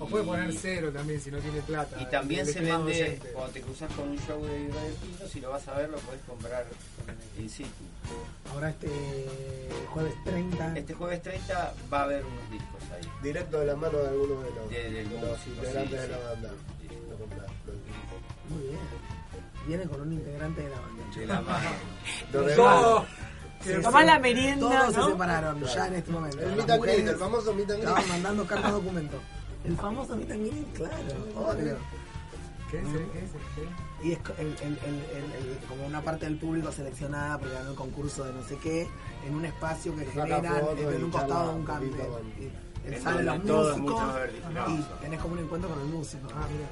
[0.02, 1.96] O puede Y- poner cero también si no tiene plata.
[2.00, 3.28] Y también se vende, oyente.
[3.32, 4.58] cuando te cruzas con un show de
[5.00, 6.66] Pino, si lo vas a ver lo podés comprar
[7.38, 7.68] in situ.
[8.52, 8.88] Ahora este
[9.92, 10.76] jueves 30.
[10.78, 13.08] Este jueves 30 va a haber unos discos ahí.
[13.22, 16.08] Directo de la mano de algunos de los, De- de los músico, integrantes sí, de
[16.08, 16.50] la banda.
[16.80, 16.88] Sí.
[17.08, 18.78] Lo Muy bien.
[19.66, 21.02] Viene con un integrante de la banda.
[21.16, 21.70] De la mano.
[22.34, 22.40] ¡Oh!
[22.42, 23.06] regalan.
[23.62, 25.04] Se- Tomás la merienda, Todos ¿no?
[25.04, 26.40] se separaron ya en este momento.
[26.40, 27.78] El meet el famoso meet and.
[27.78, 29.20] Estaban mandando cartas documentos.
[29.64, 30.94] El famoso and greet, claro,
[31.36, 31.76] obvio.
[32.70, 32.84] ¿Qué es?
[32.88, 33.30] ¿Qué es?
[33.54, 34.08] ¿Qué?
[34.08, 37.70] Y es el, el- el- el- el- como una parte del público seleccionada porque ganó
[37.70, 38.88] el concurso de no sé qué,
[39.26, 40.44] en un espacio que generan
[40.78, 44.02] en y un costado de un con- Y él En sale los músicos
[44.68, 46.28] y tenés como un encuentro con el músico.
[46.34, 46.66] Ah, mira.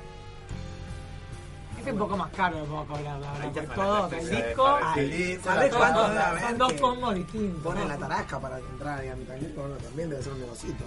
[1.86, 3.74] Es un poco más caro, lo puedo cobrar, la verdad.
[3.74, 6.42] todo, el disco, para Ahí, Feliz, ¿Sabés la cuánto debe haber?
[6.42, 7.62] son dos combos distintos.
[7.62, 10.84] Ponen la tarasca para entrar ahí a mi bueno, también debe ser un negocito.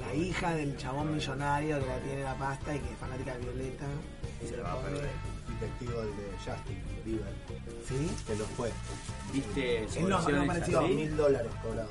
[0.00, 3.38] La hija del chabón millonario que la tiene la pasta y que es fanática de
[3.44, 3.84] Violeta.
[4.42, 4.90] Y se va a pone.
[4.90, 5.10] perder.
[5.60, 7.34] Detective el de Justin Bieber,
[7.86, 8.10] ¿Sí?
[8.26, 8.72] que lo fue.
[9.32, 10.82] ¿Viste Él no, no apareció.
[10.82, 11.88] Mil dólares cobraba.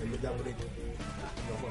[0.00, 0.56] El meet and greet.
[0.58, 1.70] No fue.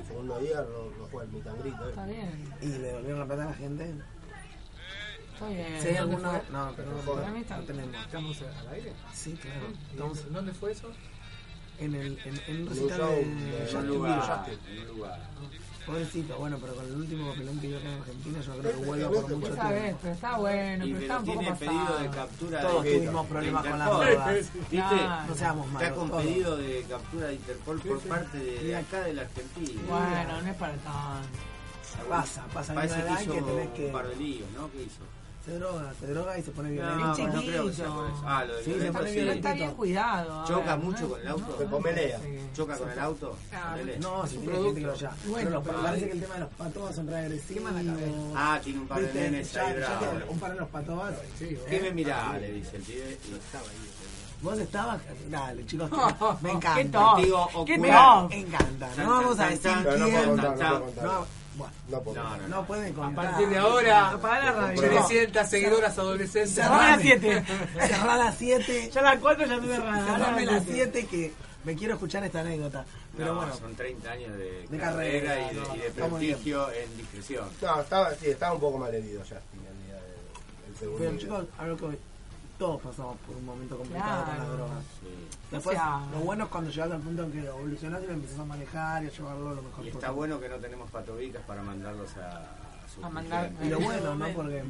[0.00, 1.88] el segundo día no, no fue el meet and greet, ¿eh?
[1.90, 2.54] Está bien.
[2.62, 3.94] ¿Y le devolvieron la plata a la gente?
[5.34, 5.80] Está bien.
[5.80, 6.30] Si hay ¿Dónde alguna...
[6.30, 6.50] fue?
[6.52, 8.04] No, pero no, está no tenemos.
[8.04, 8.92] ¿Estamos al aire?
[9.12, 9.66] Sí, claro.
[9.70, 10.90] ¿Y Estamos ¿Dónde fue eso?
[11.84, 15.32] En el en, en un recital de de- Justin Bieber.
[15.84, 18.84] Pobrecito, bueno, pero con el último papelón que dio acá en Argentina, yo creo que
[18.86, 19.98] vuelve no por mucho Esa vez, tiempo.
[20.02, 22.10] pero está bueno, pero pero está un poco tiene pedido de pasado.
[22.12, 24.50] captura Todos de tuvimos problemas con las drogas.
[25.28, 25.98] No seamos Está malos.
[25.98, 26.22] con todos.
[26.22, 29.82] pedido de captura de Interpol por parte de, de acá de la Argentina.
[29.88, 32.08] Bueno, no es para tanto.
[32.08, 33.86] Pasa, pasa Parece que hizo tenés que...
[33.86, 34.70] un par de líos, ¿no?
[34.70, 35.02] ¿Qué hizo?
[35.44, 37.12] Se droga, se droga y se pone No, violento.
[37.16, 38.22] pero no creo que sea por eso.
[38.24, 39.14] Ah, lo de Sí, se pone sí.
[39.16, 39.36] Violento.
[39.48, 40.44] está bien cuidado.
[40.46, 41.08] ¿Choca ver, mucho ¿no?
[41.08, 41.58] con el auto?
[41.58, 42.20] Se pomelea.
[42.54, 43.36] ¿Choca con el auto?
[44.00, 45.10] No, si tiene gente que lo ya.
[45.26, 47.72] Bueno, pero parece que el tema de los patobas son re agresivos.
[48.36, 49.20] Ah, tiene un par de ¿Viste?
[49.20, 51.14] nenes Ya- ahí que Un par de los patobas.
[51.38, 52.38] Sí, ¿Qué me mirá?
[52.38, 53.18] Le dice el pibe.
[53.28, 53.90] y estaba ahí.
[54.42, 55.00] Vos estabas.
[55.28, 55.90] Dale, chicos.
[56.20, 56.98] Oh, me qué encanta.
[57.00, 57.18] top.
[57.20, 58.32] Digo, Qué Me top.
[58.32, 58.88] encanta.
[58.94, 60.36] Tan, No vamos a decir no quién.
[60.36, 61.26] no
[61.56, 62.66] Bueno, No puedo No, no, no.
[62.66, 63.24] pueden A contar.
[63.30, 64.80] partir de ahora, la radio.
[64.80, 66.54] 300 seguidoras adolescentes.
[66.54, 67.44] Cerrá las 7.
[67.88, 68.90] Cerrá las 7.
[68.92, 70.06] Ya las 4 ya estoy cerrada.
[70.06, 71.32] Cerrame las 7 que
[71.64, 72.84] me quiero escuchar esta anécdota.
[73.16, 75.86] Pero No, bueno, son 30 años de, De carrera, carrera, y de, no, y de
[75.88, 76.32] estamos bien.
[76.32, 77.48] prestigio en discreción.
[77.60, 81.76] No, estaba, sí, estaba un poco mal herido ya el segundo pero chicos, a lo
[81.76, 81.98] que
[82.58, 84.52] todos pasamos por un momento complicado con la Claro.
[84.56, 84.74] droga.
[85.00, 85.31] Sí.
[85.52, 88.38] Después, sea- lo bueno es cuando llegas al punto en que evolucionás y lo empezás
[88.40, 91.62] a manejar y a llevarlo lo mejor Y está bueno que no tenemos patobicas para
[91.62, 94.28] mandarlos a, a sus A mandar- Y lo bueno, ¿no?
[94.34, 94.62] Porque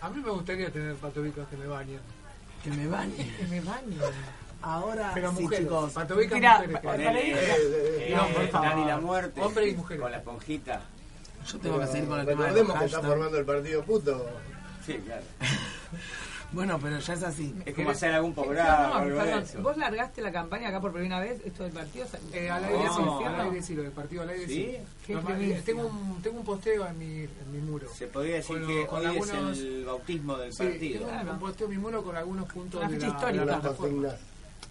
[0.00, 2.00] A mí me gustaría tener patobicas que me bañen.
[2.64, 3.36] que me bañe.
[3.36, 3.96] Que me bañe.
[4.62, 5.92] Ahora Pero sí, mujeres, chicos.
[5.92, 6.80] patobicas Mira, mujeres.
[6.80, 8.68] Ponele, Para- eh, eh, No, por favor.
[8.68, 9.40] Dani la muerte.
[9.40, 10.00] Hombre y mujer.
[10.00, 10.80] Con la esponjita.
[11.46, 14.26] Yo tengo que seguir con el tema de Recordemos que está formando el partido puto.
[14.84, 15.22] Sí, claro.
[16.52, 17.54] Bueno, pero ya es así.
[17.64, 19.62] Es como hacer algún No, programa no, o algo de perdón, eso.
[19.62, 22.06] ¿Vos largaste la campaña acá por primera vez, esto del partido?
[22.32, 24.76] Eh, al aire ¿Vamos sí, al aire sí, lo del partido al aire ¿Sí?
[25.06, 25.14] sí.
[25.14, 25.62] Primicia.
[25.64, 27.88] tengo, un, tengo un posteo en mi, en mi muro.
[27.94, 30.92] Se podría decir Con- que con hoy algunos- es el bautismo del Sí, partido.
[30.98, 31.32] tengo un- Claro.
[31.32, 33.44] un posteo en mi muro con algunos puntos Una de la, histórica.
[33.44, 34.08] de la plataforma.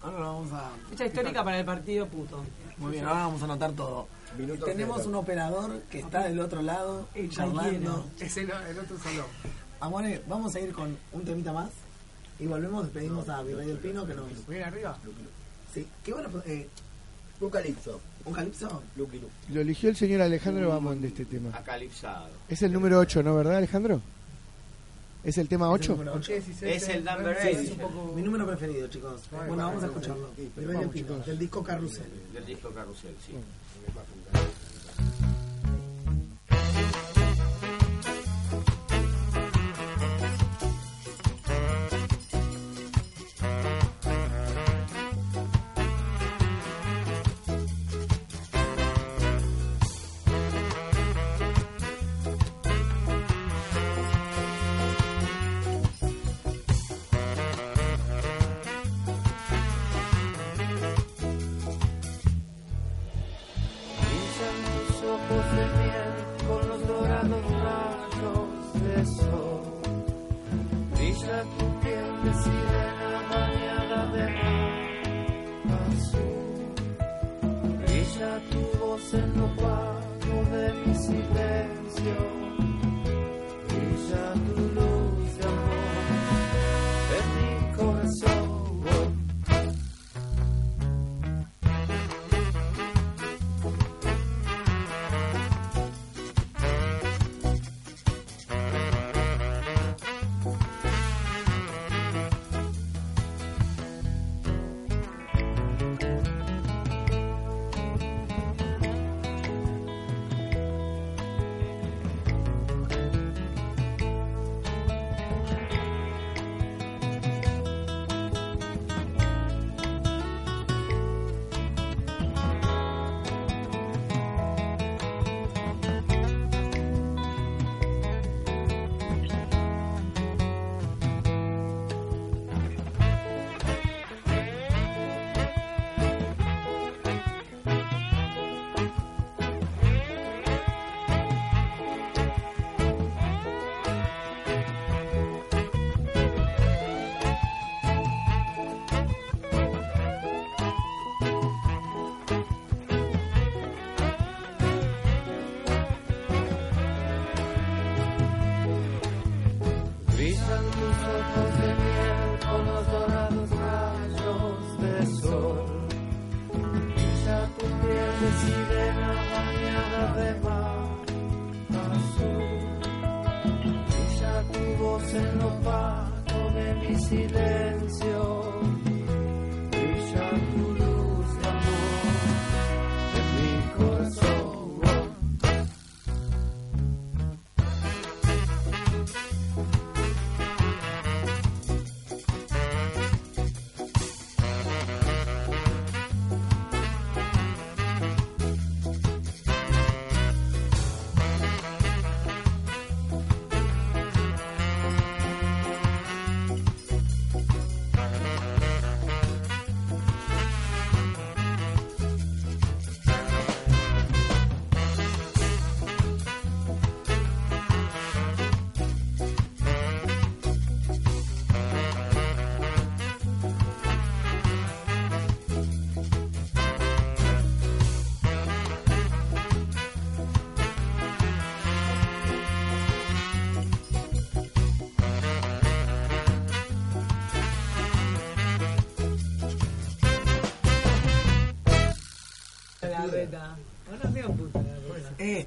[0.02, 0.70] Ahora lo vamos a.
[0.90, 2.42] Fecha histórica para el partido puto.
[2.78, 4.06] Muy bien, ahora vamos a anotar todo.
[4.38, 8.06] Minutos Tenemos un operador que está del otro lado charlando.
[8.18, 9.26] Es el, el otro salón.
[9.80, 11.70] Amore, vamos a ir con un temita más
[12.38, 14.46] y volvemos, despedimos a Virrey del Pino que nos.
[14.46, 14.96] ¿Viene arriba?
[15.72, 16.28] Sí, qué bueno.
[16.46, 16.68] Eh,
[17.40, 18.00] Un calipso.
[18.24, 18.82] ¿Un calipso?
[19.48, 21.50] Lo eligió el señor Alejandro Bamón de este tema.
[21.56, 22.28] Acalipsado.
[22.48, 24.02] Es el número 8, ¿no, verdad, Alejandro?
[25.24, 25.92] ¿Es el tema 8?
[25.92, 26.32] número ocho.
[26.32, 27.58] Es el Number Sí, Eight.
[27.60, 29.22] es un poco mi número preferido, chicos.
[29.30, 30.30] Bueno, vamos a escucharlo.
[30.36, 32.06] Virrey del Vamos, del disco Carrusel.
[32.32, 33.32] Del disco Carrusel, sí.
[33.32, 35.39] Brillan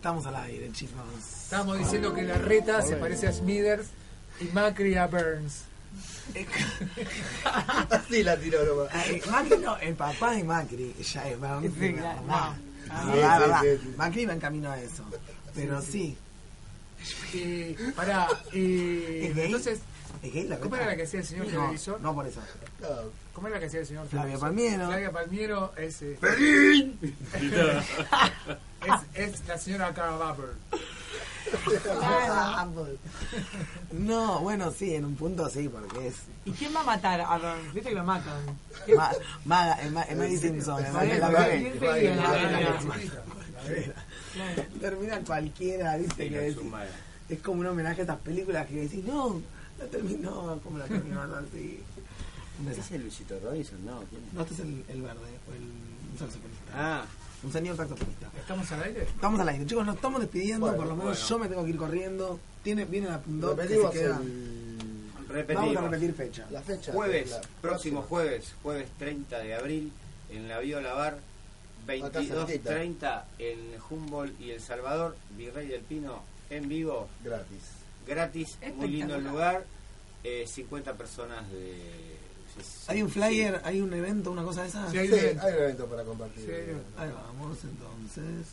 [0.03, 0.99] estamos al aire, chicos.
[1.43, 3.87] Estábamos diciendo que la reta se parece a Smithers
[4.41, 5.63] y Macri a Burns.
[7.89, 9.07] Así la tiró nomás.
[9.07, 11.37] Eh, Macri no, el papá de Macri ya es
[11.79, 12.05] Sí, no.
[12.29, 12.53] Ah,
[13.13, 13.61] Sí, va, sí, va.
[13.61, 13.93] sí, sí.
[13.95, 15.05] Macri va en camino a eso.
[15.55, 16.17] Pero sí.
[17.33, 19.45] Y, pará, y ¿Es gay?
[19.45, 19.79] entonces,
[20.21, 22.01] ¿Es gay la ¿cómo era la que hacía el señor No, televisor?
[22.01, 22.41] No, por eso.
[23.33, 24.49] ¿Cómo era la que hacía el señor Flavia televisor?
[24.49, 24.87] Palmiero.
[24.87, 26.99] Flavia Palmiero es, eh, ¡Pelín!
[29.15, 30.55] es, es la señora Cara Vapor.
[33.91, 36.15] No, bueno, sí, en un punto sí, porque es.
[36.45, 37.73] ¿Y quién va a matar a Burns?
[37.73, 38.33] Viste que lo matan.
[38.95, 39.11] Ma,
[39.45, 40.83] Maga, es Ma- es Mary Simpson.
[40.83, 41.47] es la- la verdad.
[44.79, 46.71] Termina cualquiera, viste, que decís-
[47.29, 49.41] es como un homenaje a estas películas que decís, no,
[49.79, 51.81] no terminó, como la terminó así.
[52.59, 52.97] Un ¿Ese desastre.
[52.97, 53.85] es Luisito Robinson?
[53.85, 54.33] No, ¿quién es?
[54.33, 56.71] No, este es el, el verde, o el saxofonista.
[56.73, 57.05] Ah.
[57.43, 58.27] Un señor saxofonista.
[58.39, 59.03] ¿Estamos al aire?
[59.03, 61.27] Estamos al aire, chicos, nos estamos despidiendo, Bueno, por lo menos bueno.
[61.29, 62.39] yo me tengo que ir corriendo.
[62.63, 64.17] Tiene, viene la Pundop que se Repetimos queda.
[64.21, 65.65] el- Repetimos.
[65.73, 66.45] Vamos a repetir fecha.
[66.51, 66.93] la fecha.
[66.93, 69.91] Jueves, la próximo jueves, jueves 30 de abril,
[70.29, 73.57] en la Viola Bar, Acá 22.30 en
[73.89, 77.59] Humboldt y El Salvador, Virrey del Pino, en vivo, Gratis.
[78.07, 79.65] gratis, muy lindo el lugar,
[80.23, 82.13] eh, 50 personas de...
[82.87, 84.91] Hay un flyer, hay un evento, una cosa de esas.
[84.91, 85.43] Sí, hay Sí, un evento.
[85.45, 86.45] hay un evento para compartir.
[86.45, 86.83] Sí, evento.
[86.97, 88.47] Ahí vamos, entonces.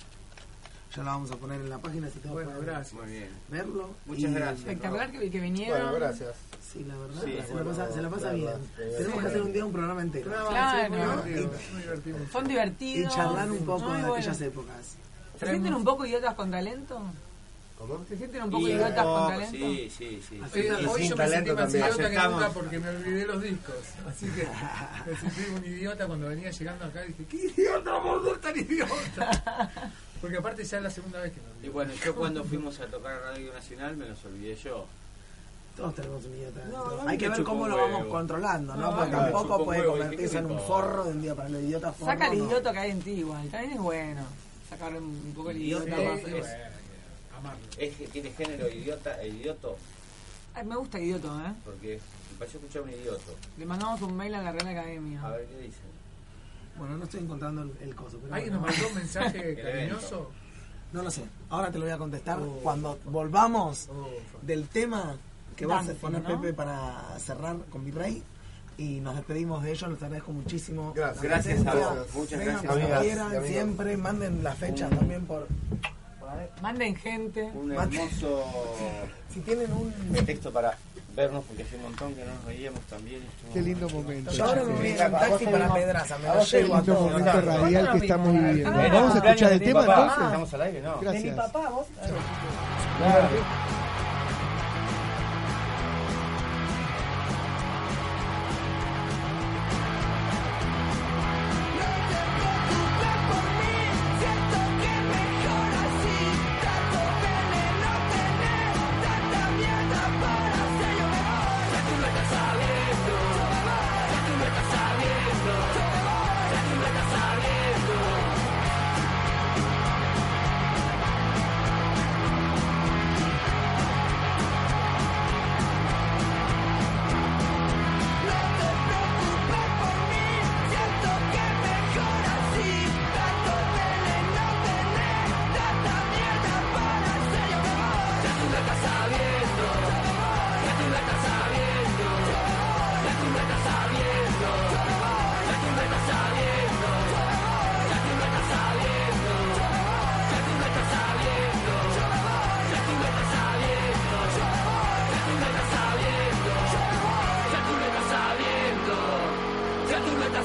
[0.97, 2.95] Ya la vamos a poner en la página si tengo Bueno, gracias.
[2.95, 3.29] Muy bien.
[3.49, 3.91] verlo.
[4.07, 4.59] Muchas Y- gracias.
[4.61, 5.81] Espectacular que, que vinieron.
[5.83, 6.35] Bueno, gracias.
[6.73, 8.51] Sí, la verdad, Sí, se, bueno, la pasa, se la pasa la bien.
[8.77, 8.83] sí.
[8.97, 10.31] Tenemos que hacer un día un programa entero.
[10.31, 10.83] Claro, Claro.
[10.85, 12.19] sí, muy divertido, muy divertido.
[12.33, 13.15] Son Y divertidos.
[13.15, 14.95] charlar un poco de aquellas épocas.
[15.39, 17.01] ¿Se sienten un poco idiotas con talento?
[17.81, 18.05] ¿Cómo?
[18.07, 19.51] ¿Se sienten un poco Y idiotas con talento?
[19.57, 20.41] Sí, sí, sí.
[20.45, 23.43] Así Y hoy sin yo me sentí más idiota que nunca porque me olvidé los
[23.43, 23.75] discos.
[24.07, 24.47] Así que
[25.11, 29.71] me sentí un idiota cuando venía llegando acá y dije, ¿qué idiota, boludo, tan idiota?
[30.21, 31.71] Porque aparte ya es la segunda vez que me Y olvidé.
[31.71, 34.85] bueno, yo cuando fuimos a tocar a Radio Nacional me los olvidé yo.
[35.75, 36.61] Todos tenemos un idiota.
[36.71, 37.89] No, Hay que ver cómo lo huevo.
[37.93, 38.91] vamos controlando, ¿no?
[38.91, 41.65] No, Porque tampoco puede huevo, convertirse en ¿qué un forro de un día para el
[41.65, 42.13] idiota forro.
[42.13, 42.45] Saca el no.
[42.45, 43.49] idiota que hay en ti igual.
[43.49, 44.21] También es bueno.
[44.69, 45.85] Sacar un poco el idiota.
[45.85, 46.43] Sí, bueno, que
[47.41, 47.63] amarlo.
[47.79, 49.77] Es que tiene género idiota e idioto,
[50.55, 51.55] Ay, me gusta idiota, ¿eh?
[51.65, 52.01] porque
[52.33, 53.35] me pareció escuchar un idioto.
[53.57, 55.23] Le mandamos un mail a la Real Academia.
[55.25, 55.91] A ver qué dicen.
[56.77, 58.19] Bueno, no estoy encontrando el, el coso.
[58.23, 60.31] Pero ¿Alguien nos mandó un mensaje cariñoso?
[60.93, 61.23] No lo sé.
[61.51, 62.59] Ahora te lo voy a contestar Oh.
[62.63, 64.09] cuando volvamos Oh,
[64.43, 65.17] del tema
[65.55, 66.41] que va a poner ¿no?
[66.41, 68.23] Pepe para cerrar con Virrey.
[68.79, 70.93] Y nos despedimos de ellos, les agradezco muchísimo.
[70.97, 71.23] Gracias.
[71.23, 72.73] Gracias a vos, muchas Vengan gracias.
[72.87, 73.47] cuando quieran, amigos.
[73.47, 75.47] siempre manden la fecha también por.
[76.63, 77.43] Manden gente.
[77.55, 78.45] Un hermoso
[79.35, 79.93] Si tienen un.
[80.13, 80.77] pretexto para
[81.15, 83.21] vernos, porque hace un montón que no nos veíamos también.
[83.53, 84.31] Qué lindo momento.
[84.33, 87.11] Yo ahora me voy en taxi para Pedraza, me A lo llevo a Lindo todos.
[87.13, 88.71] momento radial que estamos viviendo.
[88.71, 90.25] Ah, Vamos a escuchar el de tema entonces.
[90.25, 90.81] ¿Estamos al aire?
[90.83, 90.91] No.
[90.93, 91.37] De mi Gracias.
[91.37, 91.87] papá, vos.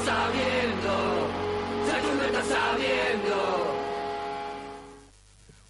[0.05, 1.27] sabiendo,
[2.31, 3.35] que sabiendo.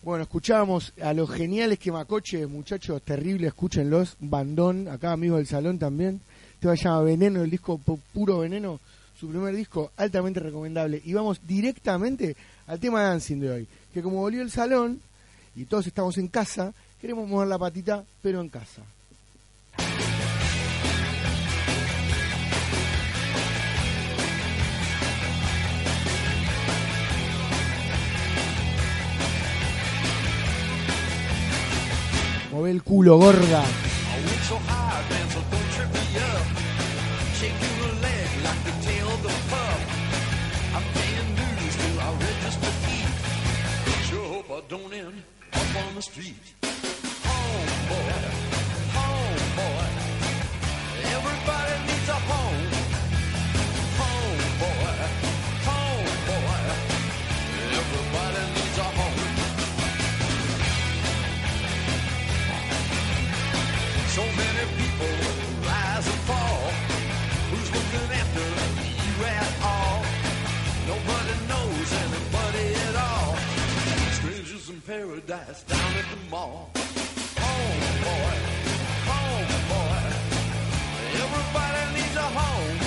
[0.02, 4.18] Bueno, escuchamos a los geniales que Macoche, muchachos, terrible, escúchenlos.
[4.20, 6.22] Bandón, acá amigos del salón también.
[6.60, 7.80] Te va a llamar Veneno, el disco
[8.14, 8.80] Puro Veneno,
[9.20, 11.02] su primer disco, altamente recomendable.
[11.04, 12.36] Y vamos directamente
[12.68, 15.02] al tema de dancing de hoy, que como volvió el salón
[15.56, 18.82] y todos estamos en casa, queremos mover la patita, pero en casa.
[42.86, 43.10] Feet.
[44.08, 46.56] Sure hope I don't end up on the street.
[74.86, 76.70] Paradise down at the mall.
[76.76, 78.36] Home, boy,
[79.10, 80.02] home, boy.
[81.24, 82.85] Everybody needs a home.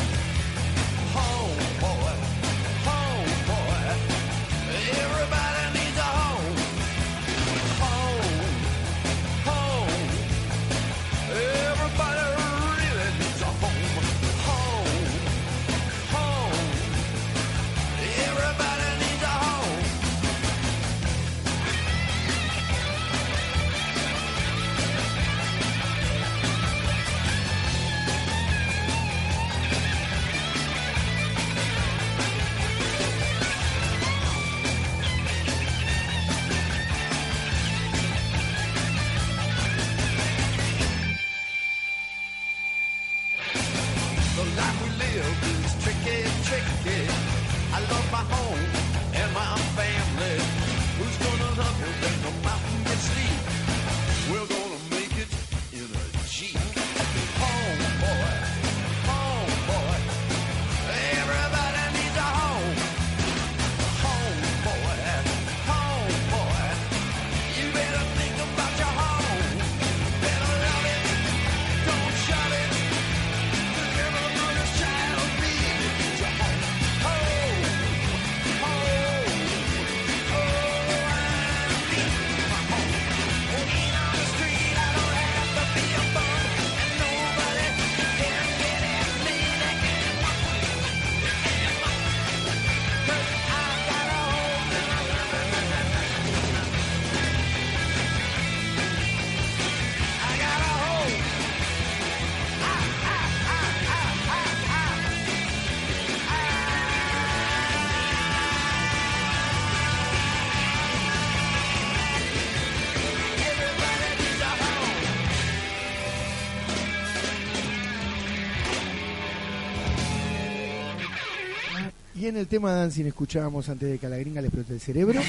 [122.38, 125.20] El tema dancing escuchábamos antes de que a la gringa le explote el cerebro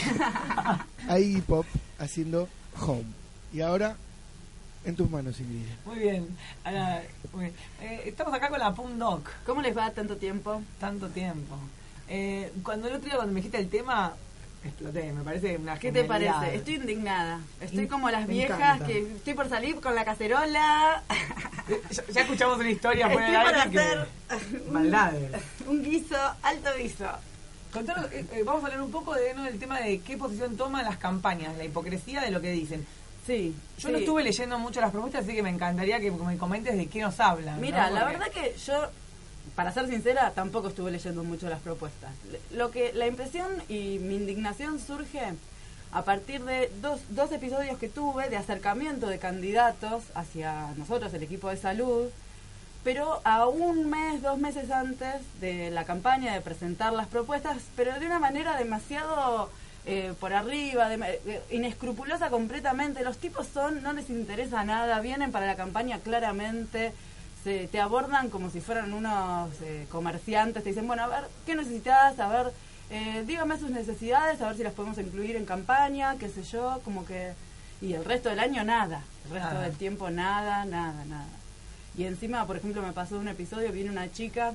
[1.08, 1.66] a Iggy Pop
[1.98, 2.48] haciendo
[2.82, 3.06] Home.
[3.52, 3.96] Y ahora,
[4.86, 5.66] en tus manos, Ingrid.
[5.86, 6.28] Muy bien.
[6.64, 7.02] Ahora,
[7.34, 7.56] muy bien.
[7.82, 9.28] Eh, estamos acá con la Pum Doc.
[9.46, 10.62] ¿Cómo les va tanto tiempo?
[10.80, 11.58] Tanto tiempo.
[12.08, 14.14] Eh, cuando el otro día, cuando me dijiste el tema,
[14.64, 15.12] exploté.
[15.14, 16.56] Me parece una ¿Qué te parece?
[16.56, 17.40] Estoy indignada.
[17.62, 18.86] Estoy In- como las viejas encanta.
[18.86, 21.04] que estoy por salir con la cacerola.
[21.92, 24.08] Ya, ya escuchamos una historia fuera Estoy para que- hacer
[24.68, 25.32] un- Maldades.
[25.68, 27.06] un guiso, alto guiso.
[27.72, 29.44] Contanos, eh, eh, vamos a hablar un poco de, ¿no?
[29.44, 32.86] del tema de qué posición toman las campañas, la hipocresía de lo que dicen.
[33.28, 33.54] Sí.
[33.78, 36.88] Yo no estuve leyendo mucho las propuestas, así que me encantaría que me comentes de
[36.88, 37.62] qué nos hablan.
[37.62, 37.96] Mira, ¿no?
[37.98, 38.90] la verdad que yo,
[39.56, 42.12] para ser sincera, tampoco estuve leyendo mucho las propuestas.
[42.52, 45.22] Lo que la impresión y mi indignación surge
[45.92, 51.24] a partir de dos, dos episodios que tuve de acercamiento de candidatos hacia nosotros, el
[51.24, 52.10] equipo de salud,
[52.84, 58.00] pero a un mes, dos meses antes de la campaña de presentar las propuestas, pero
[58.00, 59.50] de una manera demasiado
[59.86, 63.04] eh, por arriba, de- eh, inescrupulosa completamente.
[63.04, 66.94] Los tipos son, no les interesa nada, vienen para la campaña claramente,
[67.44, 71.56] se, te abordan como si fueran unos eh, comerciantes, te dicen, bueno, a ver, ¿qué
[71.56, 72.20] necesitas?
[72.20, 72.54] A ver,
[72.90, 76.82] eh, dígame sus necesidades, a ver si las podemos incluir en campaña, qué sé yo,
[76.84, 77.34] como que...
[77.82, 81.30] Y el resto del año nada, el resto del tiempo nada, nada, nada.
[81.98, 84.54] Y encima, por ejemplo, me pasó un episodio, viene una chica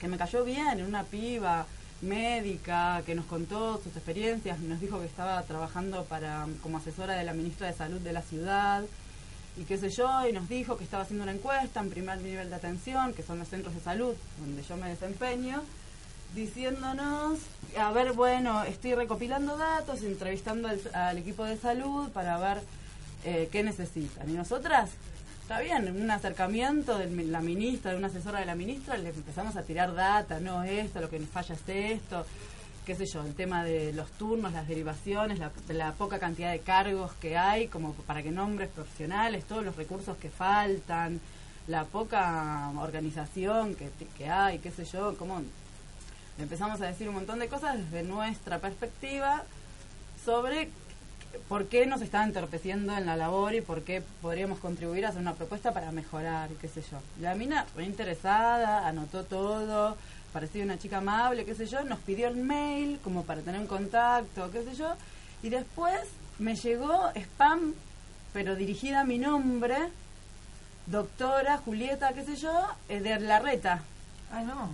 [0.00, 1.66] que me cayó bien, una piba,
[2.02, 7.24] médica que nos contó sus experiencias, nos dijo que estaba trabajando para como asesora de
[7.24, 8.82] la ministra de Salud de la ciudad
[9.56, 12.50] y qué sé yo, y nos dijo que estaba haciendo una encuesta en primer nivel
[12.50, 15.62] de atención, que son los centros de salud donde yo me desempeño,
[16.34, 17.38] diciéndonos,
[17.78, 22.62] a ver, bueno, estoy recopilando datos, entrevistando al, equipo de salud para ver
[23.24, 24.28] eh, qué necesitan.
[24.28, 24.90] Y nosotras,
[25.40, 29.08] está bien, en un acercamiento de la ministra, de una asesora de la ministra, le
[29.08, 32.26] empezamos a tirar data, no esto, lo que nos falla es esto,
[32.86, 36.60] qué sé yo, el tema de los turnos, las derivaciones, la, la poca cantidad de
[36.60, 41.20] cargos que hay, como para que nombres profesionales, todos los recursos que faltan,
[41.66, 45.42] la poca organización que, que hay, qué sé yo, cómo
[46.36, 49.42] le empezamos a decir un montón de cosas desde nuestra perspectiva
[50.24, 50.68] sobre
[51.48, 55.20] por qué nos estaba entorpeciendo en la labor y por qué podríamos contribuir a hacer
[55.20, 56.98] una propuesta para mejorar, qué sé yo.
[57.20, 59.96] La mina fue interesada, anotó todo,
[60.32, 63.66] parecía una chica amable, qué sé yo, nos pidió el mail como para tener un
[63.66, 64.94] contacto, qué sé yo,
[65.42, 66.00] y después
[66.38, 67.74] me llegó spam,
[68.32, 69.76] pero dirigida a mi nombre,
[70.86, 72.52] doctora Julieta, qué sé yo,
[72.88, 73.82] eh, de la reta.
[74.32, 74.70] Ah, no.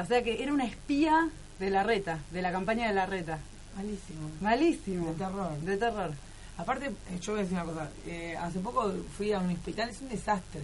[0.00, 1.28] O sea que era una espía
[1.58, 3.38] de la reta, de la campaña de la reta.
[3.76, 4.30] Malísimo.
[4.40, 5.06] Malísimo.
[5.12, 5.58] De terror.
[5.60, 6.10] De terror.
[6.58, 7.90] Aparte, eh, yo voy a decir una cosa.
[8.06, 10.60] eh, hace poco fui a un hospital, es un desastre.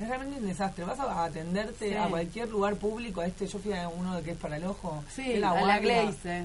[0.00, 0.84] Es realmente un desastre.
[0.84, 1.94] Vas a atenderte Sí.
[1.94, 3.22] a cualquier lugar público.
[3.22, 5.04] Este, yo fui a uno que es para el ojo.
[5.14, 5.76] Sí, es a la.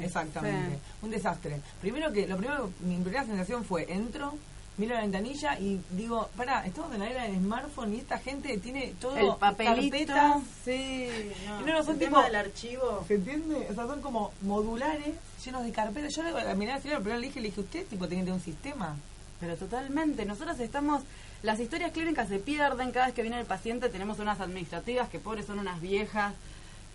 [0.04, 0.76] Exactamente.
[0.76, 0.82] Sí.
[1.04, 1.62] Un desastre.
[1.80, 4.34] Primero que, lo primero, mi primera sensación fue, entro,
[4.78, 8.58] miro la ventanilla y digo, pará, estamos en la era del smartphone y esta gente
[8.58, 10.44] tiene todo El papelito, carpetas.
[10.66, 11.08] sí,
[11.48, 11.62] no.
[11.62, 13.06] No, no, son El tipo, tema del archivo.
[13.08, 13.68] ¿Se entiende?
[13.72, 16.14] O sea, son como modulares llenos de carpetas.
[16.14, 18.34] Yo le miré al señor, pero le dije, le dije, usted tipo tiene que tener
[18.34, 18.98] un sistema.
[19.40, 20.26] Pero totalmente.
[20.26, 21.04] Nosotros estamos.
[21.46, 23.90] Las historias clínicas se pierden cada vez que viene el paciente.
[23.90, 26.34] Tenemos unas administrativas que, pobres, son unas viejas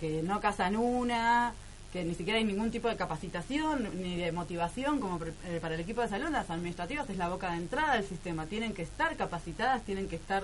[0.01, 1.53] que no casan una,
[1.92, 5.80] que ni siquiera hay ningún tipo de capacitación ni de motivación como eh, para el
[5.80, 6.30] equipo de salud.
[6.30, 8.46] Las administrativas es la boca de entrada del sistema.
[8.46, 10.42] Tienen que estar capacitadas, tienen que estar.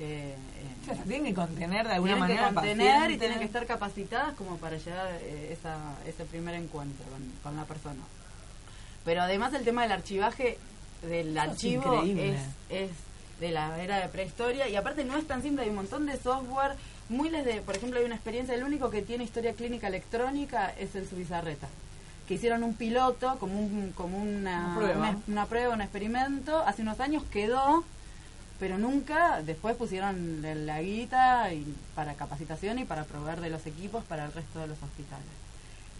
[0.00, 3.38] eh, eh, O sea, tienen que contener de alguna tienen manera que contener y tienen
[3.38, 5.76] que estar capacitadas como para llegar a esa,
[6.08, 8.02] ese primer encuentro con, con la persona.
[9.04, 10.58] Pero además el tema del archivaje
[11.02, 12.90] del Eso archivo es, es
[13.40, 16.16] de la era de prehistoria y aparte no es tan simple, hay un montón de
[16.16, 16.72] software
[17.08, 20.94] muy de, por ejemplo, hay una experiencia, el único que tiene historia clínica electrónica es
[20.94, 21.68] el Subizarreta,
[22.26, 24.98] que hicieron un piloto como un, como una, Una prueba.
[24.98, 27.84] una- una prueba, un experimento, hace unos años quedó
[28.60, 34.04] pero nunca después pusieron la- guita y para capacitación y para proveer de los equipos
[34.04, 35.26] para el resto de los hospitales.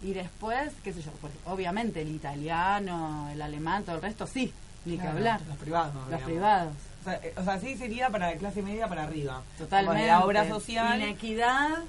[0.01, 4.53] Y después, qué sé yo, pues, obviamente el italiano, el alemán, todo el resto sí,
[4.85, 5.41] ni Claro, que hablar.
[5.47, 5.93] Los privados.
[5.95, 6.25] Los digamos.
[6.25, 6.73] privados.
[7.05, 9.43] O sea, eh, o sea, sí sería para la clase media para arriba.
[9.59, 10.07] Totalmente.
[10.07, 10.99] La obra social.
[10.99, 11.83] Inequidad,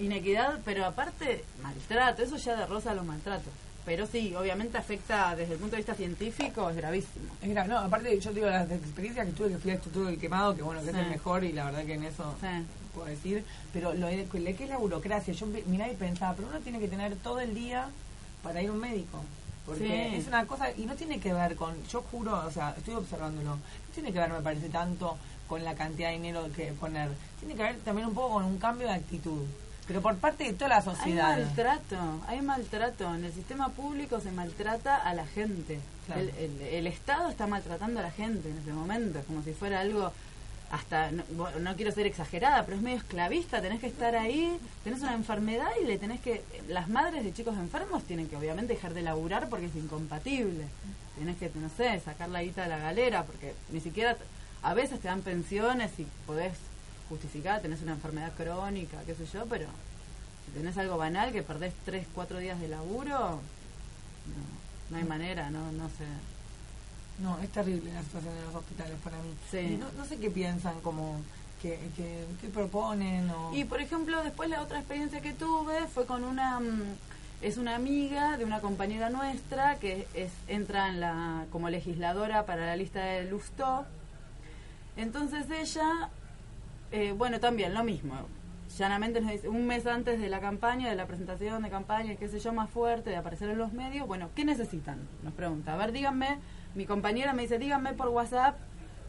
[0.00, 3.52] inequidad, pero aparte maltrato, eso ya de rosa los maltratos.
[3.84, 7.32] Pero sí, obviamente afecta desde el punto de vista científico, es gravísimo.
[7.40, 10.18] Es grave, no, aparte yo digo las experiencias que tuve que fui a Instituto del
[10.18, 12.46] Quemado, que bueno, que es el mejor y la verdad que en eso Sí.
[12.94, 16.34] puedo decir, pero lo de- lo que es la burocracia, yo mi- miraba y pensaba,
[16.34, 17.88] pero uno tiene que tener todo el día
[18.42, 19.22] para ir a un médico.
[19.64, 20.16] Porque Sí.
[20.16, 23.58] es una cosa, y no tiene que ver con, yo juro, o sea, estoy observándolo,
[24.00, 25.16] tiene que ver, me parece, tanto
[25.48, 27.08] con la cantidad de dinero que poner,
[27.40, 29.44] tiene que ver también un poco con un cambio de actitud,
[29.86, 31.32] pero por parte de toda la sociedad.
[31.32, 31.96] Hay maltrato,
[32.26, 33.14] hay maltrato.
[33.14, 35.80] En el sistema público se maltrata a la gente.
[36.06, 36.20] Claro.
[36.20, 39.80] El, el- el Estado está maltratando a la gente en ese momento, como si fuera
[39.80, 40.12] algo
[40.70, 41.24] hasta, no,
[41.60, 45.68] no quiero ser exagerada, pero es medio esclavista, tenés que estar ahí, tenés una enfermedad
[45.82, 49.48] y le tenés que, las madres de chicos enfermos tienen que obviamente dejar de laburar
[49.48, 50.64] porque es incompatible.
[51.18, 54.16] Tenés que, no sé, sacar la guita de la galera porque ni siquiera,
[54.62, 56.54] a veces te dan pensiones y podés
[57.08, 59.66] justificar, tenés una enfermedad crónica, qué sé yo, pero
[60.44, 63.40] si tenés algo banal que perdés 3, 4 días de laburo,
[64.28, 66.04] no, no hay manera, no, no sé.
[67.18, 69.34] No, es terrible la situación de los hospitales para mí.
[69.50, 69.58] Sí.
[69.58, 71.20] Y no, no sé qué piensan, como,
[71.60, 73.54] que, que, qué proponen o...
[73.54, 76.82] Y por ejemplo, después la otra experiencia que tuve fue con una mm,
[77.42, 82.66] es una amiga de una compañera nuestra que es entra en la como legisladora para
[82.66, 83.84] la lista de Lustó.
[84.96, 86.10] Entonces ella
[86.90, 88.14] eh, bueno, también lo mismo.
[88.78, 92.28] Llanamente nos dice, un mes antes de la campaña, de la presentación de campaña, qué
[92.28, 94.98] sé yo, más fuerte, de aparecer en los medios, bueno, ¿qué necesitan?
[95.22, 95.74] Nos pregunta.
[95.74, 96.38] A ver, díganme,
[96.78, 98.56] mi compañera me dice, díganme por WhatsApp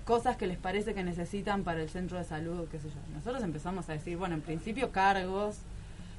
[0.03, 2.95] cosas que les parece que necesitan para el centro de salud, qué sé yo.
[3.13, 5.59] Nosotros empezamos a decir, bueno, en principio cargos,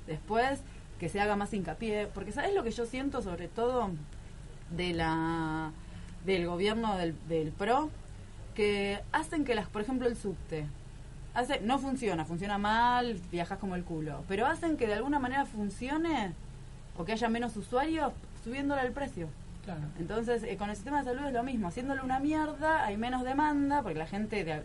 [0.06, 0.60] después
[1.00, 3.90] que se haga más hincapié, porque ¿sabes lo que yo siento sobre todo
[4.70, 5.72] de la
[6.24, 7.90] del gobierno del, PRO?
[8.54, 10.66] Que hacen que las, por ejemplo, el subte,
[11.34, 15.46] hace, no funciona, funciona mal, viajas como el culo, pero hacen que de alguna manera
[15.46, 16.32] funcione
[16.96, 18.12] o que haya menos usuarios
[18.44, 19.26] subiéndole el precio.
[19.64, 19.80] Claro.
[19.98, 23.22] Entonces, eh, con el sistema de salud es lo mismo, haciéndole una mierda, hay menos
[23.24, 24.62] demanda, porque la gente de-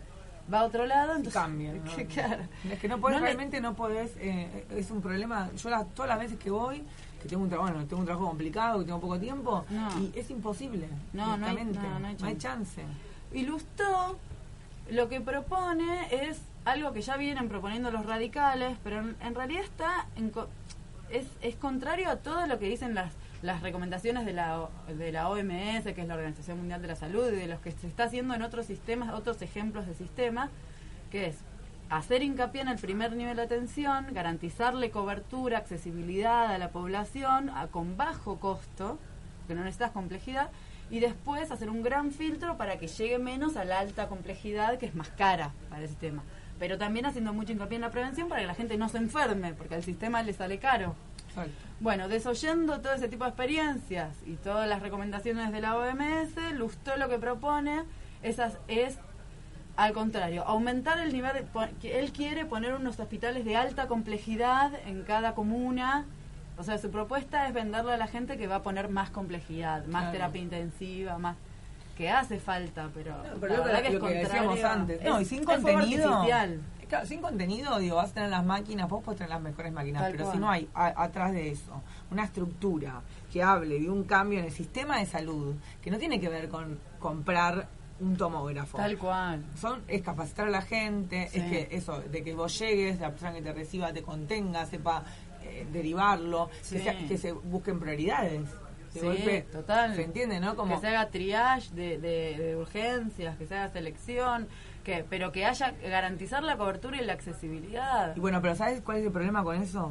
[0.52, 1.92] va a otro lado, entonces cambia, ¿no?
[2.14, 2.44] claro.
[2.70, 5.50] Es que no podés, No le- realmente no podés, eh, es un problema.
[5.56, 6.82] Yo las- todas las veces que voy,
[7.22, 9.88] que tengo un trabajo, bueno, tengo un trabajo complicado, que tengo poco tiempo, No.
[10.00, 10.88] y es imposible.
[11.12, 12.82] No, no hay- no hay chance.
[13.32, 14.18] Y Lustó
[14.90, 19.62] lo que propone es algo que ya vienen proponiendo los radicales, pero en, en realidad
[19.64, 20.46] está en co-
[21.10, 23.12] es, es contrario a todo lo que dicen las,
[23.46, 27.28] las recomendaciones de la, de la OMS, que es la Organización Mundial de la Salud,
[27.28, 30.50] y de los que se está haciendo en otros sistemas, otros ejemplos de sistema,
[31.10, 31.36] que es
[31.88, 37.96] hacer hincapié en el primer nivel de atención, garantizarle cobertura, accesibilidad a la población con
[37.96, 38.98] bajo costo,
[39.46, 40.50] que no necesitas complejidad,
[40.90, 44.86] y después hacer un gran filtro para que llegue menos a la alta complejidad, que
[44.86, 46.22] es más cara para el sistema.
[46.58, 49.54] Pero también haciendo mucho hincapié en la prevención para que la gente no se enferme,
[49.54, 50.96] porque al sistema le sale caro.
[51.80, 56.96] Bueno, desoyendo todo ese tipo de experiencias y todas las recomendaciones de la OMS, Lustó
[56.96, 57.82] lo que propone
[58.22, 58.98] esas es
[59.76, 65.02] al contrario, aumentar el nivel, de- él quiere poner unos hospitales de alta complejidad en
[65.02, 66.06] cada comuna.
[66.56, 69.84] O sea, su propuesta es venderle a la gente que va a poner más complejidad,
[69.84, 70.12] más Claro.
[70.12, 71.36] terapia intensiva, más
[71.98, 75.02] que hace falta, pero, Pero la verdad que es lo que decíamos antes.
[75.04, 76.08] No, y sin contenido.
[76.10, 76.60] artificial.
[76.88, 80.02] Claro, sin contenido, digo, vas a tener las máquinas, vos podés tener las mejores máquinas,
[80.02, 80.36] Tal pero cual.
[80.36, 81.82] si no hay a- atrás de eso
[82.12, 83.02] una estructura
[83.32, 86.48] que hable de un cambio en el sistema de salud, que no tiene que ver
[86.48, 87.68] con comprar
[87.98, 88.76] un tomógrafo.
[88.76, 89.42] Tal cual.
[89.58, 91.40] Son, es capacitar a la gente, Sí.
[91.40, 95.02] es que eso, de que vos llegues, la persona que te reciba te contenga, sepa
[95.42, 96.76] eh, derivarlo, Sí.
[96.76, 98.42] que, sea- que se busquen prioridades.
[98.92, 99.94] De Sí, golpe, total.
[99.94, 100.56] ¿Se entiende, no?
[100.56, 104.48] Como, que se haga triage de, de- de urgencias, que se haga selección,
[104.86, 108.16] que pero que haya garantizar la cobertura y la accesibilidad.
[108.16, 109.90] Y bueno, pero ¿sabes cuál es el problema con eso?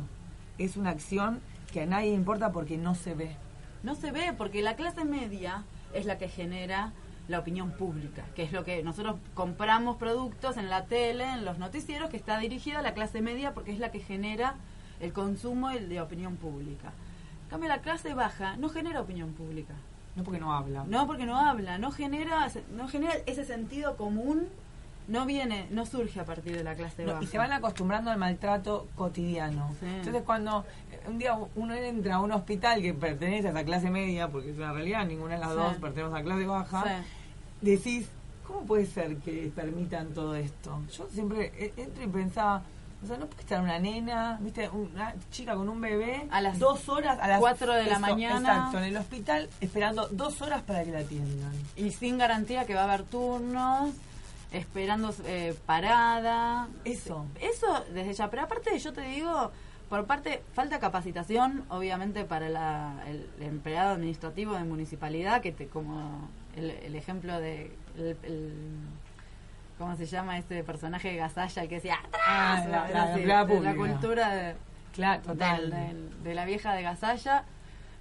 [0.57, 1.41] Es una acción
[1.73, 3.35] que a nadie importa porque no se ve.
[3.84, 6.93] No se ve porque la clase media es la que genera
[7.27, 11.57] la opinión pública, que es lo que nosotros compramos productos en la tele, en los
[11.57, 14.55] noticieros, que está dirigida a la clase media porque es la que genera
[15.01, 16.93] el consumo de opinión pública.
[17.43, 19.73] En cambio, la clase baja no genera opinión pública.
[20.15, 20.85] No porque no habla.
[20.88, 24.47] No porque no habla, no genera, no genera ese sentido común,
[25.07, 27.23] no viene, no surge a partir de la clase No, baja.
[27.23, 29.69] y se van acostumbrando al maltrato cotidiano.
[29.80, 29.86] Sí.
[29.88, 33.90] Entonces cuando eh, un día uno entra a un hospital que pertenece a esa clase
[33.90, 35.56] media, porque es una realidad, ninguna de las Sí.
[35.56, 37.03] dos pertenecemos a la clase baja,
[37.61, 38.07] decís,
[38.48, 40.82] ¿cómo puede ser que permitan todo esto?
[40.95, 42.64] Yo siempre eh, entro y pensaba,
[43.03, 46.57] o sea, no puede estar una nena, viste, una chica con un bebé A las
[46.57, 48.40] dos horas a las cuatro de la mañana.
[48.40, 51.52] exacto, en el hospital esperando dos horas para que la atiendan.
[51.76, 53.91] y sin garantía que va a haber turnos,
[54.57, 56.68] esperando eh, parada.
[56.84, 57.26] Eso.
[57.41, 58.30] Eso desde ya.
[58.30, 59.52] Pero aparte, yo te digo,
[59.90, 66.30] por parte, falta capacitación, obviamente, para la- el, empleado administrativo de municipalidad, que te como
[66.56, 67.76] el, el ejemplo de.
[67.98, 68.80] el-
[69.77, 72.22] ¿Cómo se llama este personaje de Gasalla que decía atrás?
[72.26, 72.88] Ah, la-
[73.18, 74.56] de cultura de,
[74.94, 75.69] Claro, total.
[75.69, 77.44] del- de la vieja de Gasalla.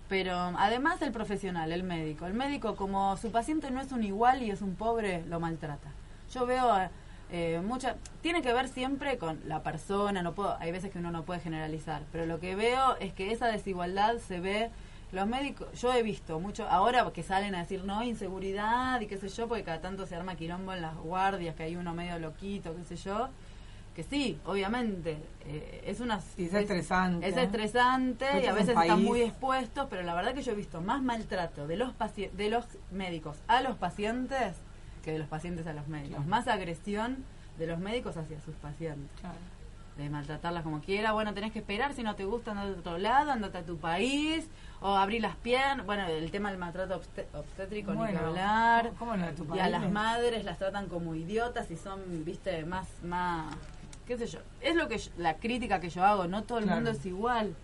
[0.09, 2.27] Pero además el profesional, el médico.
[2.27, 5.89] El médico, como su paciente no es un igual y es un pobre, lo maltrata.
[6.33, 6.89] Yo veo
[7.31, 7.97] eh, mucha...
[8.21, 11.41] Tiene que ver siempre con la persona, no puedo, hay veces que uno no puede
[11.41, 14.71] generalizar, pero lo que veo es que esa desigualdad se ve...
[15.13, 19.17] Los médicos, yo he visto mucho, ahora que salen a decir no, inseguridad y qué
[19.17, 22.19] sé yo, porque cada tanto se arma quilombo en las guardias, que hay uno medio
[22.19, 23.29] loquito, qué sé yo,
[23.95, 26.21] que sí, obviamente, eh, es una...
[26.37, 27.29] Y es estresante.
[27.29, 30.57] Es estresante Pero y a veces están muy expuestos, pero la verdad que yo he
[30.57, 34.57] visto más maltrato de los de los médicos a los pacientes
[35.05, 36.17] que de los pacientes a los médicos.
[36.17, 36.31] Claro.
[36.31, 37.25] Más agresión
[37.59, 39.11] de los médicos hacia sus pacientes.
[39.97, 41.13] De maltratarlas como quiera.
[41.13, 43.77] Bueno, tenés que esperar si no te gusta andar a otro lado, andate a tu
[43.77, 44.49] país,
[44.81, 45.87] o abrir las piernas.
[45.87, 48.91] Bueno, el tema del maltrato obsté- obstétrico, ni que hablar.
[48.99, 52.89] ¿cómo no tu Y a las madres las tratan como idiotas y son, viste, más,
[53.05, 53.55] más,
[54.05, 54.41] qué sé yo.
[54.61, 56.81] Es lo que yo- la crítica que yo hago, no todo el Claro.
[56.81, 57.55] mundo es igual.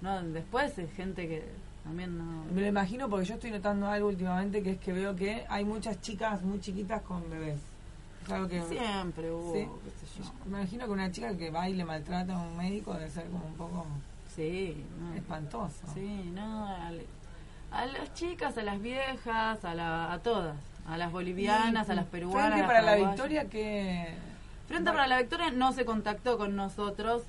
[0.00, 1.48] No, después es gente que
[1.88, 2.44] también no...
[2.52, 5.64] Me lo imagino porque yo estoy notando algo últimamente que es que veo que hay
[5.64, 7.58] muchas chicas muy chiquitas con bebés.
[8.26, 9.66] Es algo que Siempre hubo, Sí.
[9.84, 10.30] qué sé yo.
[10.50, 13.24] Me imagino que una chica que va y le maltrata a un médico debe ser
[13.30, 13.86] como un poco
[14.36, 15.14] Sí, no.
[15.14, 15.86] espantoso.
[15.94, 20.56] Sí, no, a, las chicas, a las viejas, a, la, a todas,
[20.86, 22.50] a las bolivianas, Y, a las peruanas.
[22.50, 24.14] Frente a las para la victoria que
[24.68, 27.22] Frente para la Victoria no se contactó con nosotros.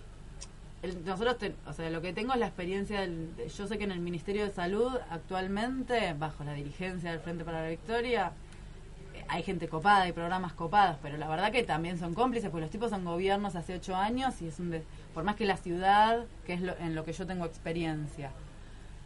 [0.81, 3.01] El- nosotros, te- o sea, lo que tengo es la experiencia.
[3.01, 7.19] Del, de- yo sé que en el Ministerio de Salud, actualmente, bajo la dirigencia del
[7.19, 8.31] Frente para la Victoria,
[9.13, 12.61] eh, hay gente copada, hay programas copados, pero la verdad que también son cómplices, porque
[12.61, 14.71] los tipos son gobiernos hace ocho años y es un.
[14.71, 14.83] des-
[15.13, 18.31] por más que la ciudad, que es lo- en lo que yo tengo experiencia,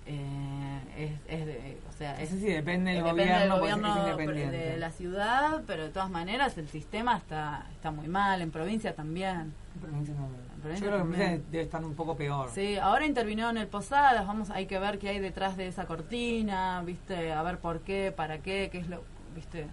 [0.06, 4.58] eh, es, es de- o sea, es, Eso sí, depende del depende gobierno, independiente.
[4.58, 8.94] de la ciudad, pero de todas maneras el sistema está está muy mal, en provincia
[8.94, 9.54] también.
[9.76, 10.28] En provincia no.
[10.64, 11.44] Yo creo que también.
[11.52, 12.50] debe estar un poco peor.
[12.54, 15.86] Sí, ahora intervino en el Posadas, vamos, hay que ver qué hay detrás de esa
[15.86, 19.02] cortina, viste, a ver por qué, para qué, qué es lo,
[19.36, 19.66] viste,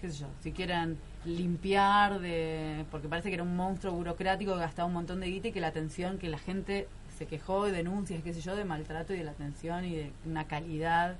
[0.00, 4.60] qué sé yo, si quieren limpiar de, porque parece que era un monstruo burocrático que
[4.60, 7.72] gastaba un montón de guita y que la atención, que la gente se quejó de
[7.72, 11.16] denuncias, qué sé yo, de maltrato y de la atención y de una calidad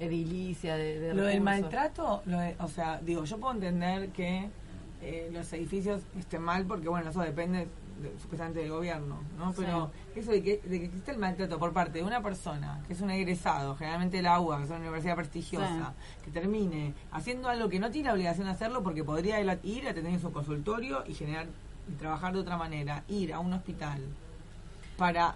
[0.00, 4.48] edilicia de, de Lo del maltrato, lo de- o sea, digo, yo puedo entender que
[5.00, 7.68] eh, los edificios estén mal porque, bueno, eso depende de-
[8.20, 9.52] supuestamente del gobierno, ¿no?
[9.52, 12.92] Pero eso de que, de que existe el maltrato por parte de una persona que
[12.92, 15.94] es un egresado, generalmente la UBA, que es una universidad prestigiosa,
[16.24, 19.94] que termine haciendo algo que no tiene la obligación de hacerlo porque podría ir a
[19.94, 21.46] tener su consultorio y generar
[21.88, 24.00] y trabajar de otra manera, ir a un hospital
[24.96, 25.34] para,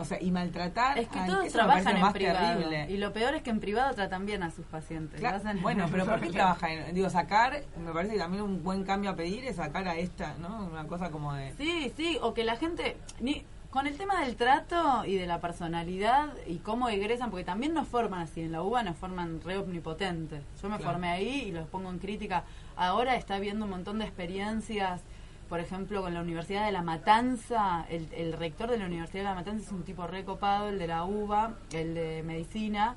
[0.00, 2.58] o sea, y maltratar Es que ay, todos trabajan en privado.
[2.58, 2.90] terrible.
[2.90, 5.20] Y lo peor es que en privado tratan bien a sus pacientes.
[5.20, 8.84] Claro, bueno, pero ¿por qué trabaja en, digo, sacar, me parece que también un buen
[8.84, 10.66] cambio a pedir es sacar a esta, ¿no?
[10.66, 11.52] Una cosa como de...
[11.56, 15.40] Sí, sí, o que la gente, ni, con el tema del trato y de la
[15.40, 19.58] personalidad y cómo egresan, porque también nos forman así, en la UBA nos forman re
[19.58, 20.42] omnipotentes.
[20.60, 20.92] Yo me Claro.
[20.92, 22.42] formé ahí y los pongo en crítica.
[22.76, 25.02] Ahora está habiendo un montón de experiencias,
[25.50, 29.28] por ejemplo, con la Universidad de La Matanza, el, el rector de la Universidad de
[29.30, 32.94] La Matanza es un tipo recopado, el de la UBA, el de medicina,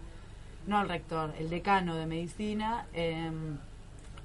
[0.67, 2.85] no el rector, el decano de medicina.
[2.93, 3.57] em,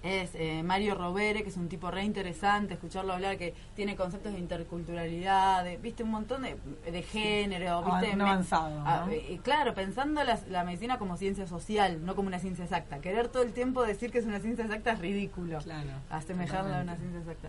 [0.00, 4.32] es eh, Mario Rovere, que es un tipo re interesante, escucharlo hablar, que tiene conceptos
[4.32, 6.56] de interculturalidad, de, viste, un montón de,
[6.88, 8.22] de género, Avan- viste.
[8.22, 9.12] avanzado, ah, ¿no?
[9.12, 13.00] eh, claro, pensando la, la medicina como ciencia social, no como una ciencia exacta.
[13.00, 15.58] Querer todo el tiempo decir que es una ciencia exacta es ridículo.
[15.58, 17.48] Claro, Asemejarla a una ciencia exacta.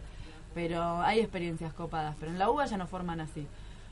[0.56, 3.48] Pero hay experiencias copadas, pero en la UBA ya no forman así.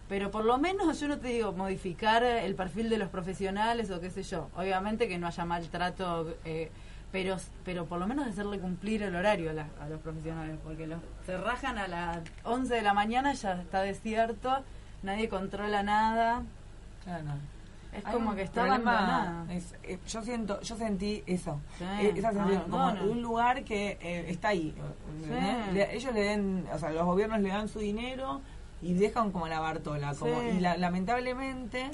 [0.10, 4.00] Pero por lo menos yo no te digo modificar el perfil de los profesionales o
[4.00, 4.50] qué sé yo.
[4.56, 6.72] Obviamente que no haya maltrato, eh,
[7.12, 10.88] pero pero por lo menos hacerle cumplir el horario a, la- a los profesionales, porque
[10.88, 14.58] los, se rajan a las 11 de la mañana, ya está desierto,
[15.04, 16.44] nadie controla nada.
[17.04, 17.26] Claro.
[17.98, 19.54] Es Hay como que está problema, abandonada.
[19.54, 23.98] es- eh, yo siento, yo sentí eso, Sí, eh, esa sensación, como un lugar que
[24.02, 24.74] eh, está ahí.
[25.74, 28.42] Le- ellos le den, o sea, los gobiernos le dan su dinero
[28.82, 30.48] y dejan como la Bartola, como Sí.
[30.58, 31.90] y la- lamentablemente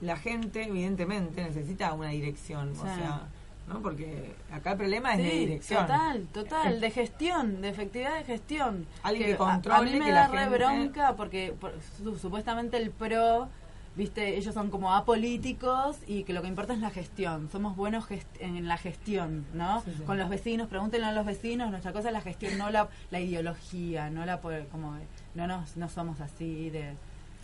[0.00, 3.22] la gente, evidentemente, necesita una dirección, o sea,
[3.66, 3.80] ¿no?
[3.80, 5.86] Porque acá el problema es de dirección.
[5.86, 8.86] Total, total, de gestión, de efectividad de gestión.
[9.02, 11.74] Alguien que a- controle A, mí me que da la re gente- bronca porque por-
[11.98, 13.48] su- supuestamente el PRO,
[13.96, 17.48] viste, ellos son como apolíticos y que lo que importa es la gestión.
[17.50, 19.80] Somos buenos gest- en la gestión, ¿no?
[19.82, 20.02] Sí, sí.
[20.04, 23.20] Con los vecinos, pregúntenle a los vecinos, nuestra cosa es la gestión, no la, la
[23.20, 24.40] ideología, no la
[24.70, 24.96] como
[25.34, 26.94] no nos, no somos así de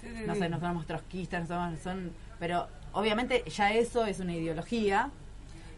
[0.01, 2.11] Sí, no sé, no somos trotskistas, no somos, son,
[2.41, 5.11] pero obviamente ya eso es una ideología.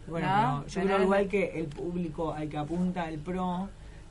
[0.07, 0.63] Bueno, ¿no?
[0.65, 3.69] pero yo creo igual que el público al que apunta el PRO,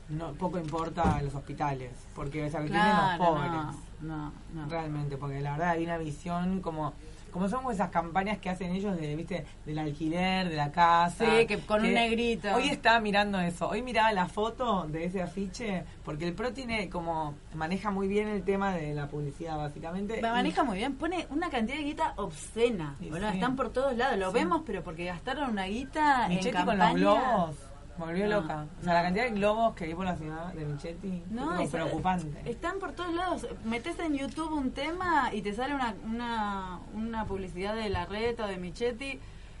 [0.09, 3.51] no poco importa a los hospitales, porque tienen los Claro, pobres.
[3.51, 4.69] no, no, no.
[4.69, 6.93] Realmente, porque la verdad hay una visión como
[7.35, 9.45] como son esas campañas que hacen ellos de, ¿viste?
[9.65, 11.25] del alquiler, de la casa.
[11.25, 12.47] Sí, que con un negrito.
[12.55, 13.67] Hoy estaba mirando eso.
[13.67, 18.29] Hoy miraba la foto de ese afiche, porque el PRO tiene como, maneja muy bien
[18.29, 20.21] el tema de la publicidad, básicamente.
[20.21, 22.95] Me maneja muy bien, pone una cantidad de guita obscena.
[23.01, 23.25] Sí, sí.
[23.33, 24.35] Están por todos lados, lo Sí.
[24.35, 26.65] vemos, pero porque gastaron una guita en campaña.
[26.65, 27.55] con los globos.
[27.97, 28.65] Me volvió No, loca.
[28.81, 31.69] O sea, la cantidad de globos que vi por la ciudad de Michetti No, es
[31.69, 32.41] preocupante.
[32.49, 33.47] Están por todos lados.
[33.63, 38.45] Metes en YouTube un tema y te sale una, una, una publicidad de la reta
[38.45, 39.19] o de Michetti.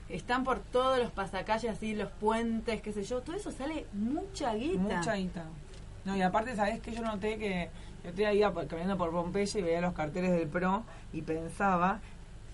[0.09, 3.21] Están por todos los pasacalles, así, los puentes, qué sé yo.
[3.21, 4.79] Todo eso sale mucha guita.
[4.97, 5.43] Mucha guita.
[6.03, 7.69] No, y aparte, ¿sabés que Yo noté que
[8.15, 12.01] yo iba por- caminando por Pompeya y veía los carteles del PRO y pensaba,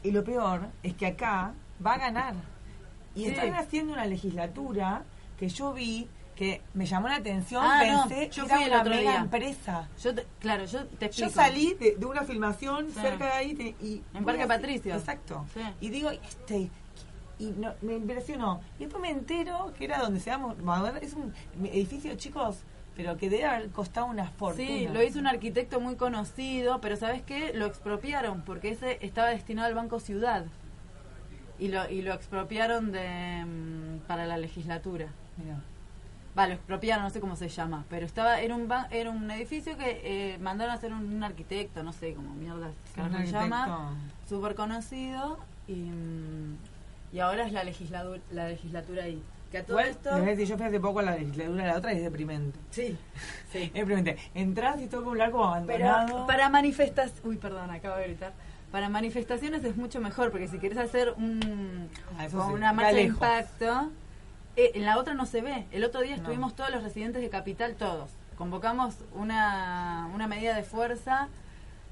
[0.04, 1.52] y lo peor es que acá
[1.86, 2.36] va a ganar.
[3.16, 3.32] Y Sí.
[3.32, 5.04] están haciendo una legislatura
[5.42, 8.66] que yo vi que me llamó la atención, Ah, no, pensé yo que era fui
[8.68, 9.16] una mega día.
[9.22, 9.90] empresa.
[10.02, 11.32] Yo te- claro, yo te Yo explico.
[11.32, 13.00] salí de, de una filmación Sí.
[13.02, 14.04] cerca de ahí te- y...
[14.14, 14.94] En Parque Patricio.
[14.96, 15.46] Exacto.
[15.56, 15.62] Sí.
[15.82, 16.70] Y digo, este...
[17.40, 18.62] Y no, me impresionó.
[18.78, 20.54] Y después me entero que era donde se llama...
[21.02, 21.34] Es un
[21.66, 22.58] edificio, chicos,
[22.96, 24.68] pero que debe haber costado una fortuna.
[24.68, 27.52] Sí, lo hizo un arquitecto muy conocido, pero ¿sabes qué?
[27.54, 30.46] Lo expropiaron porque ese estaba destinado al Banco Ciudad.
[31.60, 35.08] Y lo, y lo expropiaron de, mm, para la legislatura.
[35.38, 35.60] Mirá.
[36.38, 39.30] Va, lo expropiaron, no sé cómo se llama, pero estaba era un ba- era un
[39.32, 43.94] edificio que eh, mandaron a hacer un, un arquitecto, no sé cómo mierda se llama,
[44.30, 46.58] súper conocido y, mm,
[47.14, 49.22] y ahora es la legislatura, la legislatura ahí.
[49.52, 50.12] Que a todo esto...
[50.16, 52.04] les a decir, yo fui hace poco a la legislatura de la otra y es
[52.04, 52.58] deprimente.
[52.70, 52.98] Sí,
[53.52, 53.64] sí.
[53.64, 54.18] Es deprimente.
[54.34, 56.26] Entras y todo con un largo Pero abandonado.
[56.26, 57.12] para manifestas...
[57.26, 58.32] Uy, perdón, acabo de gritar.
[58.72, 62.94] para manifestaciones es mucho mejor, porque si quieres hacer un, Ah, como sí, una marcha
[62.94, 63.90] de impacto,
[64.56, 65.66] eh, en la otra no se ve.
[65.72, 66.18] El otro día No.
[66.18, 68.12] estuvimos todos los residentes de Capital, todos.
[68.38, 71.28] Convocamos una, una medida de fuerza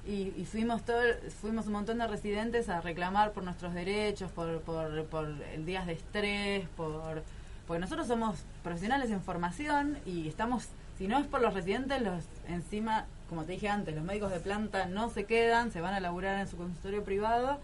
[0.07, 1.01] y, y fuimos todo,
[1.41, 5.85] fuimos un montón de residentes a reclamar por nuestros derechos, por, por, por el días
[5.85, 7.23] de estrés, por
[7.67, 12.23] porque nosotros somos profesionales en formación y estamos, si no es por los residentes, los
[12.47, 15.99] encima, como te dije antes, los médicos de planta no se quedan, se van a
[15.99, 17.59] laburar en su consultorio privado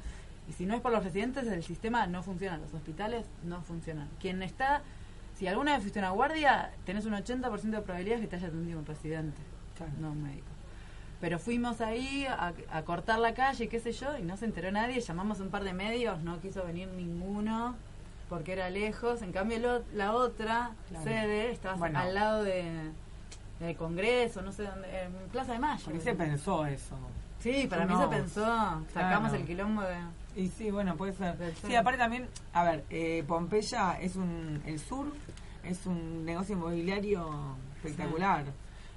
[0.49, 4.09] y si no es por los residentes, el sistema no funciona, los hospitales no funcionan.
[4.19, 4.81] Quien está,
[5.37, 8.47] si alguna vez fuiste a una guardia, tenés un 80% de probabilidades que te haya
[8.47, 9.41] atendido un residente,
[9.99, 10.47] no un médico.
[11.21, 14.71] Pero fuimos ahí a, a cortar la calle, qué sé yo, y no se enteró
[14.71, 14.99] nadie.
[14.99, 17.75] Llamamos a un par de medios, no quiso venir ninguno
[18.29, 19.21] porque era lejos.
[19.21, 21.03] En cambio, lo- la otra Claro.
[21.05, 21.99] sede estaba Bueno.
[21.99, 22.91] al lado de,
[23.59, 25.85] del Congreso, no sé dónde, en Plaza de Mayo.
[25.85, 26.95] ¿Por qué se pensó eso?
[27.39, 28.83] Sí, para mí se pensó.
[28.93, 29.95] Sacamos el quilombo de.
[30.35, 31.35] Y sí, bueno, puede ser.
[31.65, 35.07] Sí, aparte también, a ver, eh, Pompeya es un, el sur
[35.63, 38.43] es un negocio inmobiliario espectacular.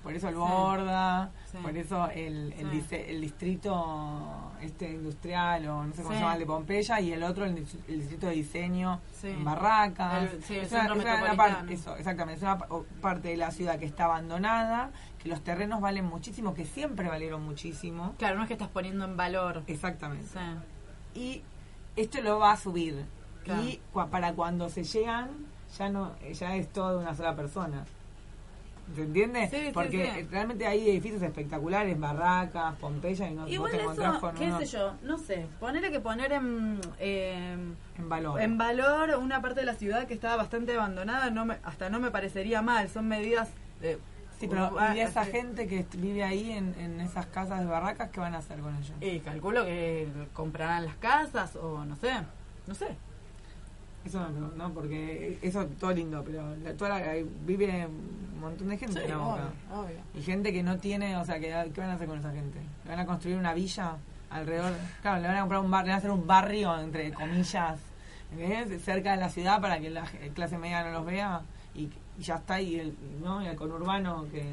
[0.02, 0.40] Por eso el Sí.
[0.40, 1.58] Borda, Sí.
[1.60, 6.34] por eso el, el, dice- el distrito este industrial o no sé cómo se llama
[6.34, 7.56] el de Pompeya y el otro el,
[7.88, 10.22] el distrito de diseño en Barracas.
[10.32, 12.58] El- es una, es una- parte, eso, exactamente, es una
[13.00, 14.90] parte de la ciudad que está abandonada,
[15.22, 18.14] que los terrenos valen muchísimo, que siempre valieron muchísimo.
[18.18, 19.62] Claro, no es que estás poniendo en valor.
[19.66, 20.26] Exactamente.
[21.18, 21.42] Sí.
[21.96, 23.04] Y esto lo va a subir.
[23.44, 23.62] Claro.
[23.62, 25.28] Y cua- para cuando se llegan,
[25.78, 27.84] ya no ya es todo de una sola persona.
[28.94, 29.46] ¿Se entiende?
[29.50, 30.22] Sí, sí, Porque sí.
[30.30, 35.18] realmente hay edificios espectaculares, barracas, Pompeya, y no, te eso, con qué sé yo, no
[35.18, 35.46] sé.
[35.60, 38.40] Ponerle que poner en, em, en valor.
[38.40, 42.00] en valor una parte de la ciudad que estaba bastante abandonada, no me, hasta no
[42.00, 42.88] me parecería mal.
[42.88, 43.50] Son medidas
[43.82, 43.98] de.
[44.38, 48.10] Sí, pero ¿y esa eh, gente que vive ahí en, en esas casas de barracas,
[48.10, 48.92] qué van a hacer con ellos?
[49.00, 52.12] Y calculo que comprarán las casas o no sé.
[52.66, 52.88] No sé.
[54.04, 58.78] Eso no, no, porque eso todo lindo, pero la- toda la- vive un montón de
[58.78, 59.42] gente Sí, en la boca.
[59.72, 59.96] obvio, obvio.
[60.14, 62.58] Y gente que no tiene, o sea, que, ¿qué van a hacer con esa gente?
[62.84, 63.96] ¿Le van a construir una villa
[64.30, 64.72] alrededor?
[65.02, 67.80] Claro, le van a comprar un barrio, le van a hacer un barrio, entre comillas,
[68.84, 71.40] cerca de la ciudad para que la g- clase media no los vea
[71.74, 73.42] y, y ya está, y el, ¿no?
[73.42, 74.44] y el conurbano que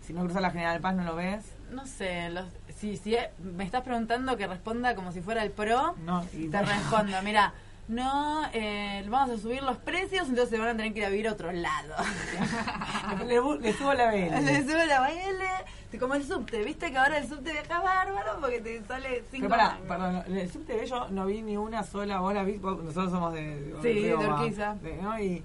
[0.00, 1.44] si no cruzas la General Paz no lo ves.
[1.70, 5.50] No sé, los, si, si eh, me estás preguntando que responda como si fuera el
[5.50, 7.52] pro, No, y te respondo, mira,
[7.88, 11.28] no, eh, vamos a subir los precios, entonces van a tener que ir a vivir
[11.28, 11.94] a otro lado.
[13.26, 14.40] le, subo la vela.
[14.40, 18.60] Le sube la BL, como el subte, viste que ahora el subte viaja bárbaro porque
[18.60, 19.86] te sale cinco Pero mangos.
[19.86, 23.10] perdón, el subte B yo no vi ni una sola, vos la vi, vos- nosotros
[23.12, 24.74] somos de, de, Sí, de Roma, Urquiza.
[24.76, 25.20] de- ¿no?
[25.20, 25.44] Y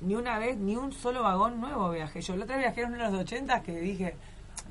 [0.00, 2.20] ni una vez, ni un solo vagón nuevo viajé.
[2.20, 4.14] Yo la otra vez viajé en uno de los 80 que dije,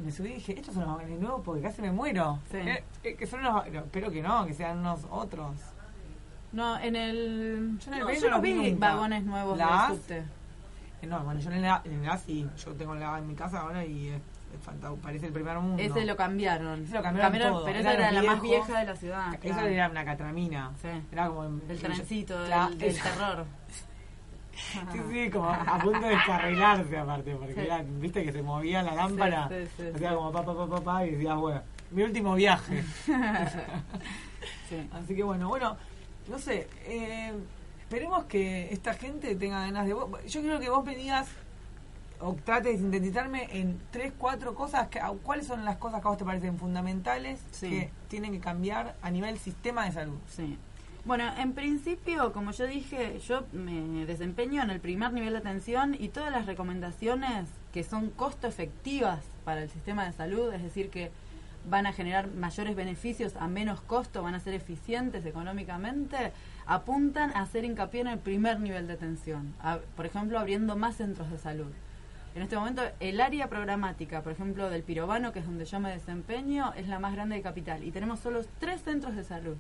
[0.04, 2.40] me subí y dije, estos son los vagones nuevos porque casi me muero.
[2.52, 2.58] Sí.
[2.58, 5.56] Eh, eh, que son unos, espero que no, que sean unos otros.
[6.52, 7.80] No, en el...
[7.80, 8.92] Yo en el no, yo no vi nunca.
[8.92, 10.24] vagones nuevos ¿La del subte.
[11.02, 13.28] Eh, no, bueno, yo en el, A- en el A sí, yo tengo la en
[13.28, 14.22] mi casa ahora y es,
[15.02, 15.82] parece el primer mundo.
[15.82, 16.84] Ese lo cambiaron.
[16.84, 17.66] Ese lo cambiaron, todo.
[17.66, 19.40] Pero esa era la más vieja de la ciudad.
[19.42, 19.68] Claro.
[19.68, 20.72] era una catramina.
[20.82, 20.88] Sí.
[21.12, 23.46] Era como Del trencito, del, Claro, del terror.
[24.92, 27.60] Sí, sí, como a punto de descarrilarse aparte, porque Sí.
[27.62, 30.16] era, viste que se movía la lámpara, Sí, hacía sí.
[30.16, 31.62] como pa, pa, pa, pa, pa, y decías, bueno,
[31.92, 32.84] mi último viaje.
[34.70, 34.90] Sí.
[34.92, 35.78] Así que bueno, bueno,
[36.28, 37.32] no sé, eh,
[37.82, 40.10] esperemos que esta gente tenga ganas de vos.
[40.28, 41.28] Yo creo que vos venías
[42.20, 46.10] o trates de sintetizarme en tres, cuatro cosas, que, ¿cuáles son las cosas que a
[46.10, 50.18] vos te parecen fundamentales que tienen que cambiar a nivel sistema de salud?
[50.28, 50.58] Sí.
[51.06, 55.98] Bueno, en principio, como yo dije, yo me desempeño en el primer nivel de atención
[56.00, 60.90] y todas las recomendaciones que son costo efectivas para el sistema de salud, es decir,
[60.90, 61.12] que
[61.70, 66.32] van a generar mayores beneficios a menos costo, van a ser eficientes económicamente,
[66.66, 70.96] apuntan a hacer hincapié en el primer nivel de atención, a- por ejemplo, abriendo más
[70.96, 71.72] centros de salud.
[72.36, 75.92] En este momento, el área programática, por ejemplo, del Pirobano, que es donde yo me
[75.92, 77.84] desempeño, es la más grande de Capital.
[77.84, 79.56] Y tenemos solo tres centros de salud.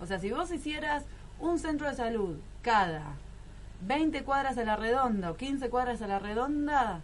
[0.00, 1.04] O sea, si vos hicieras
[1.40, 3.02] un centro de salud cada
[3.82, 7.00] 20 cuadras a la redonda o 15 cuadras a la redonda,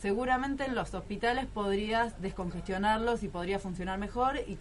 [0.00, 4.58] seguramente en los hospitales podrías descongestionarlos y podría funcionar mejor y,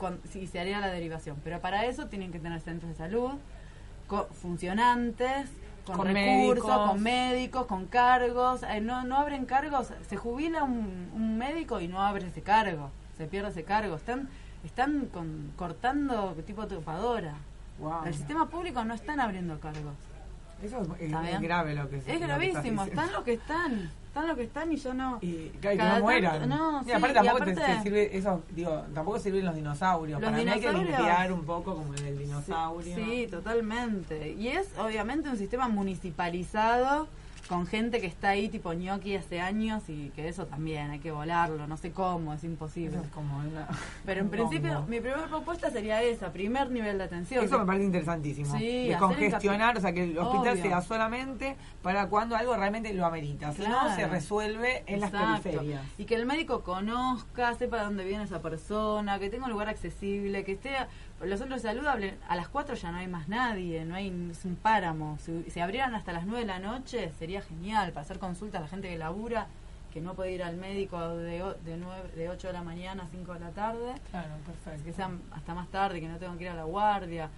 [0.48, 1.38] se haría la derivación.
[1.44, 3.32] Pero para eso tienen que tener centros de salud
[4.08, 5.48] co- funcionantes,
[5.86, 6.90] con, Con recursos, médicos.
[6.90, 8.64] con médicos, con cargos.
[8.64, 12.92] Eh, no, no abren cargos, se jubila un, un médico y no abre ese cargo,
[13.18, 13.96] se pierde ese cargo.
[13.96, 14.28] Están,
[14.66, 17.36] están con- cortando tipo topadora.
[17.80, 18.06] Wow.
[18.06, 19.94] El sistema público no están abriendo cargos.
[20.64, 23.92] Eso es, grave lo que se- Es lo que estás gravísimo, están los que están.
[24.08, 25.20] están los que están y yo no.
[25.22, 26.50] Y que no mueran.
[26.50, 30.20] no, y aparte tampoco te- aparte- te sirve eso, digo, tampoco sirven los dinosaurios.
[30.20, 32.96] Los Para mí hay que dinosaurios- limpiar un poco como el dinosaurio.
[32.96, 34.32] Sí, totalmente.
[34.32, 37.08] Y es obviamente un sistema municipalizado
[37.48, 41.12] con gente que está ahí tipo ñoqui hace años y que eso también hay que
[41.12, 42.98] volarlo, no sé cómo, es imposible.
[42.98, 43.68] Es como una-
[44.06, 44.88] Pero en principio bombo.
[44.88, 47.44] mi primera propuesta sería esa, primer nivel de atención.
[47.46, 48.58] Eso me parece interesantísimo.
[48.58, 50.64] Sí, de congestionar, o sea, que el hospital Obvio.
[50.64, 53.54] sea solamente para cuando algo realmente lo amerita.
[53.54, 55.44] Si no, se resuelve en las Exacto.
[55.44, 55.82] periferias.
[55.98, 60.44] Y que el médico conozca, sepa dónde viene esa persona, que tenga un lugar accesible,
[60.44, 60.72] que esté...
[61.22, 64.30] Los centros de salud hablen, a las 4 ya no hay más nadie, no hay
[64.32, 65.18] es un páramo.
[65.20, 68.62] Si, si abrieran hasta las 9 de la noche sería genial para hacer consultas a
[68.64, 69.48] la gente que labura,
[69.92, 73.08] que no puede ir al médico de, de, 9, de 8 de la mañana a
[73.08, 73.96] 5 de la tarde.
[74.12, 74.84] Claro, perfecto.
[74.86, 77.30] Que sean hasta más tarde, que no tengan que ir a la guardia.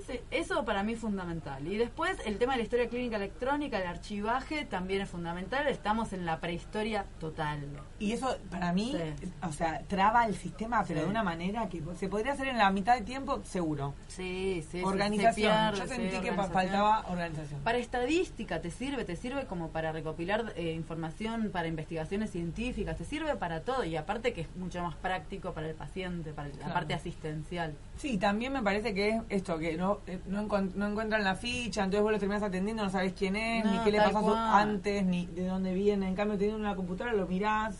[0.00, 1.66] Sé, eso para mí es fundamental.
[1.66, 5.66] Y después el tema de la historia clínica electrónica, el archivaje, también es fundamental.
[5.68, 7.60] Estamos en la prehistoria total.
[7.98, 9.32] Y eso para mí, Sí.
[9.42, 11.04] o sea, traba el sistema, pero Sí.
[11.04, 13.94] de una manera que se podría hacer en la mitad de tiempo, seguro.
[14.08, 14.82] Sí, sí.
[14.82, 15.34] Organización.
[15.34, 17.60] se pierde, Yo sí, sentí que faltaba organización.
[17.62, 23.04] Para estadística te sirve, te sirve como para recopilar eh, información para investigaciones científicas, te
[23.04, 26.72] sirve para todo y aparte que es mucho más práctico para el paciente, para la
[26.72, 27.74] parte asistencial.
[27.96, 31.34] Sí, también me parece que es esto, que no, eh, no, encon- no encuentran la
[31.34, 35.04] ficha, entonces vos lo terminás atendiendo, no sabés quién es, ni qué le pasó antes,
[35.04, 36.08] ni de dónde viene.
[36.08, 37.76] En cambio, teniendo una computadora lo mirás,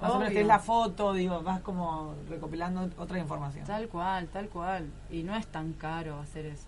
[0.00, 0.28] más o menos Obvio.
[0.28, 3.64] tenés la foto, digo, vas como recopilando otra información.
[3.66, 4.86] Tal cual, tal cual.
[5.10, 6.66] Y no es tan caro hacer eso.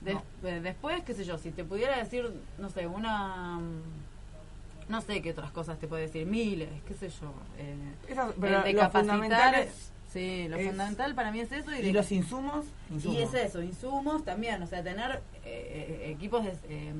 [0.00, 2.28] Des- eh, después, qué sé yo, si te pudiera decir,
[2.58, 3.60] no sé, una...
[4.88, 7.32] No sé qué otras cosas te puedo decir, miles, qué sé yo.
[7.58, 7.74] Eh,
[8.08, 11.52] Esas- pero de lo capacitar fundamental es- es- Sí, lo es- fundamental para mí es
[11.52, 11.70] eso.
[11.74, 12.64] Y, ¿Y de- los insumos?
[12.90, 13.18] Y Insumos.
[13.18, 16.94] es eso, insumos también, o sea, tener eh, equipos de eh,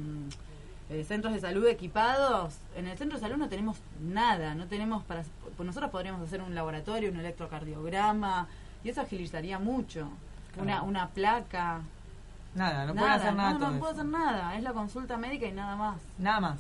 [0.91, 2.59] eh, centros de salud equipados.
[2.77, 5.25] En el centro de salud no tenemos nada, no tenemos para...
[5.59, 8.47] Nosotros podríamos hacer un laboratorio, un electrocardiograma,
[8.85, 10.09] y eso agilizaría mucho.
[10.57, 10.85] Una, Claro.
[10.85, 11.81] una placa.
[12.55, 15.53] Nada, no pueden hacer nada No, no puedo hacer nada, es la consulta médica y
[15.53, 15.97] nada más.
[16.19, 16.59] Nada más.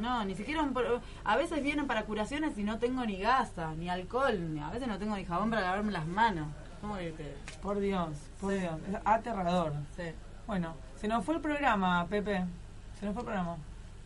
[0.00, 3.72] No, ni siquiera un pro- a veces vienen para curaciones y no tengo ni gasa,
[3.74, 6.48] ni alcohol, ni- a veces no tengo ni jabón para lavarme las manos.
[6.80, 8.10] ¿Cómo que te- Por Dios,
[8.40, 9.72] por Dios, es aterrador.
[10.46, 12.44] Bueno, se nos fue el programa, Pepe.
[12.98, 13.56] Se nos fue el programa.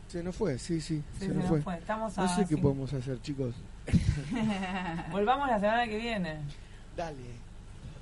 [0.09, 1.63] Se nos fue, sí, sí, Sí, se, se nos nos fue.
[1.63, 1.75] fue.
[1.79, 2.63] Estamos no a sé qué cinco.
[2.63, 3.55] podemos hacer, chicos.
[5.11, 6.39] Volvamos la semana que viene.
[6.97, 7.17] Dale.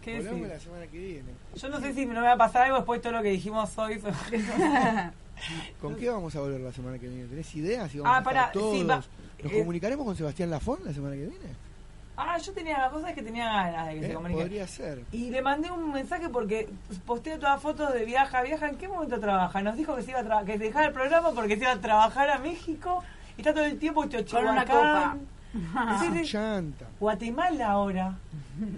[0.03, 1.33] ¿Qué Volvamos la semana que viene.
[1.55, 3.77] Yo no sé si me va a pasar algo después de todo lo que dijimos
[3.79, 4.01] hoy.
[5.81, 7.27] ¿Con qué vamos a volver la semana que viene?
[7.29, 7.91] ¿Tenés ideas?
[7.91, 8.77] Si vamos Ah, a estar pará, todos?
[8.77, 11.67] sí, va- ¿Nos eh, comunicaremos con Sebastián Lafón la semana que viene?
[12.19, 14.41] ah, yo tenía la cosa es que tenía ganas de que Eh, se comunique.
[14.41, 15.03] podría ser.
[15.13, 16.67] Y le mandé un mensaje porque
[17.05, 18.41] postea todas fotos de viaja.
[18.43, 19.61] ¿Viaja en qué momento trabaja?
[19.61, 21.73] Nos dijo que se iba a tra- que se dejaba el programa porque se iba
[21.73, 23.03] a trabajar a México
[23.37, 25.21] y está todo el tiempo Con una Teotihuacán.
[25.55, 26.87] Es un chanta.
[26.99, 28.15] Guatemala ahora.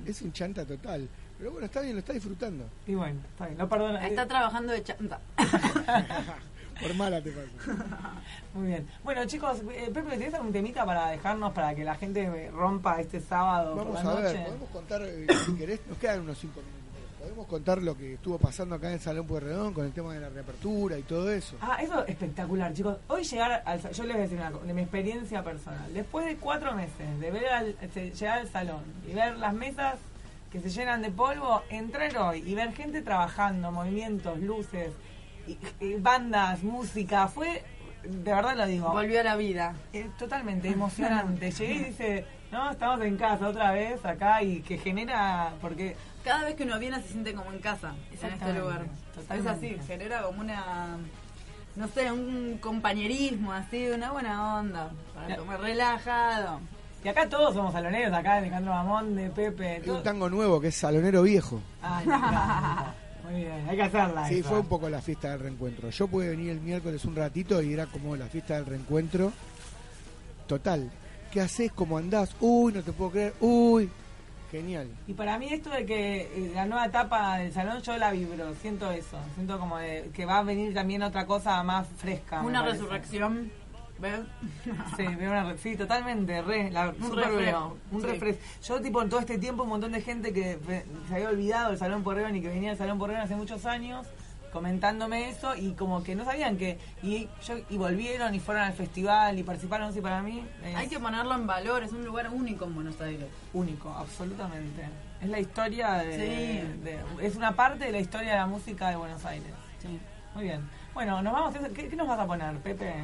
[0.06, 1.08] Es un chanta total.
[1.38, 2.64] Pero bueno, está bien, lo está disfrutando.
[2.86, 4.06] Y bueno, está bien, no perdona.
[4.06, 5.20] Está trabajando de chanta.
[6.80, 7.48] Por mala te pasa.
[8.54, 8.86] Muy bien.
[9.02, 13.20] Bueno, chicos, eh, Pepe, ¿tenés algún temita para dejarnos para que la gente rompa este
[13.20, 14.32] sábado Vamos por la a noche?
[14.34, 16.78] ver, podemos contar, eh, si querés, nos quedan unos cinco minutos.
[17.18, 20.20] Podemos contar lo que estuvo pasando acá en el Salón Pueyrredón con el tema de
[20.20, 21.56] la reapertura y todo eso.
[21.60, 22.96] Ah, eso es espectacular, chicos.
[23.08, 25.92] Hoy llegar al yo les voy a decir una cosa, de mi experiencia personal.
[25.92, 29.96] Después de cuatro meses de ver al, este, llegar al salón y ver las mesas
[30.50, 34.92] que se llenan de polvo, entrar hoy y ver gente trabajando, movimientos, luces,
[35.46, 37.62] y- y bandas, música, fue,
[38.02, 38.90] de verdad lo digo.
[38.90, 39.74] Volvió a la vida.
[39.92, 41.50] eh, totalmente emocionante.
[41.58, 46.44] Llegué y dice, no, estamos en casa otra vez acá y que genera, porque Cada
[46.44, 48.86] vez que uno viene se siente como en casa en este lugar.
[49.14, 49.36] totalmente.
[49.36, 50.96] Es así, genera como una,
[51.76, 56.60] no sé, un compañerismo así, una buena onda, para comer relajado.
[57.08, 60.68] Y acá todos somos saloneros, acá Alejandro Mamón, de Pepe, Hay un tango nuevo que
[60.68, 61.58] es Salonero Viejo.
[61.80, 62.94] Ay, me encanta.
[63.24, 64.28] Muy bien, hay que hacerla.
[64.28, 64.48] Sí, esa.
[64.50, 65.88] fue un poco la fiesta del reencuentro.
[65.88, 69.32] Yo pude venir el miércoles un ratito y era como la fiesta del reencuentro.
[70.46, 70.90] Total.
[71.32, 71.72] ¿Qué haces?
[71.72, 72.36] ¿Cómo andás?
[72.40, 73.32] Uy, no te puedo creer.
[73.40, 73.88] Uy.
[74.50, 74.88] Genial.
[75.06, 78.54] Y para mí esto de que eh, la nueva etapa del salón yo la vibro,
[78.60, 82.42] siento eso, siento como de, que va a venir también otra cosa más fresca.
[82.42, 82.82] Una parece.
[82.82, 83.50] resurrección.
[83.98, 84.20] ¿Ves?
[84.96, 88.06] Sí, veo una sí, totalmente, re, la, Un refresco, un sí.
[88.06, 88.42] refresco.
[88.66, 90.58] Yo tipo en todo este tiempo un montón de gente que
[91.08, 94.06] se había olvidado del Salón Porreón y que venía del Salón Porreón hace muchos años
[94.52, 98.72] comentándome eso y como que no sabían que y yo y volvieron y fueron al
[98.72, 102.30] festival y participaron sí para mí es Hay que ponerlo en valor, es un lugar
[102.32, 103.26] único en Buenos Aires.
[103.52, 104.88] único absolutamente
[105.20, 106.82] es la historia de, Sí.
[106.82, 109.52] de- es una parte de la historia de la música de Buenos Aires
[109.82, 110.00] Sí.
[110.34, 110.62] muy bien
[110.94, 112.94] bueno nos vamos ¿qué, qué nos vas a poner Pepe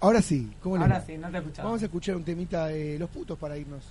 [0.00, 1.04] Ahora sí, ¿cómo le Ahora va?
[1.04, 1.66] sí, no te escuchaba.
[1.68, 3.82] Vamos a escuchar un temita de los putos para irnos.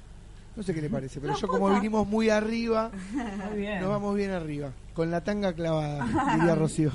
[0.55, 1.75] No sé qué le parece, pero Los yo como putos.
[1.81, 2.89] vinimos muy arriba,
[3.49, 3.81] Muy bien.
[3.81, 4.71] nos vamos bien arriba.
[4.93, 6.05] Con la tanga clavada,
[6.37, 6.91] diría Rocío.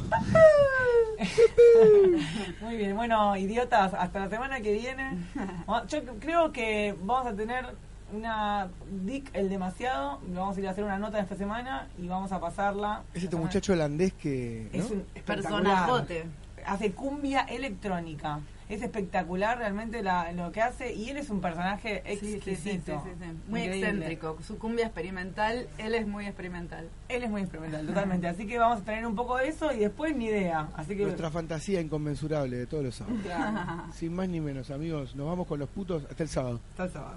[2.62, 5.18] Muy bien, bueno, idiotas, hasta la semana que viene.
[5.88, 7.66] Yo creo que vamos a tener
[8.14, 8.68] una
[9.04, 10.20] Dick el demasiado.
[10.28, 13.02] Vamos a ir a hacer una nota esta semana y vamos a pasarla.
[13.14, 14.68] Es este muchacho holandés que...
[14.72, 14.78] ¿no?
[14.82, 15.62] Es un espectacular.
[15.62, 16.24] Personajote.
[16.66, 18.40] Hace cumbia electrónica.
[18.70, 22.34] Es espectacular realmente la- lo que hace y él es un personaje Sí, sí, sí,
[22.36, 23.02] exquisito.
[23.04, 23.36] sí, sí, sí.
[23.48, 23.88] Muy Increíble.
[23.88, 24.38] excéntrico.
[24.46, 26.88] Su cumbia experimental, él es muy experimental.
[27.08, 28.28] Él es muy experimental, totalmente.
[28.28, 30.68] Así que vamos a tener un poco de eso y después ni idea.
[30.76, 33.20] Así que Nuestra fantasía inconmensurable de todos los sábados.
[33.24, 33.92] Claro.
[33.92, 35.16] Sin más ni menos, amigos.
[35.16, 36.60] Nos vamos con los putos hasta el sábado.
[36.70, 37.16] hasta el sábado.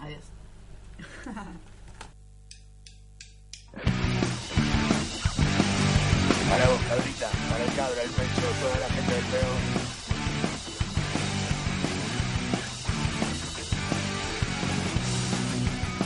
[0.00, 0.24] Adiós.
[6.48, 9.93] Para vos, cabrita, para el cabra, el pecho, toda la gente del peón.